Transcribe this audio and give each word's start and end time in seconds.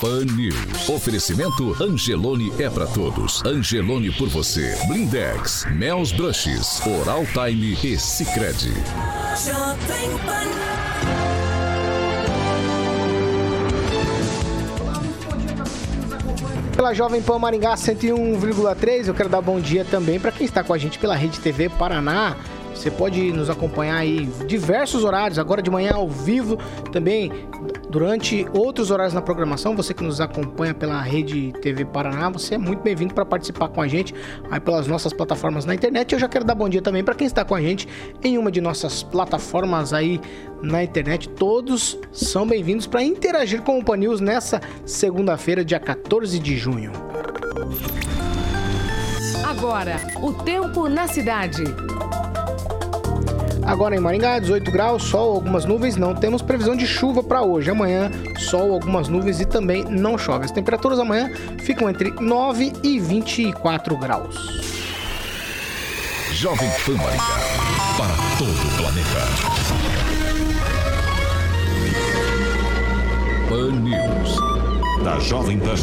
Pan 0.00 0.26
News. 0.36 0.88
Oferecimento 0.90 1.74
Angelone 1.82 2.52
é 2.58 2.68
pra 2.68 2.86
todos. 2.86 3.42
Angelone 3.46 4.10
por 4.10 4.28
você. 4.28 4.76
Blindex, 4.86 5.66
Mel's 5.72 6.12
Brushes, 6.12 6.80
Oral 6.86 7.24
Time 7.32 7.78
e 7.82 7.98
Sicredi. 7.98 8.74
Pela 16.74 16.92
Jovem 16.92 17.22
Pan 17.22 17.38
Maringá 17.38 17.74
101,3, 17.74 19.08
eu 19.08 19.14
quero 19.14 19.30
dar 19.30 19.40
bom 19.40 19.58
dia 19.58 19.84
também 19.84 20.20
para 20.20 20.30
quem 20.30 20.44
está 20.44 20.62
com 20.62 20.74
a 20.74 20.78
gente 20.78 20.98
pela 20.98 21.14
Rede 21.14 21.40
TV 21.40 21.70
Paraná. 21.70 22.36
Você 22.76 22.90
pode 22.90 23.32
nos 23.32 23.48
acompanhar 23.48 23.96
aí 23.96 24.26
diversos 24.46 25.02
horários, 25.02 25.38
agora 25.38 25.62
de 25.62 25.70
manhã 25.70 25.92
ao 25.94 26.08
vivo, 26.08 26.58
também 26.92 27.32
durante 27.88 28.46
outros 28.52 28.90
horários 28.90 29.14
na 29.14 29.22
programação. 29.22 29.74
Você 29.74 29.94
que 29.94 30.04
nos 30.04 30.20
acompanha 30.20 30.74
pela 30.74 31.00
Rede 31.00 31.52
TV 31.62 31.86
Paraná, 31.86 32.28
você 32.28 32.54
é 32.54 32.58
muito 32.58 32.82
bem-vindo 32.82 33.14
para 33.14 33.24
participar 33.24 33.68
com 33.68 33.80
a 33.80 33.88
gente 33.88 34.14
aí 34.50 34.60
pelas 34.60 34.86
nossas 34.86 35.12
plataformas 35.12 35.64
na 35.64 35.74
internet. 35.74 36.12
Eu 36.12 36.18
já 36.18 36.28
quero 36.28 36.44
dar 36.44 36.54
bom 36.54 36.68
dia 36.68 36.82
também 36.82 37.02
para 37.02 37.14
quem 37.14 37.26
está 37.26 37.44
com 37.44 37.54
a 37.54 37.60
gente 37.60 37.88
em 38.22 38.36
uma 38.36 38.50
de 38.50 38.60
nossas 38.60 39.02
plataformas 39.02 39.94
aí 39.94 40.20
na 40.62 40.84
internet. 40.84 41.30
Todos 41.30 41.98
são 42.12 42.46
bem-vindos 42.46 42.86
para 42.86 43.02
interagir 43.02 43.62
com 43.62 43.78
o 43.78 43.84
Pan 43.84 43.96
News 43.96 44.20
nessa 44.20 44.60
segunda-feira, 44.84 45.64
dia 45.64 45.80
14 45.80 46.38
de 46.38 46.56
junho. 46.58 46.92
Agora, 49.48 49.96
o 50.22 50.32
tempo 50.34 50.88
na 50.88 51.08
cidade. 51.08 51.64
Agora 53.66 53.96
em 53.96 54.00
Maringá, 54.00 54.38
18 54.38 54.70
graus, 54.70 55.02
sol, 55.02 55.34
algumas 55.34 55.64
nuvens, 55.64 55.96
não 55.96 56.14
temos 56.14 56.40
previsão 56.40 56.76
de 56.76 56.86
chuva 56.86 57.20
para 57.22 57.42
hoje. 57.42 57.68
Amanhã, 57.68 58.10
sol, 58.38 58.72
algumas 58.72 59.08
nuvens 59.08 59.40
e 59.40 59.44
também 59.44 59.84
não 59.84 60.16
chove. 60.16 60.44
As 60.44 60.52
temperaturas 60.52 61.00
amanhã 61.00 61.30
ficam 61.58 61.90
entre 61.90 62.12
9 62.12 62.72
e 62.84 63.00
24 63.00 63.96
graus. 63.96 64.36
Jovem 66.32 66.70
Pan 66.84 66.94
Maringá. 66.96 67.24
Para 67.98 68.14
todo 68.38 68.50
o 68.50 68.76
planeta. 68.76 69.20
Pan 73.48 73.72
News. 73.80 74.36
Da 75.02 75.18
Jovem 75.18 75.58
Pan. 75.58 75.74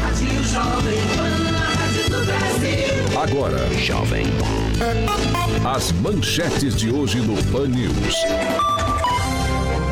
Rádio 0.00 0.44
Jovem 0.44 1.00
Pan. 1.16 1.41
Agora, 3.22 3.56
Jovem 3.78 4.26
as 5.64 5.92
manchetes 5.92 6.74
de 6.74 6.90
hoje 6.90 7.20
no 7.20 7.40
Pan 7.52 7.68
News. 7.68 8.16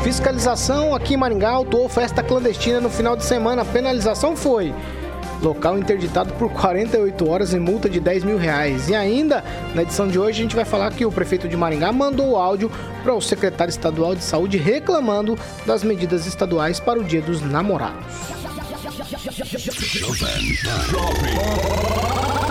Fiscalização 0.03 0.93
aqui 0.93 1.13
em 1.13 1.17
Maringá 1.17 1.51
autuou 1.51 1.87
festa 1.87 2.21
clandestina 2.21 2.81
no 2.81 2.89
final 2.89 3.15
de 3.15 3.23
semana. 3.23 3.61
A 3.61 3.65
penalização 3.65 4.35
foi 4.35 4.75
local 5.41 5.77
interditado 5.77 6.33
por 6.33 6.51
48 6.51 7.29
horas 7.29 7.53
e 7.53 7.59
multa 7.59 7.89
de 7.89 8.01
10 8.01 8.25
mil 8.25 8.37
reais. 8.37 8.89
E 8.89 8.95
ainda, 8.95 9.41
na 9.73 9.83
edição 9.83 10.09
de 10.09 10.19
hoje, 10.19 10.39
a 10.39 10.43
gente 10.43 10.55
vai 10.55 10.65
falar 10.65 10.91
que 10.91 11.05
o 11.05 11.11
prefeito 11.11 11.47
de 11.47 11.55
Maringá 11.55 11.93
mandou 11.93 12.31
o 12.31 12.35
áudio 12.35 12.69
para 13.01 13.13
o 13.13 13.21
secretário 13.21 13.71
estadual 13.71 14.13
de 14.13 14.25
saúde 14.25 14.57
reclamando 14.57 15.39
das 15.65 15.85
medidas 15.85 16.27
estaduais 16.27 16.81
para 16.81 16.99
o 16.99 17.03
Dia 17.03 17.21
dos 17.21 17.41
Namorados. 17.41 18.03
Jovem 19.93 20.57
Pan, 20.63 22.50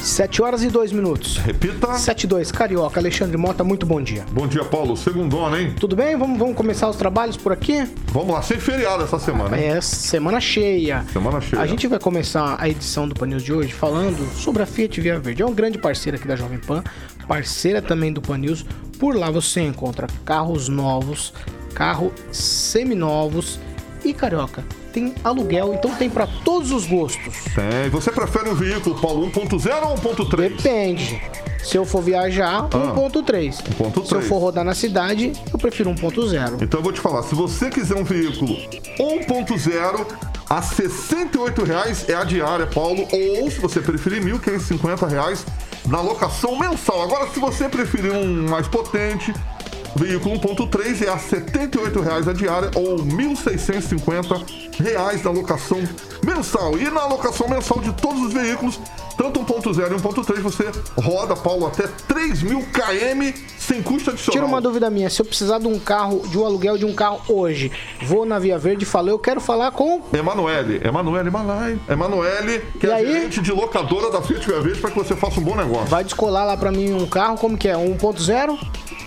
7 0.00 0.42
horas 0.42 0.62
e 0.62 0.68
2 0.68 0.92
minutos. 0.92 1.38
Repita. 1.38 1.94
7 1.94 2.24
e 2.24 2.26
2, 2.26 2.52
Carioca, 2.52 3.00
Alexandre 3.00 3.36
Mota, 3.36 3.64
muito 3.64 3.86
bom 3.86 4.00
dia. 4.00 4.24
Bom 4.32 4.46
dia, 4.46 4.64
Paulo. 4.64 4.96
Segundona, 4.96 5.60
hein? 5.60 5.74
Tudo 5.78 5.96
bem? 5.96 6.16
Vamos, 6.16 6.38
vamos 6.38 6.56
começar 6.56 6.88
os 6.88 6.96
trabalhos 6.96 7.36
por 7.36 7.52
aqui? 7.52 7.86
Vamos 8.12 8.32
lá, 8.32 8.42
sem 8.42 8.58
feriado 8.58 9.02
essa 9.02 9.18
semana, 9.18 9.58
hein? 9.58 9.68
É, 9.68 9.80
semana 9.80 10.40
cheia. 10.40 11.04
Semana 11.12 11.40
cheia. 11.40 11.60
A 11.60 11.66
gente 11.66 11.86
vai 11.86 11.98
começar 11.98 12.56
a 12.58 12.68
edição 12.68 13.08
do 13.08 13.14
Pan 13.14 13.26
News 13.26 13.42
de 13.42 13.52
hoje 13.52 13.72
falando 13.72 14.24
sobre 14.34 14.62
a 14.62 14.66
Fiat 14.66 15.00
Via 15.00 15.18
Verde. 15.18 15.42
É 15.42 15.46
um 15.46 15.54
grande 15.54 15.78
parceiro 15.78 16.16
aqui 16.16 16.28
da 16.28 16.36
Jovem 16.36 16.58
Pan, 16.58 16.82
parceira 17.26 17.82
também 17.82 18.12
do 18.12 18.20
Pan 18.20 18.38
News. 18.38 18.64
Por 18.98 19.16
lá 19.16 19.30
você 19.30 19.60
encontra 19.60 20.06
carros 20.24 20.68
novos, 20.68 21.32
carro 21.74 22.12
seminovos 22.30 23.58
e 24.04 24.14
carioca. 24.14 24.64
Tem 24.96 25.14
aluguel, 25.22 25.74
então 25.74 25.94
tem 25.94 26.08
para 26.08 26.26
todos 26.26 26.70
os 26.70 26.86
gostos. 26.86 27.44
Tem. 27.54 27.90
Você 27.90 28.10
prefere 28.10 28.48
um 28.48 28.54
veículo, 28.54 28.98
Paulo, 28.98 29.30
1.0 29.30 29.90
ou 29.90 29.94
1.3? 29.98 30.56
Depende. 30.56 31.22
Se 31.62 31.76
eu 31.76 31.84
for 31.84 32.00
viajar, 32.00 32.66
1.3. 32.70 33.62
1.3. 33.78 34.06
Se 34.06 34.14
eu 34.14 34.22
for 34.22 34.38
rodar 34.38 34.64
na 34.64 34.74
cidade, 34.74 35.34
eu 35.52 35.58
prefiro 35.58 35.90
1.0. 35.90 36.62
Então 36.62 36.80
eu 36.80 36.82
vou 36.82 36.94
te 36.94 37.00
falar, 37.02 37.22
se 37.24 37.34
você 37.34 37.68
quiser 37.68 37.94
um 37.94 38.04
veículo 38.04 38.56
1.0 38.98 40.06
a 40.48 40.62
68 40.62 41.64
reais 41.64 42.08
é 42.08 42.14
a 42.14 42.24
diária, 42.24 42.66
Paulo, 42.66 43.06
ou 43.12 43.50
se 43.50 43.60
você 43.60 43.80
preferir 43.80 44.22
1.550 44.24 45.10
reais 45.10 45.44
na 45.86 46.00
locação 46.00 46.58
mensal. 46.58 47.02
Agora, 47.02 47.28
se 47.28 47.38
você 47.38 47.68
preferir 47.68 48.12
um 48.12 48.48
mais 48.48 48.66
potente, 48.66 49.34
veículo 49.96 50.38
1.3 50.38 51.06
é 51.06 51.08
a 51.10 51.18
78 51.18 52.00
reais 52.00 52.28
a 52.28 52.32
diária 52.32 52.70
ou 52.74 52.96
1.650 52.98 54.44
reais 54.78 55.22
na 55.22 55.30
locação 55.30 55.78
mensal. 56.24 56.78
E 56.78 56.90
na 56.90 57.06
locação 57.06 57.48
mensal 57.48 57.80
de 57.80 57.92
todos 57.94 58.20
os 58.22 58.32
veículos, 58.32 58.78
tanto 59.16 59.40
1.0 59.40 59.92
e 59.92 59.94
1.3, 59.94 60.40
você 60.40 60.64
roda, 61.00 61.34
Paulo, 61.34 61.66
até 61.66 61.86
3 62.08 62.42
mil 62.42 62.60
km 62.72 63.32
sem 63.58 63.82
custo 63.82 64.10
adicional. 64.10 64.32
Tira 64.32 64.44
uma 64.46 64.60
dúvida 64.60 64.90
minha, 64.90 65.08
se 65.10 65.20
eu 65.20 65.26
precisar 65.26 65.58
de 65.58 65.66
um 65.66 65.78
carro, 65.78 66.22
de 66.28 66.38
um 66.38 66.44
aluguel 66.44 66.76
de 66.78 66.84
um 66.84 66.94
carro 66.94 67.20
hoje, 67.28 67.72
vou 68.02 68.24
na 68.24 68.38
Via 68.38 68.58
Verde 68.58 68.84
e 68.84 68.86
falo, 68.86 69.08
eu 69.08 69.18
quero 69.18 69.40
falar 69.40 69.70
com. 69.72 70.02
Emanuele, 70.12 70.80
Emanuele 70.86 71.30
Malai. 71.30 71.78
Emanuele, 71.88 72.62
que 72.78 72.86
E 72.86 72.90
é 72.90 72.94
aí? 72.94 73.06
gerente 73.06 73.40
de 73.40 73.50
locadora 73.52 74.10
da 74.10 74.20
Fiat 74.22 74.46
Via 74.46 74.60
Verde 74.60 74.80
para 74.80 74.90
que 74.90 74.98
você 74.98 75.16
faça 75.16 75.40
um 75.40 75.42
bom 75.42 75.56
negócio. 75.56 75.86
Vai 75.86 76.04
descolar 76.04 76.44
lá 76.46 76.56
pra 76.56 76.70
mim 76.70 76.92
um 76.92 77.06
carro, 77.06 77.36
como 77.38 77.56
que 77.56 77.68
é? 77.68 77.74
1.0? 77.74 78.58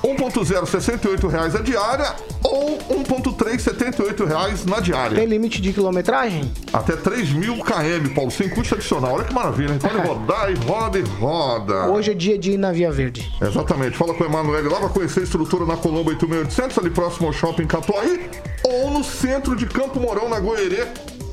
1.0, 0.03 0.65
68 0.65 1.27
reais 1.27 1.55
a 1.55 1.59
diária 1.61 2.15
ou 2.43 2.77
1.3, 2.77 3.59
78 3.59 4.25
reais 4.25 4.65
na 4.65 4.79
diária. 4.79 5.17
Tem 5.17 5.25
limite 5.25 5.61
de 5.61 5.73
quilometragem? 5.73 6.51
Até 6.71 6.95
3 6.95 7.31
mil 7.33 7.57
km, 7.57 8.13
Paulo, 8.15 8.31
sem 8.31 8.49
custo 8.49 8.75
adicional. 8.75 9.13
Olha 9.13 9.25
que 9.25 9.33
maravilha, 9.33 9.73
hein? 9.73 9.79
Pode 9.79 9.97
rodar 10.07 10.51
e 10.51 10.55
roda 10.55 10.99
e 10.99 11.01
roda. 11.01 11.87
Hoje 11.87 12.11
é 12.11 12.13
dia 12.13 12.37
de 12.37 12.51
ir 12.51 12.57
na 12.57 12.71
Via 12.71 12.91
Verde. 12.91 13.29
Exatamente. 13.41 13.97
Fala 13.97 14.13
com 14.13 14.23
a 14.23 14.27
Emanuele 14.27 14.69
lá, 14.69 14.79
vai 14.79 14.89
conhecer 14.89 15.21
a 15.21 15.23
estrutura 15.23 15.65
na 15.65 15.75
Colombo 15.75 16.09
8800, 16.09 16.77
ali 16.77 16.89
próximo 16.89 17.27
ao 17.27 17.33
Shopping 17.33 17.67
Catuaí, 17.67 18.29
ou 18.63 18.91
no 18.91 19.03
centro 19.03 19.55
de 19.55 19.65
Campo 19.65 19.99
Mourão, 19.99 20.29
na 20.29 20.39
Goerê, 20.39 20.87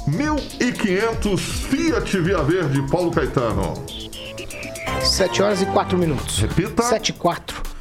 1.500 0.09 1.39
Fiat 1.39 2.21
Via 2.21 2.43
Verde, 2.43 2.83
Paulo 2.91 3.11
Caetano. 3.11 3.75
7 5.03 5.43
horas 5.43 5.63
e 5.63 5.67
4 5.67 5.97
minutos. 5.97 6.39
Repita. 6.41 6.83
7 6.83 7.11
e 7.11 7.13
4. 7.13 7.76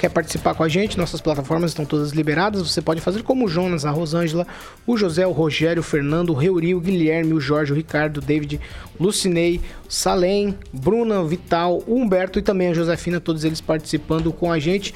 Quer 0.00 0.08
participar 0.08 0.54
com 0.54 0.62
a 0.64 0.68
gente? 0.68 0.96
Nossas 0.96 1.20
plataformas 1.20 1.72
estão 1.72 1.84
todas 1.84 2.12
liberadas. 2.12 2.62
Você 2.62 2.80
pode 2.80 3.02
fazer 3.02 3.22
como 3.22 3.44
o 3.44 3.48
Jonas, 3.48 3.84
a 3.84 3.90
Rosângela, 3.90 4.46
o 4.86 4.96
José, 4.96 5.26
o 5.26 5.30
Rogério, 5.30 5.80
o 5.80 5.82
Fernando, 5.82 6.30
o 6.30 6.32
Reuri, 6.32 6.74
o 6.74 6.80
Guilherme, 6.80 7.34
o 7.34 7.40
Jorge, 7.40 7.70
o 7.70 7.76
Ricardo, 7.76 8.16
o 8.16 8.20
David, 8.22 8.58
o 8.98 9.02
Lucinei, 9.02 9.60
o 9.86 9.92
Salem, 9.92 10.56
Bruna, 10.72 11.20
o 11.20 11.26
Vital, 11.26 11.82
o 11.86 11.96
Humberto 11.96 12.38
e 12.38 12.42
também 12.42 12.68
a 12.68 12.72
Josefina, 12.72 13.20
todos 13.20 13.44
eles 13.44 13.60
participando 13.60 14.32
com 14.32 14.50
a 14.50 14.58
gente. 14.58 14.94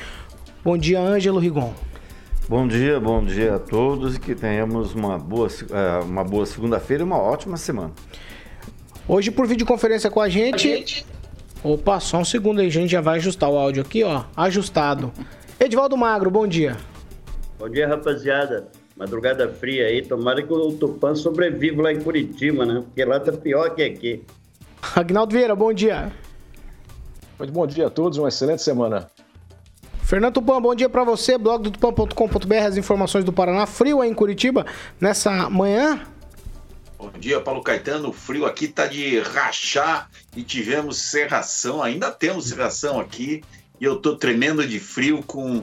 Bom 0.65 0.79
dia, 0.79 0.99
Ângelo 0.99 1.39
Rigon. 1.39 1.75
Bom 2.49 2.67
dia, 2.67 2.99
bom 2.99 3.23
dia 3.23 3.57
a 3.57 3.59
todos 3.59 4.17
e 4.17 4.19
que 4.19 4.35
tenhamos 4.35 4.95
uma 4.95 5.19
boa, 5.19 5.49
eh, 5.49 6.01
uma 6.03 6.25
boa 6.25 6.47
segunda-feira 6.47 7.03
e 7.03 7.05
uma 7.05 7.19
ótima 7.19 7.59
semana. 7.59 7.93
Hoje 9.07 9.31
por 9.31 9.47
videoconferência 9.47 10.11
com 10.11 10.23
a 10.23 10.31
gente. 10.31 11.05
Opa, 11.65 11.99
só 11.99 12.19
um 12.19 12.25
segundo 12.27 12.61
aí, 12.61 12.67
a 12.67 12.71
gente 12.71 12.91
já 12.91 13.01
vai 13.01 13.17
ajustar 13.17 13.49
o 13.49 13.57
áudio 13.57 13.81
aqui, 13.81 14.05
ó. 14.05 14.25
Ajustado. 14.37 15.11
Edivaldo 15.59 15.97
Magro, 15.97 16.31
bom 16.31 16.47
dia. 16.47 16.77
Bom 17.59 17.71
dia, 17.71 17.89
rapaziada. 17.89 18.69
Madrugada 18.95 19.49
fria 19.49 19.87
aí. 19.87 20.03
Tomara 20.03 20.43
que 20.43 20.53
o 20.53 20.73
Tupã 20.73 21.15
sobreviva 21.15 21.83
lá 21.83 21.91
em 21.91 22.03
Curitiba, 22.03 22.67
né? 22.67 22.83
Porque 22.85 23.03
lá 23.03 23.19
tá 23.19 23.33
pior 23.33 23.75
que 23.75 23.83
aqui. 23.83 24.23
Agnaldo 24.95 25.35
Vieira, 25.35 25.57
bom 25.57 25.73
dia. 25.73 26.13
Muito 27.39 27.53
bom 27.53 27.67
dia 27.67 27.87
a 27.87 27.91
todos, 27.91 28.19
uma 28.19 28.29
excelente 28.29 28.61
semana. 28.61 29.09
Fernando 30.03 30.35
Tupan, 30.35 30.61
bom 30.61 30.75
dia 30.75 30.91
pra 30.91 31.03
você. 31.03 31.39
Blog 31.39 31.63
do 31.63 31.71
tupan.com.br, 31.71 32.55
as 32.69 32.77
informações 32.77 33.25
do 33.25 33.33
Paraná. 33.33 33.65
Frio 33.65 34.03
aí 34.03 34.11
em 34.11 34.15
Curitiba 34.15 34.67
nessa 35.01 35.49
manhã. 35.49 35.99
Bom 37.05 37.19
dia, 37.19 37.39
Paulo 37.39 37.63
Caetano. 37.63 38.09
O 38.09 38.13
frio 38.15 38.47
aqui 38.47 38.67
tá 38.67 38.87
de 38.87 39.21
rachar 39.21 40.09
e 40.35 40.43
tivemos 40.43 40.97
serração, 40.97 41.83
ainda 41.83 42.11
temos 42.11 42.49
serração 42.49 42.99
aqui. 42.99 43.45
E 43.79 43.85
eu 43.85 43.97
tô 43.97 44.17
tremendo 44.17 44.67
de 44.67 44.81
frio 44.81 45.23
com 45.23 45.63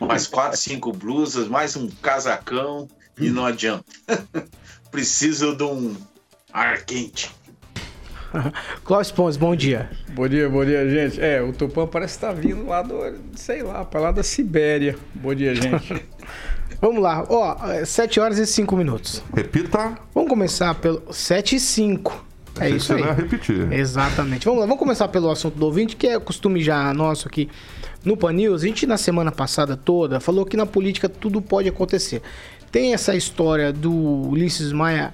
mais 0.00 0.26
quatro, 0.26 0.56
cinco 0.56 0.90
blusas, 0.90 1.48
mais 1.48 1.76
um 1.76 1.86
casacão 1.86 2.88
e 3.18 3.28
não 3.28 3.44
adianta. 3.44 3.84
Preciso 4.90 5.54
de 5.54 5.64
um 5.64 5.94
ar 6.50 6.82
quente. 6.86 7.30
Cláudio 8.82 9.14
Pons, 9.14 9.36
bom 9.36 9.54
dia. 9.54 9.90
Bom 10.08 10.26
dia, 10.26 10.48
bom 10.48 10.64
dia, 10.64 10.88
gente. 10.88 11.20
É, 11.20 11.42
o 11.42 11.52
Tupã 11.52 11.86
parece 11.86 12.14
estar 12.14 12.32
vindo 12.32 12.66
lá 12.66 12.80
do, 12.80 12.96
sei 13.34 13.62
lá, 13.62 13.84
para 13.84 14.00
lá 14.00 14.12
da 14.12 14.22
Sibéria. 14.22 14.96
Bom 15.14 15.34
dia, 15.34 15.54
gente. 15.54 16.06
Vamos 16.80 17.02
lá, 17.02 17.26
ó, 17.28 17.84
7 17.84 18.18
horas 18.20 18.38
e 18.38 18.46
5 18.46 18.74
minutos. 18.74 19.22
Repita. 19.34 19.98
Vamos 20.14 20.30
começar 20.30 20.74
pelo 20.76 21.02
7 21.12 21.56
e 21.56 21.60
5. 21.60 22.24
É 22.58 22.64
Achei 22.64 22.76
isso 22.76 22.94
aí. 22.94 23.02
repetir. 23.02 23.70
Exatamente. 23.72 24.46
Vamos 24.46 24.60
lá, 24.60 24.66
vamos 24.66 24.78
começar 24.78 25.06
pelo 25.08 25.30
assunto 25.30 25.58
do 25.58 25.66
ouvinte, 25.66 25.94
que 25.94 26.06
é 26.06 26.18
costume 26.18 26.62
já 26.62 26.92
nosso 26.94 27.28
aqui 27.28 27.48
no 28.04 28.16
Pan 28.16 28.32
News. 28.32 28.62
A 28.62 28.66
gente, 28.66 28.86
na 28.86 28.96
semana 28.96 29.30
passada 29.30 29.76
toda, 29.76 30.20
falou 30.20 30.46
que 30.46 30.56
na 30.56 30.64
política 30.64 31.08
tudo 31.08 31.42
pode 31.42 31.68
acontecer. 31.68 32.22
Tem 32.72 32.94
essa 32.94 33.14
história 33.14 33.72
do 33.72 33.92
Ulisses 33.92 34.72
Maia 34.72 35.12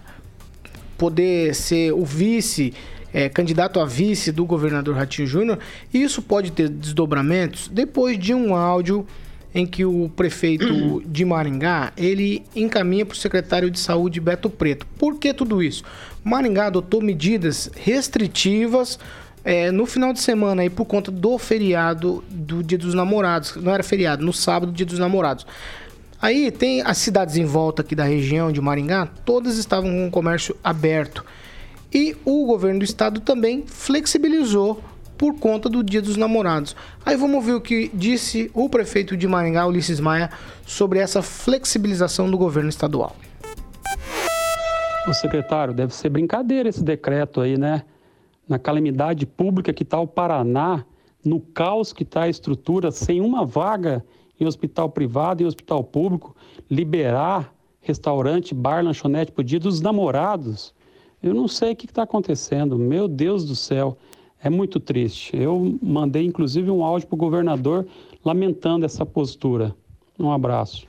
poder 0.97 1.55
ser 1.55 1.93
o 1.93 2.05
vice, 2.05 2.73
é, 3.13 3.29
candidato 3.29 3.81
a 3.81 3.85
vice 3.85 4.31
do 4.31 4.45
governador 4.45 4.95
Ratinho 4.95 5.27
Júnior, 5.27 5.59
e 5.93 6.03
isso 6.03 6.23
pode 6.23 6.53
ter 6.53 6.69
desdobramentos 6.69 7.69
depois 7.69 8.19
de 8.19 8.33
um 8.33 8.55
áudio 8.55 9.07
em 9.57 9.67
que 9.67 9.87
o 9.87 10.11
prefeito 10.15 11.03
de 11.07 11.25
Maringá, 11.25 11.91
ele 11.97 12.45
encaminha 12.55 13.07
para 13.07 13.15
o 13.15 13.17
secretário 13.17 13.71
de 13.71 13.81
saúde 13.81 14.21
Beto 14.21 14.51
Preto. 14.51 14.87
Por 14.99 15.19
que 15.19 15.33
tudo 15.33 15.63
isso? 15.63 15.83
Maringá 16.23 16.67
adotou 16.67 17.01
medidas 17.01 17.71
restritivas 17.75 18.99
é, 19.43 19.71
no 19.71 19.87
final 19.87 20.13
de 20.13 20.21
semana 20.21 20.61
aí 20.61 20.69
por 20.69 20.85
conta 20.85 21.11
do 21.11 21.39
feriado 21.39 22.23
do 22.29 22.63
Dia 22.63 22.77
dos 22.77 22.93
Namorados. 22.93 23.57
Não 23.57 23.73
era 23.73 23.83
feriado, 23.83 24.23
no 24.23 24.33
sábado, 24.33 24.71
Dia 24.71 24.85
dos 24.85 24.99
Namorados. 24.99 25.47
Aí 26.21 26.51
tem 26.51 26.83
as 26.83 26.99
cidades 26.99 27.39
em 27.39 27.47
volta 27.47 27.81
aqui 27.81 27.95
da 27.95 28.05
região 28.05 28.53
de 28.53 28.61
Maringá, 28.61 29.07
todas 29.25 29.57
estavam 29.57 29.91
com 29.91 30.07
o 30.09 30.11
comércio 30.11 30.55
aberto. 30.63 31.25
E 31.91 32.15
o 32.27 32.45
governo 32.45 32.81
do 32.81 32.85
estado 32.85 33.21
também 33.21 33.65
flexibilizou 33.67 34.85
por 35.17 35.35
conta 35.39 35.69
do 35.69 35.83
Dia 35.83 36.03
dos 36.03 36.17
Namorados. 36.17 36.77
Aí 37.05 37.17
vamos 37.17 37.45
ver 37.45 37.55
o 37.55 37.61
que 37.61 37.91
disse 37.93 38.51
o 38.55 38.69
prefeito 38.69 39.17
de 39.17 39.27
Maringá, 39.27 39.67
Ulisses 39.67 40.01
Maia, 40.01 40.31
sobre 40.67 40.99
essa 40.99 41.23
flexibilização 41.23 42.31
do 42.31 42.39
governo 42.39 42.69
estadual. 42.69 43.17
O 45.09 45.15
secretário, 45.15 45.73
deve 45.73 45.95
ser 45.95 46.09
brincadeira 46.09 46.69
esse 46.69 46.83
decreto 46.83 47.41
aí, 47.41 47.57
né? 47.57 47.85
Na 48.49 48.59
calamidade 48.59 49.25
pública 49.25 49.73
que 49.73 49.83
está 49.83 49.99
o 50.01 50.07
Paraná, 50.07 50.85
no 51.25 51.41
caos 51.41 51.93
que 51.93 52.03
está 52.03 52.23
a 52.23 52.29
estrutura, 52.29 52.91
sem 52.91 53.21
uma 53.21 53.45
vaga 53.45 54.05
em 54.39 54.47
hospital 54.47 54.91
privado 54.91 55.43
e 55.43 55.47
hospital 55.47 55.83
público, 55.83 56.35
liberar 56.71 57.53
restaurante, 57.81 58.53
bar, 58.55 58.85
lanchonete 58.85 59.33
o 59.37 59.43
dia 59.45 59.61
dos 59.61 59.81
namorados. 59.81 60.75
Eu 61.23 61.33
não 61.33 61.47
sei 61.47 61.73
o 61.73 61.77
que 61.77 61.87
está 61.87 62.03
acontecendo. 62.03 62.79
Meu 62.79 63.07
Deus 63.07 63.45
do 63.45 63.55
céu, 63.55 63.97
é 64.47 64.51
muito 64.51 64.79
triste. 64.79 65.37
Eu 65.37 65.79
mandei 65.83 66.25
inclusive 66.25 66.71
um 66.71 66.85
áudio 66.85 67.09
para 67.09 67.15
o 67.15 67.19
governador 67.19 67.87
lamentando 68.25 68.87
essa 68.87 69.05
postura. 69.05 69.75
Um 70.19 70.31
abraço. 70.31 70.87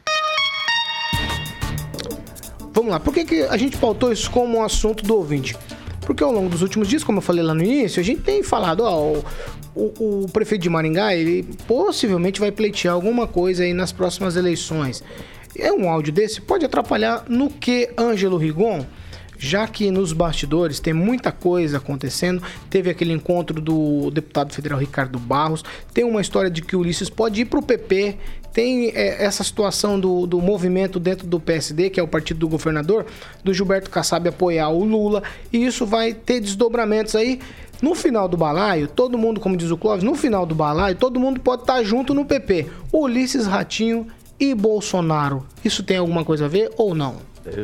Vamos 2.71 2.91
lá, 2.91 2.99
por 2.99 3.11
que, 3.11 3.25
que 3.25 3.41
a 3.41 3.57
gente 3.57 3.75
pautou 3.77 4.11
isso 4.11 4.29
como 4.29 4.59
um 4.59 4.63
assunto 4.63 5.03
do 5.03 5.15
ouvinte? 5.15 5.57
Porque 6.05 6.23
ao 6.23 6.31
longo 6.31 6.47
dos 6.47 6.61
últimos 6.61 6.87
dias, 6.87 7.03
como 7.03 7.17
eu 7.17 7.21
falei 7.21 7.43
lá 7.43 7.53
no 7.53 7.63
início, 7.63 7.99
a 7.99 8.03
gente 8.03 8.21
tem 8.21 8.43
falado, 8.43 8.81
ó, 8.81 9.13
o, 9.75 9.91
o, 9.99 10.23
o 10.23 10.31
prefeito 10.31 10.61
de 10.61 10.69
Maringá, 10.69 11.15
ele 11.15 11.43
possivelmente 11.67 12.39
vai 12.39 12.51
pleitear 12.51 12.93
alguma 12.93 13.27
coisa 13.27 13.63
aí 13.63 13.73
nas 13.73 13.91
próximas 13.91 14.35
eleições. 14.35 15.03
É 15.57 15.73
um 15.73 15.89
áudio 15.89 16.13
desse 16.13 16.39
pode 16.39 16.63
atrapalhar 16.63 17.25
no 17.27 17.49
que 17.49 17.89
Ângelo 17.97 18.37
Rigon? 18.37 18.85
Já 19.37 19.67
que 19.67 19.91
nos 19.91 20.13
bastidores 20.13 20.79
tem 20.79 20.93
muita 20.93 21.31
coisa 21.31 21.77
acontecendo. 21.77 22.41
Teve 22.69 22.89
aquele 22.89 23.13
encontro 23.13 23.61
do 23.61 24.09
deputado 24.11 24.53
federal 24.53 24.79
Ricardo 24.79 25.19
Barros, 25.19 25.63
tem 25.93 26.03
uma 26.03 26.21
história 26.21 26.49
de 26.49 26.61
que 26.61 26.75
o 26.75 26.79
Ulisses 26.79 27.09
pode 27.09 27.41
ir 27.41 27.45
para 27.45 27.59
o 27.59 27.63
PP, 27.63 28.17
tem 28.53 28.89
é, 28.95 29.23
essa 29.23 29.43
situação 29.43 29.99
do, 29.99 30.25
do 30.25 30.41
movimento 30.41 30.99
dentro 30.99 31.27
do 31.27 31.39
PSD, 31.39 31.91
que 31.91 31.99
é 31.99 32.03
o 32.03 32.07
partido 32.07 32.39
do 32.39 32.47
governador, 32.47 33.05
do 33.43 33.53
Gilberto 33.53 33.89
Kassab 33.89 34.27
apoiar 34.27 34.69
o 34.69 34.83
Lula, 34.83 35.21
e 35.53 35.63
isso 35.63 35.85
vai 35.85 36.13
ter 36.13 36.39
desdobramentos 36.39 37.15
aí. 37.15 37.39
No 37.79 37.93
final 37.93 38.27
do 38.27 38.35
balaio, 38.35 38.87
todo 38.87 39.15
mundo, 39.15 39.39
como 39.39 39.55
diz 39.55 39.69
o 39.69 39.77
Clóvis, 39.77 40.03
no 40.03 40.15
final 40.15 40.47
do 40.47 40.55
balaio, 40.55 40.95
todo 40.95 41.19
mundo 41.19 41.39
pode 41.39 41.61
estar 41.61 41.83
junto 41.83 42.15
no 42.15 42.25
PP. 42.25 42.65
Ulisses 42.91 43.45
Ratinho 43.45 44.07
e 44.39 44.55
Bolsonaro. 44.55 45.45
Isso 45.63 45.83
tem 45.83 45.97
alguma 45.97 46.25
coisa 46.25 46.45
a 46.45 46.47
ver 46.47 46.71
ou 46.77 46.95
não? 46.95 47.17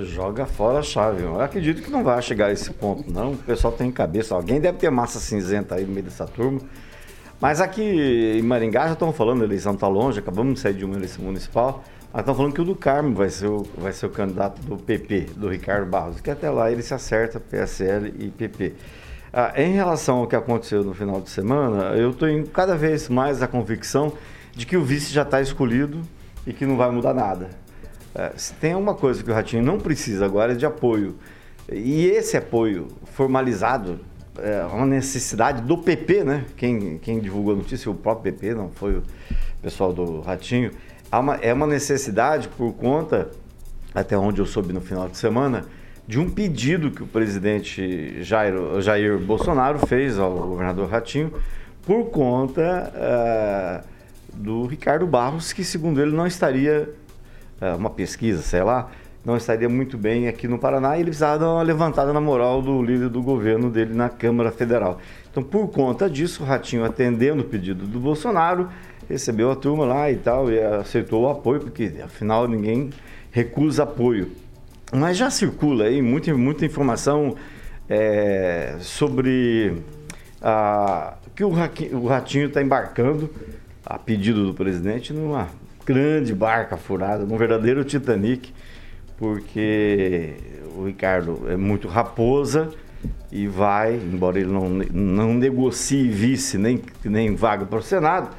Joga 0.03 0.45
fora 0.45 0.79
a 0.79 0.83
chave. 0.83 1.23
Eu 1.23 1.39
acredito 1.39 1.81
que 1.81 1.91
não 1.91 2.03
vai 2.03 2.21
chegar 2.21 2.47
a 2.47 2.51
esse 2.51 2.71
ponto, 2.71 3.11
não. 3.11 3.33
O 3.33 3.37
pessoal 3.37 3.73
tem 3.73 3.91
cabeça. 3.91 4.35
Alguém 4.35 4.59
deve 4.59 4.77
ter 4.77 4.89
massa 4.89 5.19
cinzenta 5.19 5.75
aí 5.75 5.85
no 5.85 5.91
meio 5.91 6.03
dessa 6.03 6.25
turma. 6.25 6.61
Mas 7.39 7.59
aqui 7.59 7.81
em 8.39 8.41
Maringá 8.41 8.87
já 8.87 8.93
estão 8.93 9.11
falando, 9.11 9.41
a 9.41 9.45
eleição 9.45 9.73
está 9.73 9.87
longe, 9.87 10.19
acabamos 10.19 10.55
de 10.55 10.59
sair 10.61 10.73
de 10.73 10.85
uma 10.85 10.95
eleição 10.95 11.25
municipal. 11.25 11.83
Mas 12.11 12.21
estão 12.21 12.35
falando 12.35 12.53
que 12.53 12.61
o 12.61 12.63
do 12.63 12.75
Carmo 12.75 13.15
vai 13.15 13.29
ser 13.29 13.47
o, 13.47 13.63
vai 13.77 13.91
ser 13.91 14.05
o 14.05 14.09
candidato 14.09 14.61
do 14.61 14.77
PP, 14.77 15.31
do 15.35 15.49
Ricardo 15.49 15.89
Barros. 15.89 16.21
Que 16.21 16.31
até 16.31 16.49
lá 16.49 16.71
ele 16.71 16.81
se 16.81 16.93
acerta, 16.93 17.39
PSL 17.39 18.13
e 18.19 18.29
PP. 18.29 18.73
Ah, 19.33 19.51
em 19.57 19.73
relação 19.73 20.19
ao 20.19 20.27
que 20.27 20.35
aconteceu 20.35 20.83
no 20.83 20.93
final 20.93 21.19
de 21.19 21.29
semana, 21.29 21.95
eu 21.95 22.13
tenho 22.13 22.45
cada 22.47 22.77
vez 22.77 23.09
mais 23.09 23.41
a 23.41 23.47
convicção 23.47 24.13
de 24.51 24.65
que 24.65 24.77
o 24.77 24.83
vice 24.83 25.11
já 25.11 25.23
está 25.23 25.41
escolhido 25.41 26.01
e 26.45 26.53
que 26.53 26.65
não 26.65 26.77
vai 26.77 26.91
mudar 26.91 27.15
nada. 27.15 27.49
É, 28.15 28.31
se 28.35 28.53
tem 28.53 28.75
uma 28.75 28.93
coisa 28.93 29.23
que 29.23 29.31
o 29.31 29.33
Ratinho 29.33 29.63
não 29.63 29.79
precisa 29.79 30.25
agora 30.25 30.53
é 30.53 30.55
de 30.55 30.65
apoio. 30.65 31.15
E 31.71 32.05
esse 32.05 32.37
apoio 32.37 32.87
formalizado 33.13 33.99
é 34.37 34.63
uma 34.65 34.85
necessidade 34.85 35.61
do 35.61 35.77
PP, 35.77 36.23
né? 36.23 36.45
Quem, 36.57 36.97
quem 36.97 37.19
divulgou 37.19 37.53
a 37.53 37.57
notícia, 37.57 37.89
o 37.89 37.95
próprio 37.95 38.31
PP, 38.33 38.53
não 38.55 38.69
foi 38.69 38.97
o 38.97 39.03
pessoal 39.61 39.93
do 39.93 40.21
Ratinho. 40.21 40.71
Uma, 41.11 41.35
é 41.35 41.53
uma 41.53 41.67
necessidade 41.67 42.47
por 42.49 42.73
conta, 42.73 43.29
até 43.93 44.17
onde 44.17 44.41
eu 44.41 44.45
soube 44.45 44.73
no 44.73 44.81
final 44.81 45.07
de 45.07 45.17
semana, 45.17 45.65
de 46.07 46.19
um 46.19 46.29
pedido 46.29 46.91
que 46.91 47.03
o 47.03 47.07
presidente 47.07 48.21
Jair, 48.23 48.53
Jair 48.81 49.17
Bolsonaro 49.17 49.79
fez 49.87 50.19
ao 50.19 50.31
governador 50.31 50.89
Ratinho 50.89 51.33
por 51.85 52.09
conta 52.09 52.91
uh, 52.93 53.87
do 54.35 54.65
Ricardo 54.65 55.05
Barros, 55.05 55.53
que 55.53 55.63
segundo 55.63 56.01
ele 56.01 56.11
não 56.11 56.27
estaria 56.27 56.89
uma 57.71 57.89
pesquisa, 57.89 58.41
sei 58.41 58.63
lá, 58.63 58.89
não 59.25 59.37
estaria 59.37 59.69
muito 59.69 59.97
bem 59.97 60.27
aqui 60.27 60.47
no 60.47 60.59
Paraná 60.59 60.97
e 60.97 60.99
ele 60.99 61.05
precisava 61.05 61.39
dar 61.39 61.53
uma 61.53 61.61
levantada 61.61 62.11
na 62.11 62.19
moral 62.19 62.61
do 62.61 62.81
líder 62.81 63.09
do 63.09 63.21
governo 63.21 63.69
dele 63.69 63.93
na 63.93 64.09
Câmara 64.09 64.51
Federal. 64.51 64.99
Então, 65.31 65.41
por 65.41 65.69
conta 65.69 66.09
disso, 66.09 66.43
o 66.43 66.45
Ratinho, 66.45 66.83
atendendo 66.83 67.41
o 67.41 67.45
pedido 67.45 67.87
do 67.87 67.99
Bolsonaro, 67.99 68.67
recebeu 69.09 69.49
a 69.49 69.55
turma 69.55 69.85
lá 69.85 70.11
e 70.11 70.17
tal, 70.17 70.51
e 70.51 70.59
aceitou 70.59 71.23
o 71.23 71.29
apoio, 71.29 71.61
porque 71.61 71.93
afinal 72.03 72.47
ninguém 72.47 72.89
recusa 73.31 73.83
apoio. 73.83 74.31
Mas 74.91 75.17
já 75.17 75.29
circula 75.29 75.85
aí 75.85 76.01
muita, 76.01 76.33
muita 76.35 76.65
informação 76.65 77.35
é, 77.89 78.75
sobre 78.79 79.81
a, 80.41 81.15
que 81.33 81.43
o, 81.43 81.49
o 81.49 82.07
Ratinho 82.07 82.47
está 82.47 82.61
embarcando, 82.61 83.29
a 83.85 83.97
pedido 83.97 84.45
do 84.45 84.53
presidente, 84.53 85.13
numa 85.13 85.47
grande 85.85 86.33
barca 86.33 86.77
furada, 86.77 87.25
num 87.25 87.37
verdadeiro 87.37 87.83
Titanic, 87.83 88.53
porque 89.17 90.33
o 90.75 90.85
Ricardo 90.85 91.45
é 91.49 91.55
muito 91.55 91.87
raposa 91.87 92.69
e 93.31 93.47
vai, 93.47 93.95
embora 93.95 94.39
ele 94.39 94.51
não, 94.51 94.69
não 94.69 95.33
negocie 95.33 96.09
vice 96.09 96.57
nem, 96.57 96.81
nem 97.03 97.35
vaga 97.35 97.65
para 97.65 97.79
o 97.79 97.81
Senado, 97.81 98.29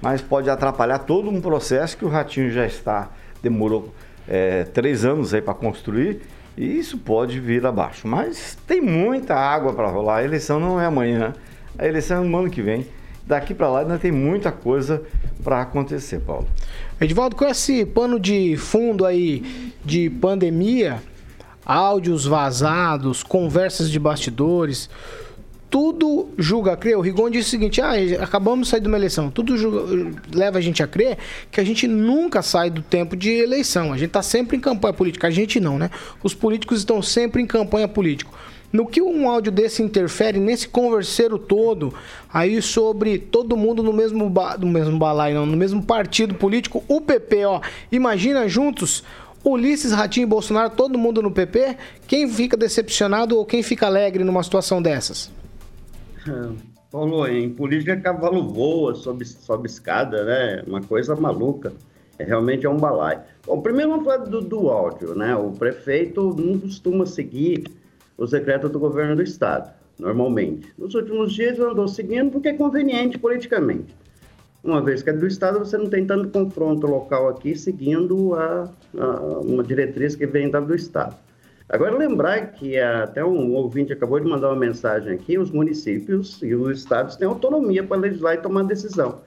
mas 0.00 0.20
pode 0.20 0.50
atrapalhar 0.50 0.98
todo 0.98 1.30
um 1.30 1.40
processo 1.40 1.96
que 1.96 2.04
o 2.04 2.08
Ratinho 2.08 2.50
já 2.50 2.66
está, 2.66 3.10
demorou 3.42 3.92
é, 4.28 4.64
três 4.64 5.04
anos 5.04 5.32
aí 5.32 5.40
para 5.40 5.54
construir 5.54 6.20
e 6.56 6.78
isso 6.78 6.98
pode 6.98 7.40
vir 7.40 7.64
abaixo. 7.64 8.06
Mas 8.06 8.58
tem 8.66 8.80
muita 8.80 9.34
água 9.34 9.72
para 9.72 9.88
rolar, 9.88 10.18
a 10.18 10.24
eleição 10.24 10.60
não 10.60 10.80
é 10.80 10.86
amanhã, 10.86 11.32
a 11.78 11.86
eleição 11.86 12.22
é 12.22 12.26
no 12.26 12.36
ano 12.36 12.50
que 12.50 12.62
vem. 12.62 12.86
Daqui 13.26 13.54
para 13.54 13.68
lá 13.68 13.80
ainda 13.80 13.98
tem 13.98 14.10
muita 14.10 14.50
coisa 14.50 15.02
para 15.42 15.60
acontecer, 15.60 16.20
Paulo. 16.20 16.46
Edivaldo, 17.00 17.36
com 17.36 17.44
esse 17.44 17.84
pano 17.86 18.18
de 18.18 18.56
fundo 18.56 19.04
aí 19.04 19.72
de 19.84 20.10
pandemia, 20.10 21.02
áudios 21.64 22.26
vazados, 22.26 23.22
conversas 23.22 23.90
de 23.90 23.98
bastidores, 23.98 24.88
tudo 25.72 26.28
julga 26.36 26.74
a 26.74 26.76
crer. 26.76 26.98
O 26.98 27.00
Rigon 27.00 27.30
disse 27.30 27.48
o 27.48 27.50
seguinte: 27.50 27.80
ah, 27.80 27.92
acabamos 28.20 28.66
de 28.66 28.70
sair 28.70 28.80
de 28.82 28.88
uma 28.88 28.98
eleição. 28.98 29.30
Tudo 29.30 29.56
julga, 29.56 30.12
leva 30.30 30.58
a 30.58 30.60
gente 30.60 30.82
a 30.82 30.86
crer 30.86 31.16
que 31.50 31.58
a 31.58 31.64
gente 31.64 31.88
nunca 31.88 32.42
sai 32.42 32.68
do 32.68 32.82
tempo 32.82 33.16
de 33.16 33.30
eleição. 33.30 33.90
A 33.90 33.96
gente 33.96 34.08
está 34.08 34.22
sempre 34.22 34.54
em 34.54 34.60
campanha 34.60 34.92
política. 34.92 35.28
A 35.28 35.30
gente 35.30 35.58
não, 35.58 35.78
né? 35.78 35.90
Os 36.22 36.34
políticos 36.34 36.80
estão 36.80 37.00
sempre 37.00 37.40
em 37.40 37.46
campanha 37.46 37.88
política. 37.88 38.30
No 38.72 38.86
que 38.86 39.02
um 39.02 39.28
áudio 39.28 39.52
desse 39.52 39.82
interfere 39.82 40.38
nesse 40.40 40.66
converseiro 40.66 41.38
todo 41.38 41.92
aí 42.32 42.62
sobre 42.62 43.18
todo 43.18 43.56
mundo 43.56 43.82
no 43.82 43.92
mesmo, 43.92 44.30
ba... 44.30 44.56
no 44.56 44.66
mesmo 44.66 44.98
balaio, 44.98 45.34
não, 45.34 45.46
no 45.46 45.56
mesmo 45.56 45.82
partido 45.82 46.34
político, 46.34 46.82
o 46.88 47.00
PP, 47.00 47.44
ó. 47.44 47.60
Imagina 47.90 48.48
juntos 48.48 49.04
Ulisses, 49.44 49.92
Ratinho 49.92 50.24
e 50.24 50.28
Bolsonaro, 50.28 50.70
todo 50.70 50.98
mundo 50.98 51.20
no 51.20 51.30
PP, 51.30 51.76
quem 52.06 52.28
fica 52.28 52.56
decepcionado 52.56 53.36
ou 53.36 53.44
quem 53.44 53.62
fica 53.62 53.86
alegre 53.86 54.24
numa 54.24 54.42
situação 54.42 54.80
dessas? 54.80 55.30
Paulo, 56.92 57.26
em 57.26 57.48
política 57.48 57.96
cavalo 57.96 58.46
voa, 58.48 58.94
sobe, 58.94 59.24
sobe 59.24 59.66
escada, 59.66 60.24
né? 60.24 60.62
Uma 60.66 60.82
coisa 60.82 61.16
maluca. 61.16 61.72
É, 62.18 62.24
realmente 62.24 62.66
é 62.66 62.70
um 62.70 62.76
balaio. 62.76 63.20
Bom, 63.46 63.62
primeiro 63.62 63.92
vamos 63.92 64.04
falar 64.04 64.18
do, 64.18 64.42
do 64.42 64.68
áudio, 64.68 65.14
né? 65.14 65.34
O 65.34 65.50
prefeito 65.52 66.36
não 66.38 66.58
costuma 66.58 67.06
seguir 67.06 67.64
os 68.16 68.30
decretos 68.30 68.70
do 68.70 68.78
governo 68.78 69.16
do 69.16 69.22
estado, 69.22 69.70
normalmente. 69.98 70.72
Nos 70.78 70.94
últimos 70.94 71.32
dias 71.32 71.58
andou 71.58 71.88
seguindo 71.88 72.30
porque 72.30 72.48
é 72.48 72.52
conveniente 72.54 73.18
politicamente. 73.18 73.94
Uma 74.62 74.80
vez 74.80 75.02
que 75.02 75.10
é 75.10 75.12
do 75.12 75.26
estado, 75.26 75.58
você 75.58 75.76
não 75.76 75.88
tem 75.88 76.06
tanto 76.06 76.28
confronto 76.28 76.86
local 76.86 77.28
aqui 77.28 77.56
seguindo 77.56 78.34
a, 78.34 78.70
a 78.96 79.40
uma 79.40 79.62
diretriz 79.62 80.14
que 80.14 80.24
vem 80.24 80.48
do 80.48 80.74
estado. 80.74 81.16
Agora, 81.68 81.96
lembrar 81.96 82.52
que 82.52 82.78
até 82.78 83.24
um 83.24 83.54
ouvinte 83.54 83.92
acabou 83.92 84.20
de 84.20 84.28
mandar 84.28 84.48
uma 84.50 84.60
mensagem 84.60 85.14
aqui: 85.14 85.38
os 85.38 85.50
municípios 85.50 86.40
e 86.42 86.54
os 86.54 86.78
estados 86.78 87.16
têm 87.16 87.26
autonomia 87.26 87.82
para 87.82 87.96
legislar 87.96 88.34
e 88.34 88.38
tomar 88.38 88.62
decisão. 88.64 89.20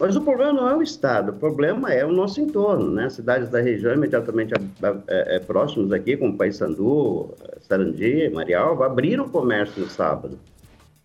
Mas 0.00 0.16
o 0.16 0.22
problema 0.22 0.54
não 0.54 0.68
é 0.70 0.74
o 0.74 0.82
Estado, 0.82 1.30
o 1.30 1.34
problema 1.34 1.92
é 1.92 2.06
o 2.06 2.10
nosso 2.10 2.40
entorno, 2.40 2.90
né? 2.90 3.10
Cidades 3.10 3.50
da 3.50 3.60
região 3.60 3.92
imediatamente 3.92 4.54
é, 4.54 5.36
é, 5.36 5.38
próximas 5.38 5.92
aqui, 5.92 6.16
como 6.16 6.38
Paysandu, 6.38 7.34
Sarandi, 7.60 8.30
Marialva, 8.30 8.86
abriram 8.86 9.28
comércio 9.28 9.82
no 9.82 9.90
sábado. 9.90 10.38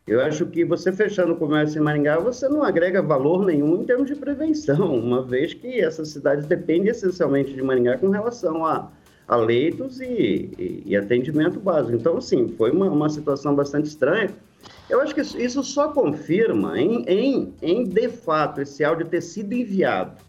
Eu 0.08 0.22
acho 0.22 0.46
que 0.46 0.64
você 0.64 0.94
fechando 0.94 1.34
o 1.34 1.36
comércio 1.36 1.78
em 1.80 1.84
Maringá, 1.84 2.20
você 2.20 2.48
não 2.48 2.64
agrega 2.64 3.02
valor 3.02 3.44
nenhum 3.44 3.82
em 3.82 3.84
termos 3.84 4.08
de 4.08 4.16
prevenção, 4.16 4.94
uma 4.96 5.22
vez 5.22 5.54
que 5.54 5.82
essas 5.82 6.10
cidades 6.10 6.46
dependem 6.46 6.90
essencialmente 6.90 7.54
de 7.54 7.62
Maringá 7.62 7.98
com 7.98 8.10
relação 8.10 8.66
a, 8.66 8.90
a 9.28 9.36
leitos 9.36 10.00
e, 10.00 10.52
e, 10.58 10.84
e, 10.86 10.96
atendimento 10.96 11.60
básico. 11.60 11.98
Então, 11.98 12.18
assim, 12.18 12.48
foi 12.58 12.72
uma, 12.72 12.86
uma 12.86 13.10
situação 13.10 13.54
bastante 13.54 13.88
estranha. 13.88 14.30
Eu 14.90 15.02
acho 15.02 15.16
que 15.16 15.22
isso, 15.22 15.64
só 15.64 15.90
confirma 15.90 16.80
em, 16.80 17.04
em, 17.08 17.54
em, 17.62 17.84
de 17.84 18.08
fato, 18.10 18.62
esse 18.62 18.84
áudio 18.84 19.08
ter 19.08 19.22
sido 19.22 19.54
enviado 19.54 20.24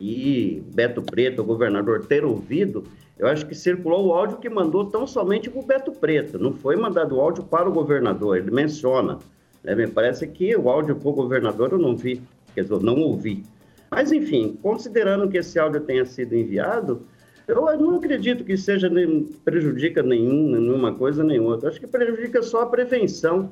e 0.00 0.62
Beto 0.74 1.02
Preto, 1.02 1.42
o 1.42 1.44
governador, 1.44 2.06
ter 2.06 2.24
ouvido. 2.24 2.84
Eu 3.18 3.26
acho 3.26 3.46
que 3.46 3.54
circulou 3.54 4.06
o 4.06 4.12
áudio 4.12 4.38
que 4.38 4.48
mandou 4.48 4.86
tão 4.86 5.06
somente 5.06 5.50
para 5.50 5.60
o 5.60 5.66
Beto 5.66 5.92
Preto, 5.92 6.38
não 6.38 6.52
foi 6.52 6.76
mandado 6.76 7.16
o 7.16 7.20
áudio 7.20 7.42
para 7.42 7.68
o 7.68 7.72
governador, 7.72 8.36
ele 8.36 8.50
menciona. 8.50 9.18
Né? 9.62 9.74
Me 9.74 9.86
parece 9.88 10.26
que 10.26 10.56
o 10.56 10.68
áudio 10.70 10.96
para 10.96 11.08
o 11.08 11.12
governador 11.12 11.72
eu 11.72 11.78
não 11.78 11.96
vi, 11.96 12.22
quer 12.54 12.62
dizer, 12.62 12.80
não 12.80 12.96
ouvi. 13.00 13.42
Mas, 13.90 14.12
enfim, 14.12 14.56
considerando 14.62 15.28
que 15.28 15.38
esse 15.38 15.58
áudio 15.58 15.80
tenha 15.80 16.04
sido 16.04 16.36
enviado, 16.36 17.02
eu 17.48 17.62
não 17.78 17.96
acredito 17.96 18.44
que 18.44 18.56
seja 18.56 18.88
nem, 18.88 19.24
prejudica 19.44 20.02
nenhum, 20.02 20.50
nenhuma 20.50 20.94
coisa 20.94 21.24
nem 21.24 21.40
outra. 21.40 21.70
Acho 21.70 21.80
que 21.80 21.86
prejudica 21.86 22.42
só 22.42 22.62
a 22.62 22.66
prevenção 22.66 23.50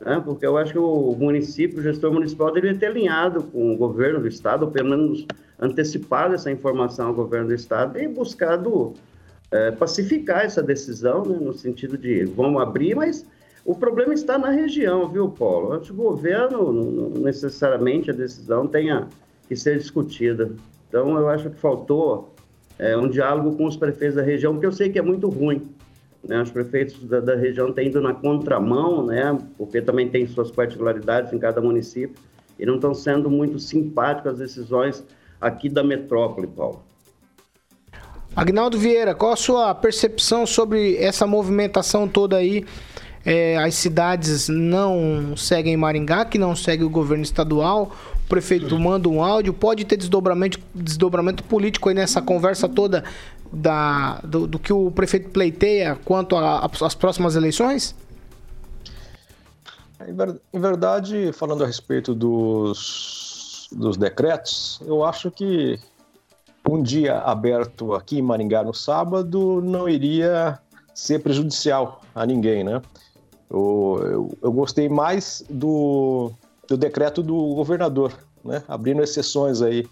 né? 0.00 0.20
porque 0.24 0.46
eu 0.46 0.56
acho 0.56 0.72
que 0.72 0.78
o 0.78 1.14
município, 1.18 1.78
o 1.78 1.82
gestor 1.82 2.12
municipal, 2.12 2.52
deveria 2.52 2.78
ter 2.78 2.86
alinhado 2.86 3.42
com 3.42 3.74
o 3.74 3.76
governo 3.76 4.20
do 4.20 4.28
estado, 4.28 4.64
ou 4.64 4.70
pelo 4.70 4.90
menos 4.90 5.26
antecipado 5.58 6.34
essa 6.34 6.50
informação 6.50 7.08
ao 7.08 7.14
governo 7.14 7.48
do 7.48 7.54
estado 7.54 7.98
e 7.98 8.08
buscado 8.08 8.94
é, 9.50 9.70
pacificar 9.70 10.44
essa 10.44 10.62
decisão, 10.62 11.24
né? 11.24 11.38
no 11.40 11.52
sentido 11.52 11.98
de 11.98 12.24
vamos 12.24 12.62
abrir, 12.62 12.94
mas 12.94 13.26
o 13.64 13.74
problema 13.74 14.14
está 14.14 14.38
na 14.38 14.50
região, 14.50 15.08
viu, 15.08 15.28
Paulo? 15.28 15.74
Acho 15.74 15.86
que 15.86 16.00
o 16.00 16.04
governo, 16.04 17.10
necessariamente 17.20 18.10
a 18.10 18.14
decisão 18.14 18.66
tenha 18.66 19.06
que 19.46 19.54
ser 19.54 19.76
discutida. 19.78 20.50
Então, 20.88 21.16
eu 21.18 21.28
acho 21.28 21.50
que 21.50 21.56
faltou 21.56 22.34
é, 22.78 22.96
um 22.96 23.08
diálogo 23.08 23.56
com 23.56 23.66
os 23.66 23.76
prefeitos 23.76 24.16
da 24.16 24.22
região, 24.22 24.58
que 24.58 24.64
eu 24.64 24.72
sei 24.72 24.88
que 24.88 24.98
é 24.98 25.02
muito 25.02 25.28
ruim. 25.28 25.68
Né? 26.26 26.40
Os 26.42 26.50
prefeitos 26.50 27.02
da, 27.04 27.20
da, 27.20 27.34
região 27.34 27.72
têm 27.72 27.88
ido 27.88 28.00
na 28.00 28.14
contramão, 28.14 29.06
né? 29.06 29.36
porque 29.56 29.80
também 29.80 30.08
tem 30.08 30.26
suas 30.26 30.50
particularidades 30.50 31.32
em 31.32 31.38
cada 31.38 31.60
município, 31.60 32.16
e 32.58 32.66
não 32.66 32.74
estão 32.74 32.92
sendo 32.94 33.30
muito 33.30 33.58
simpáticos 33.58 34.32
às 34.32 34.38
decisões 34.38 35.04
aqui 35.40 35.68
da 35.68 35.82
metrópole, 35.82 36.46
Paulo. 36.46 36.82
Agnaldo 38.36 38.78
Vieira, 38.78 39.14
qual 39.14 39.32
a 39.32 39.36
sua 39.36 39.74
percepção 39.74 40.46
sobre 40.46 40.96
essa 40.96 41.26
movimentação 41.26 42.06
toda 42.06 42.36
aí? 42.36 42.64
É, 43.24 43.58
as 43.58 43.74
cidades 43.74 44.48
não 44.48 45.36
seguem 45.36 45.76
Maringá, 45.76 46.24
que 46.24 46.38
não 46.38 46.54
segue 46.54 46.84
o 46.84 46.90
governo 46.90 47.22
estadual. 47.24 47.92
O 48.24 48.28
prefeito 48.28 48.78
manda 48.78 49.08
um 49.08 49.22
áudio. 49.22 49.52
Pode 49.52 49.84
ter 49.84 49.96
desdobramento, 49.96 50.58
desdobramento 50.74 51.42
político 51.44 51.88
aí 51.88 51.94
nessa 51.94 52.22
conversa 52.22 52.68
toda 52.68 53.04
da, 53.52 54.20
do, 54.20 54.46
do 54.46 54.58
que 54.58 54.72
o 54.72 54.90
prefeito 54.90 55.30
pleiteia 55.30 55.96
quanto 56.04 56.36
às 56.36 56.94
próximas 56.94 57.36
eleições? 57.36 57.94
Em 60.52 60.60
verdade, 60.60 61.30
falando 61.32 61.62
a 61.62 61.66
respeito 61.66 62.14
dos, 62.14 63.68
dos 63.70 63.96
decretos, 63.96 64.80
eu 64.86 65.04
acho 65.04 65.30
que 65.30 65.78
um 66.68 66.82
dia 66.82 67.18
aberto 67.18 67.94
aqui 67.94 68.18
em 68.18 68.22
Maringá 68.22 68.62
no 68.62 68.72
sábado 68.72 69.60
não 69.60 69.88
iria 69.88 70.58
ser 70.94 71.20
prejudicial 71.20 72.00
a 72.14 72.24
ninguém, 72.24 72.64
né? 72.64 72.80
Eu, 73.50 74.00
eu, 74.02 74.38
eu 74.42 74.52
gostei 74.52 74.88
mais 74.88 75.44
do, 75.50 76.30
do 76.68 76.76
decreto 76.76 77.22
do 77.22 77.54
governador, 77.54 78.12
né? 78.44 78.62
Abrindo 78.68 79.02
exceções 79.02 79.60
aí 79.60 79.86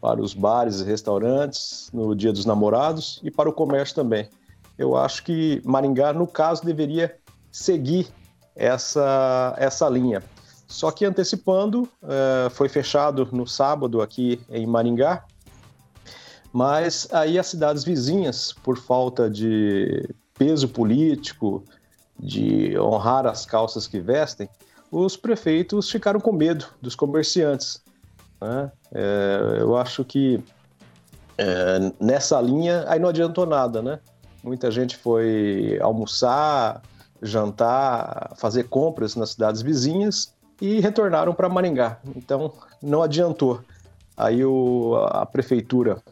para 0.00 0.20
os 0.20 0.34
bares 0.34 0.80
e 0.80 0.84
restaurantes 0.84 1.90
no 1.92 2.14
Dia 2.14 2.32
dos 2.32 2.44
Namorados 2.44 3.20
e 3.22 3.30
para 3.30 3.48
o 3.48 3.52
comércio 3.52 3.94
também. 3.94 4.28
Eu 4.76 4.96
acho 4.96 5.24
que 5.24 5.60
Maringá, 5.64 6.12
no 6.12 6.26
caso, 6.26 6.64
deveria 6.64 7.16
seguir 7.50 8.08
essa, 8.54 9.54
essa 9.58 9.88
linha. 9.88 10.22
Só 10.66 10.90
que 10.90 11.04
antecipando, 11.04 11.88
uh, 12.02 12.50
foi 12.50 12.68
fechado 12.68 13.28
no 13.32 13.46
sábado 13.46 14.02
aqui 14.02 14.40
em 14.50 14.66
Maringá, 14.66 15.24
mas 16.52 17.08
aí 17.10 17.38
as 17.38 17.46
cidades 17.46 17.84
vizinhas, 17.84 18.52
por 18.62 18.78
falta 18.78 19.30
de 19.30 20.08
peso 20.38 20.68
político, 20.68 21.64
de 22.18 22.78
honrar 22.78 23.26
as 23.26 23.46
calças 23.46 23.86
que 23.86 24.00
vestem, 24.00 24.48
os 24.90 25.16
prefeitos 25.16 25.90
ficaram 25.90 26.20
com 26.20 26.32
medo 26.32 26.66
dos 26.80 26.94
comerciantes. 26.94 27.82
Né? 28.40 28.70
É, 28.92 29.58
eu 29.60 29.76
acho 29.76 30.04
que 30.04 30.42
é, 31.36 31.92
nessa 32.00 32.40
linha 32.40 32.84
aí 32.88 32.98
não 32.98 33.08
adiantou 33.08 33.46
nada, 33.46 33.82
né? 33.82 34.00
Muita 34.42 34.70
gente 34.70 34.96
foi 34.96 35.78
almoçar, 35.80 36.82
jantar, 37.22 38.34
fazer 38.36 38.64
compras 38.64 39.14
nas 39.16 39.30
cidades 39.30 39.62
vizinhas 39.62 40.34
e 40.60 40.80
retornaram 40.80 41.34
para 41.34 41.48
Maringá. 41.48 41.98
Então 42.16 42.52
não 42.82 43.02
adiantou. 43.02 43.60
Aí 44.16 44.44
o, 44.44 44.96
a 45.10 45.24
prefeitura, 45.26 46.02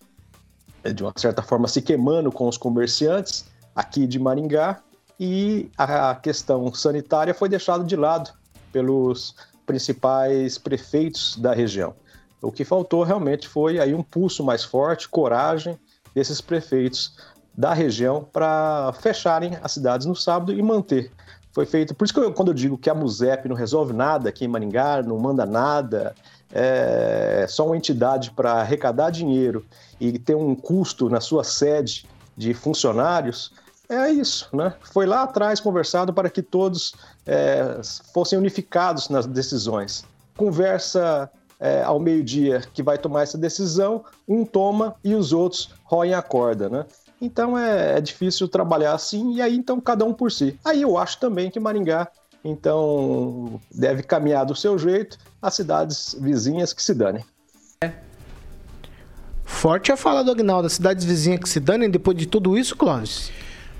de 0.94 1.02
uma 1.02 1.12
certa 1.16 1.42
forma, 1.42 1.66
se 1.66 1.82
queimando 1.82 2.30
com 2.30 2.48
os 2.48 2.56
comerciantes, 2.56 3.46
aqui 3.74 4.06
de 4.06 4.18
Maringá 4.18 4.80
e 5.18 5.70
a 5.76 6.14
questão 6.14 6.72
sanitária 6.72 7.34
foi 7.34 7.48
deixada 7.48 7.82
de 7.82 7.96
lado 7.96 8.30
pelos 8.70 9.34
principais 9.66 10.58
prefeitos 10.58 11.36
da 11.36 11.52
região. 11.52 11.94
O 12.46 12.52
que 12.52 12.64
faltou 12.64 13.02
realmente 13.02 13.48
foi 13.48 13.80
aí 13.80 13.92
um 13.92 14.02
pulso 14.02 14.44
mais 14.44 14.62
forte, 14.62 15.08
coragem 15.08 15.76
desses 16.14 16.40
prefeitos 16.40 17.16
da 17.52 17.74
região 17.74 18.26
para 18.32 18.92
fecharem 19.00 19.58
as 19.62 19.72
cidades 19.72 20.06
no 20.06 20.14
sábado 20.14 20.52
e 20.52 20.62
manter. 20.62 21.10
Foi 21.52 21.66
feito, 21.66 21.94
por 21.94 22.04
isso 22.04 22.14
que 22.14 22.20
eu, 22.20 22.32
quando 22.32 22.48
eu 22.48 22.54
digo 22.54 22.78
que 22.78 22.88
a 22.88 22.94
MUSEP 22.94 23.48
não 23.48 23.56
resolve 23.56 23.92
nada 23.92 24.28
aqui 24.28 24.44
em 24.44 24.48
Maringá, 24.48 25.02
não 25.02 25.18
manda 25.18 25.44
nada, 25.44 26.14
é 26.52 27.46
só 27.48 27.66
uma 27.66 27.76
entidade 27.76 28.30
para 28.30 28.52
arrecadar 28.52 29.10
dinheiro 29.10 29.64
e 29.98 30.18
ter 30.18 30.36
um 30.36 30.54
custo 30.54 31.08
na 31.08 31.20
sua 31.20 31.42
sede 31.42 32.06
de 32.36 32.54
funcionários, 32.54 33.52
é 33.88 34.10
isso, 34.10 34.48
né? 34.52 34.74
Foi 34.92 35.06
lá 35.06 35.22
atrás 35.22 35.58
conversado 35.60 36.12
para 36.12 36.28
que 36.28 36.42
todos 36.42 36.94
é, 37.24 37.80
fossem 38.12 38.38
unificados 38.38 39.08
nas 39.08 39.26
decisões. 39.26 40.04
Conversa 40.36 41.30
é, 41.58 41.82
ao 41.82 41.98
meio-dia 41.98 42.62
que 42.72 42.82
vai 42.82 42.98
tomar 42.98 43.22
essa 43.22 43.38
decisão, 43.38 44.04
um 44.28 44.44
toma 44.44 44.94
e 45.02 45.14
os 45.14 45.32
outros 45.32 45.70
roem 45.84 46.14
a 46.14 46.22
corda, 46.22 46.68
né? 46.68 46.84
Então 47.20 47.58
é, 47.58 47.96
é, 47.96 48.00
difícil 48.00 48.46
trabalhar 48.46 48.92
assim, 48.92 49.34
e 49.34 49.42
aí 49.42 49.56
então 49.56 49.80
cada 49.80 50.04
um 50.04 50.12
por 50.12 50.30
si. 50.30 50.58
Aí 50.64 50.82
eu 50.82 50.98
acho 50.98 51.18
também 51.18 51.50
que 51.50 51.58
Maringá 51.58 52.08
então 52.44 53.60
deve 53.74 54.02
caminhar 54.02 54.44
do 54.44 54.54
seu 54.54 54.78
jeito, 54.78 55.18
as 55.40 55.54
cidades 55.54 56.14
vizinhas 56.20 56.72
que 56.72 56.82
se 56.82 56.94
danem. 56.94 57.24
Forte 59.44 59.90
a 59.90 59.96
fala 59.96 60.22
do 60.22 60.30
Agnaldo, 60.30 60.66
as 60.66 60.74
cidades 60.74 61.04
vizinhas 61.04 61.40
que 61.40 61.48
se 61.48 61.58
danem 61.58 61.88
depois 61.88 62.16
de 62.16 62.26
tudo 62.26 62.56
isso, 62.58 62.76
Clóvis? 62.76 63.30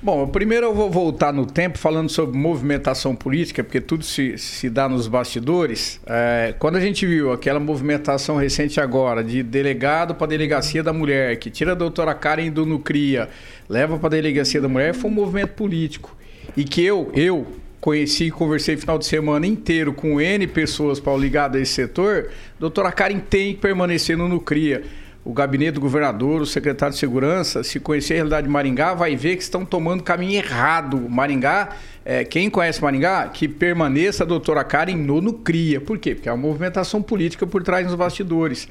Bom, 0.03 0.27
primeiro 0.29 0.67
eu 0.67 0.75
vou 0.75 0.91
voltar 0.91 1.33
no 1.33 1.47
tempo 1.47 1.79
falando 1.79 2.11
sobre 2.11 2.39
movimentação 2.39 3.17
política, 3.17 3.65
porque 3.65 3.81
tudo 3.81 4.05
se, 4.05 4.37
se 4.37 4.69
dá 4.69 4.87
nos 4.89 5.09
bastidores. 5.09 5.99
É, 6.07 6.55
quando 6.59 6.77
a 6.77 6.81
gente 6.81 7.07
viu 7.07 7.33
aquela 7.33 7.59
movimentação 7.59 8.37
recente 8.37 8.79
agora 8.79 9.25
de 9.25 9.43
delegado 9.43 10.15
para 10.15 10.27
a 10.27 10.29
delegacia 10.29 10.83
da 10.83 10.93
mulher, 10.93 11.37
que 11.39 11.51
tira 11.51 11.73
a 11.73 11.75
doutora 11.75 12.15
Karen 12.15 12.51
do 12.51 12.67
Nucria, 12.67 13.31
leva 13.69 13.99
para 13.99 14.09
a 14.09 14.11
delegacia 14.11 14.61
da 14.61 14.69
mulher, 14.69 14.95
foi 14.95 15.11
um 15.11 15.15
movimento 15.15 15.55
político. 15.55 16.15
E 16.55 16.63
que 16.63 16.85
eu, 16.85 17.11
eu 17.15 17.47
conheci 17.81 18.25
e 18.25 18.31
conversei 18.31 18.77
final 18.77 18.99
de 18.99 19.07
semana 19.07 19.47
inteiro 19.47 19.95
com 19.95 20.21
N 20.21 20.47
pessoas 20.47 21.01
para 21.01 21.17
ligar 21.17 21.55
a 21.55 21.59
esse 21.59 21.73
setor, 21.73 22.29
doutora 22.61 22.93
Karen 22.93 23.19
tem 23.19 23.55
que 23.55 23.61
permanecer 23.61 24.17
no 24.17 24.29
Nucria 24.29 24.85
o 25.27 25.33
gabinete 25.33 25.73
do 25.73 25.81
governador, 25.81 26.41
o 26.41 26.47
secretário 26.47 26.95
de 26.95 27.01
segurança, 27.01 27.65
se 27.65 27.81
conhecer 27.81 28.15
a 28.15 28.17
realidade 28.19 28.47
de 28.47 28.53
Maringá, 28.53 28.95
vai 28.95 29.17
ver 29.17 29.35
que 29.35 29.43
estão 29.43 29.65
tomando 29.65 30.05
caminho 30.05 30.35
errado. 30.35 31.01
Maringá, 31.11 31.71
é, 32.05 32.25
quem 32.25 32.49
conhece 32.49 32.81
Maringá, 32.81 33.27
que 33.27 33.49
permaneça 33.49 34.23
a 34.23 34.27
doutora 34.27 34.63
Karen 34.63 34.95
no 34.95 35.21
Nucria. 35.21 35.81
Por 35.81 35.99
quê? 35.99 36.15
Porque 36.15 36.29
é 36.29 36.33
uma 36.33 36.41
movimentação 36.47 37.03
política 37.03 37.45
por 37.45 37.65
trás 37.65 37.85
dos 37.85 37.97
bastidores. 37.97 38.69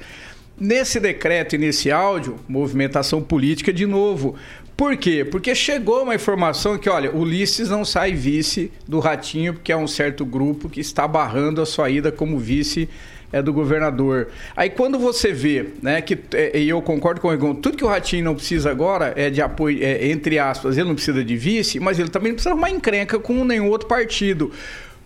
Nesse 0.58 0.98
decreto 0.98 1.54
e 1.54 1.58
nesse 1.58 1.92
áudio, 1.92 2.36
movimentação 2.48 3.22
política 3.22 3.70
de 3.70 3.84
novo. 3.84 4.34
Por 4.74 4.96
quê? 4.96 5.26
Porque 5.30 5.54
chegou 5.54 6.04
uma 6.04 6.14
informação 6.14 6.78
que, 6.78 6.88
olha, 6.88 7.14
Ulisses 7.14 7.68
não 7.68 7.84
sai 7.84 8.12
vice 8.12 8.72
do 8.88 8.98
Ratinho, 8.98 9.52
porque 9.52 9.72
é 9.72 9.76
um 9.76 9.86
certo 9.86 10.24
grupo 10.24 10.70
que 10.70 10.80
está 10.80 11.06
barrando 11.06 11.60
a 11.60 11.66
sua 11.66 11.90
ida 11.90 12.10
como 12.10 12.38
vice 12.38 12.88
é 13.32 13.42
do 13.42 13.52
governador. 13.52 14.28
Aí 14.56 14.70
quando 14.70 14.98
você 14.98 15.32
vê, 15.32 15.66
né, 15.82 16.00
que 16.00 16.18
é, 16.32 16.58
e 16.58 16.68
eu 16.68 16.80
concordo 16.82 17.20
com 17.20 17.28
o 17.28 17.32
Egon, 17.32 17.54
tudo 17.54 17.76
que 17.76 17.84
o 17.84 17.88
Ratinho 17.88 18.24
não 18.24 18.34
precisa 18.34 18.70
agora 18.70 19.12
é 19.16 19.30
de 19.30 19.42
apoio, 19.42 19.82
é, 19.82 20.08
entre 20.08 20.38
aspas, 20.38 20.76
ele 20.76 20.88
não 20.88 20.94
precisa 20.94 21.24
de 21.24 21.36
vice, 21.36 21.80
mas 21.80 21.98
ele 21.98 22.08
também 22.08 22.32
não 22.32 22.36
precisa 22.36 22.50
arrumar 22.50 22.70
encrenca 22.70 23.18
com 23.18 23.44
nenhum 23.44 23.68
outro 23.68 23.88
partido. 23.88 24.52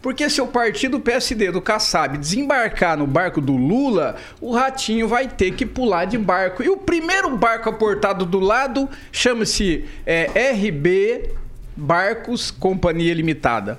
Porque 0.02 0.30
se 0.30 0.40
o 0.40 0.46
partido 0.46 0.98
PSD 0.98 1.50
do 1.50 1.60
Kassab 1.60 2.16
desembarcar 2.16 2.96
no 2.96 3.06
barco 3.06 3.38
do 3.40 3.54
Lula, 3.54 4.16
o 4.40 4.52
Ratinho 4.52 5.06
vai 5.06 5.28
ter 5.28 5.52
que 5.52 5.66
pular 5.66 6.06
de 6.06 6.16
barco. 6.16 6.62
E 6.62 6.70
o 6.70 6.78
primeiro 6.78 7.36
barco 7.36 7.68
aportado 7.68 8.24
do 8.24 8.40
lado 8.40 8.88
chama-se 9.12 9.84
é, 10.06 10.52
RB 10.52 11.34
Barcos 11.76 12.50
Companhia 12.50 13.12
Limitada. 13.12 13.78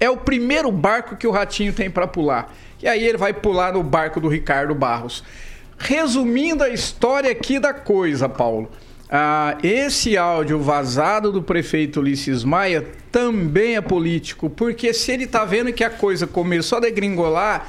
É 0.00 0.10
o 0.10 0.16
primeiro 0.16 0.72
barco 0.72 1.14
que 1.14 1.26
o 1.26 1.30
Ratinho 1.30 1.72
tem 1.72 1.88
para 1.88 2.06
pular. 2.06 2.52
E 2.82 2.88
aí 2.88 3.06
ele 3.06 3.18
vai 3.18 3.32
pular 3.32 3.72
no 3.72 3.82
barco 3.82 4.20
do 4.20 4.28
Ricardo 4.28 4.74
Barros. 4.74 5.22
Resumindo 5.78 6.62
a 6.62 6.68
história 6.68 7.30
aqui 7.30 7.58
da 7.58 7.72
coisa, 7.72 8.28
Paulo. 8.28 8.70
Ah, 9.10 9.58
esse 9.62 10.16
áudio 10.16 10.60
vazado 10.60 11.32
do 11.32 11.42
prefeito 11.42 11.98
Ulisses 11.98 12.44
Maia 12.44 12.86
também 13.10 13.74
é 13.74 13.80
político, 13.80 14.48
porque 14.48 14.94
se 14.94 15.10
ele 15.10 15.26
tá 15.26 15.44
vendo 15.44 15.72
que 15.72 15.82
a 15.82 15.90
coisa 15.90 16.28
começou 16.28 16.78
a 16.78 16.82
degringolar, 16.82 17.66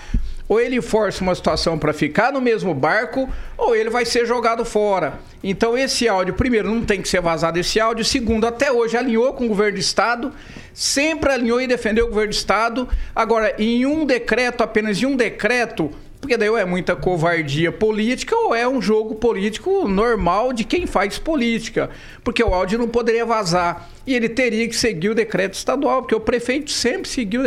ou 0.52 0.60
ele 0.60 0.82
força 0.82 1.24
uma 1.24 1.34
situação 1.34 1.80
para 1.80 1.94
ficar 1.94 2.34
no 2.34 2.42
mesmo 2.42 2.74
barco, 2.74 3.30
ou 3.58 3.74
ele 3.74 3.90
vai 3.90 4.04
ser 4.04 4.26
jogado 4.26 4.66
fora. 4.66 5.18
Então 5.42 5.78
esse 5.78 6.10
áudio, 6.10 6.34
primeiro, 6.34 6.70
não 6.70 6.84
tem 6.84 7.02
que 7.02 7.08
ser 7.08 7.22
vazado 7.22 7.58
esse 7.58 7.80
áudio, 7.80 8.04
segundo, 8.04 8.46
até 8.46 8.70
hoje 8.70 8.98
alinhou 8.98 9.32
com 9.32 9.46
o 9.46 9.48
governo 9.48 9.78
do 9.78 9.80
estado, 9.80 10.34
sempre 10.74 11.32
alinhou 11.32 11.62
e 11.62 11.68
defendeu 11.68 12.04
o 12.04 12.10
governo 12.10 12.32
do 12.32 12.36
estado. 12.36 12.86
Agora, 13.16 13.56
em 13.58 13.86
um 13.86 14.06
decreto, 14.06 14.62
apenas 14.62 15.02
em 15.02 15.06
um 15.06 15.16
decreto, 15.16 15.90
porque 16.20 16.36
daí 16.36 16.50
ou 16.50 16.58
é 16.58 16.66
muita 16.66 16.98
covardia 16.98 17.72
política 17.72 18.36
ou 18.36 18.54
é 18.54 18.68
um 18.68 18.82
jogo 18.82 19.16
político 19.16 19.88
normal 19.88 20.52
de 20.52 20.66
quem 20.66 20.86
faz 20.86 21.18
política. 21.18 21.90
Porque 22.26 22.44
o 22.44 22.54
áudio 22.54 22.78
não 22.78 22.90
poderia 22.90 23.26
vazar. 23.26 23.90
E 24.06 24.14
ele 24.14 24.28
teria 24.28 24.68
que 24.68 24.76
seguir 24.76 25.10
o 25.10 25.16
decreto 25.16 25.54
estadual, 25.54 26.02
porque 26.02 26.14
o 26.14 26.20
prefeito 26.20 26.72
sempre 26.72 27.10
seguiu 27.10 27.42
o 27.42 27.44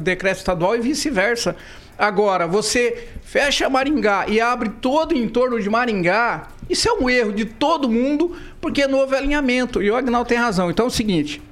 decreto 0.00 0.36
estadual 0.36 0.74
e 0.74 0.80
vice-versa. 0.80 1.56
Agora, 2.00 2.46
você 2.46 3.08
fecha 3.22 3.68
Maringá 3.68 4.24
e 4.26 4.40
abre 4.40 4.70
todo 4.70 5.12
o 5.12 5.14
entorno 5.18 5.60
de 5.60 5.68
Maringá, 5.68 6.48
isso 6.66 6.88
é 6.88 6.92
um 6.94 7.10
erro 7.10 7.30
de 7.30 7.44
todo 7.44 7.90
mundo, 7.90 8.34
porque 8.58 8.80
é 8.80 8.88
novo 8.88 9.14
alinhamento. 9.14 9.82
E 9.82 9.90
o 9.90 9.96
Agnaldo 9.96 10.26
tem 10.26 10.38
razão. 10.38 10.70
Então 10.70 10.86
é 10.86 10.88
o 10.88 10.90
seguinte: 10.90 11.42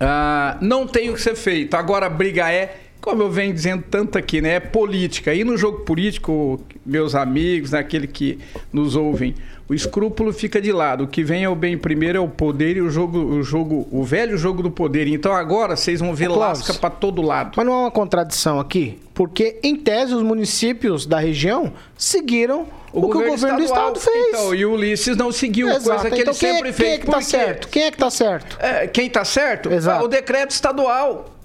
uh, 0.00 0.56
não 0.62 0.86
tem 0.86 1.10
o 1.10 1.14
que 1.14 1.20
ser 1.20 1.34
feito. 1.34 1.74
Agora 1.74 2.06
a 2.06 2.08
briga 2.08 2.50
é, 2.50 2.78
como 3.08 3.22
eu 3.22 3.30
venho 3.30 3.54
dizendo 3.54 3.82
tanto 3.90 4.18
aqui, 4.18 4.42
né? 4.42 4.56
É 4.56 4.60
política. 4.60 5.32
E 5.34 5.42
no 5.42 5.56
jogo 5.56 5.78
político, 5.78 6.60
meus 6.84 7.14
amigos, 7.14 7.70
né, 7.70 7.78
aquele 7.78 8.06
que 8.06 8.38
nos 8.70 8.96
ouvem, 8.96 9.34
o 9.66 9.72
escrúpulo 9.72 10.30
fica 10.30 10.60
de 10.60 10.70
lado. 10.70 11.04
O 11.04 11.08
que 11.08 11.24
vem 11.24 11.42
é 11.42 11.48
o 11.48 11.54
bem 11.54 11.78
primeiro 11.78 12.18
é 12.18 12.20
o 12.20 12.28
poder 12.28 12.76
e 12.76 12.82
o 12.82 12.90
jogo, 12.90 13.18
o 13.18 13.42
jogo, 13.42 13.88
o 13.90 14.04
velho 14.04 14.36
jogo 14.36 14.62
do 14.62 14.70
poder. 14.70 15.08
Então 15.08 15.32
agora 15.32 15.74
vocês 15.74 16.00
vão 16.00 16.14
ver 16.14 16.28
lasca 16.28 16.74
para 16.74 16.90
todo 16.90 17.22
lado. 17.22 17.52
Mas 17.56 17.64
não 17.64 17.72
é 17.72 17.76
uma 17.76 17.90
contradição 17.90 18.60
aqui, 18.60 18.98
porque 19.14 19.58
em 19.62 19.74
tese 19.74 20.14
os 20.14 20.22
municípios 20.22 21.06
da 21.06 21.18
região 21.18 21.72
seguiram 21.96 22.66
o, 22.92 23.06
o 23.06 23.10
que 23.10 23.16
o 23.16 23.26
governo 23.26 23.62
estadual, 23.62 23.92
do 23.92 23.98
estado 23.98 24.00
fez. 24.00 24.28
Então, 24.28 24.54
e 24.54 24.66
o 24.66 24.72
Ulisses 24.74 25.16
não 25.16 25.32
seguiu, 25.32 25.68
Exato. 25.70 26.02
coisa 26.02 26.10
que 26.14 26.20
então, 26.20 26.34
ele 26.34 26.38
quem, 26.38 26.50
é- 26.50 26.52
sempre 26.52 26.72
quem 26.72 26.72
fez. 26.74 26.92
é 26.92 26.98
que 26.98 27.06
tá 27.06 27.20
certo? 27.22 27.68
Quem 27.68 27.82
é 27.84 27.90
que 27.90 27.96
tá 27.96 28.10
certo? 28.10 28.58
É, 28.60 28.86
quem 28.86 29.08
tá 29.08 29.24
certo? 29.24 29.72
Exato. 29.72 30.04
O 30.04 30.08
decreto 30.08 30.50
estadual. 30.50 31.37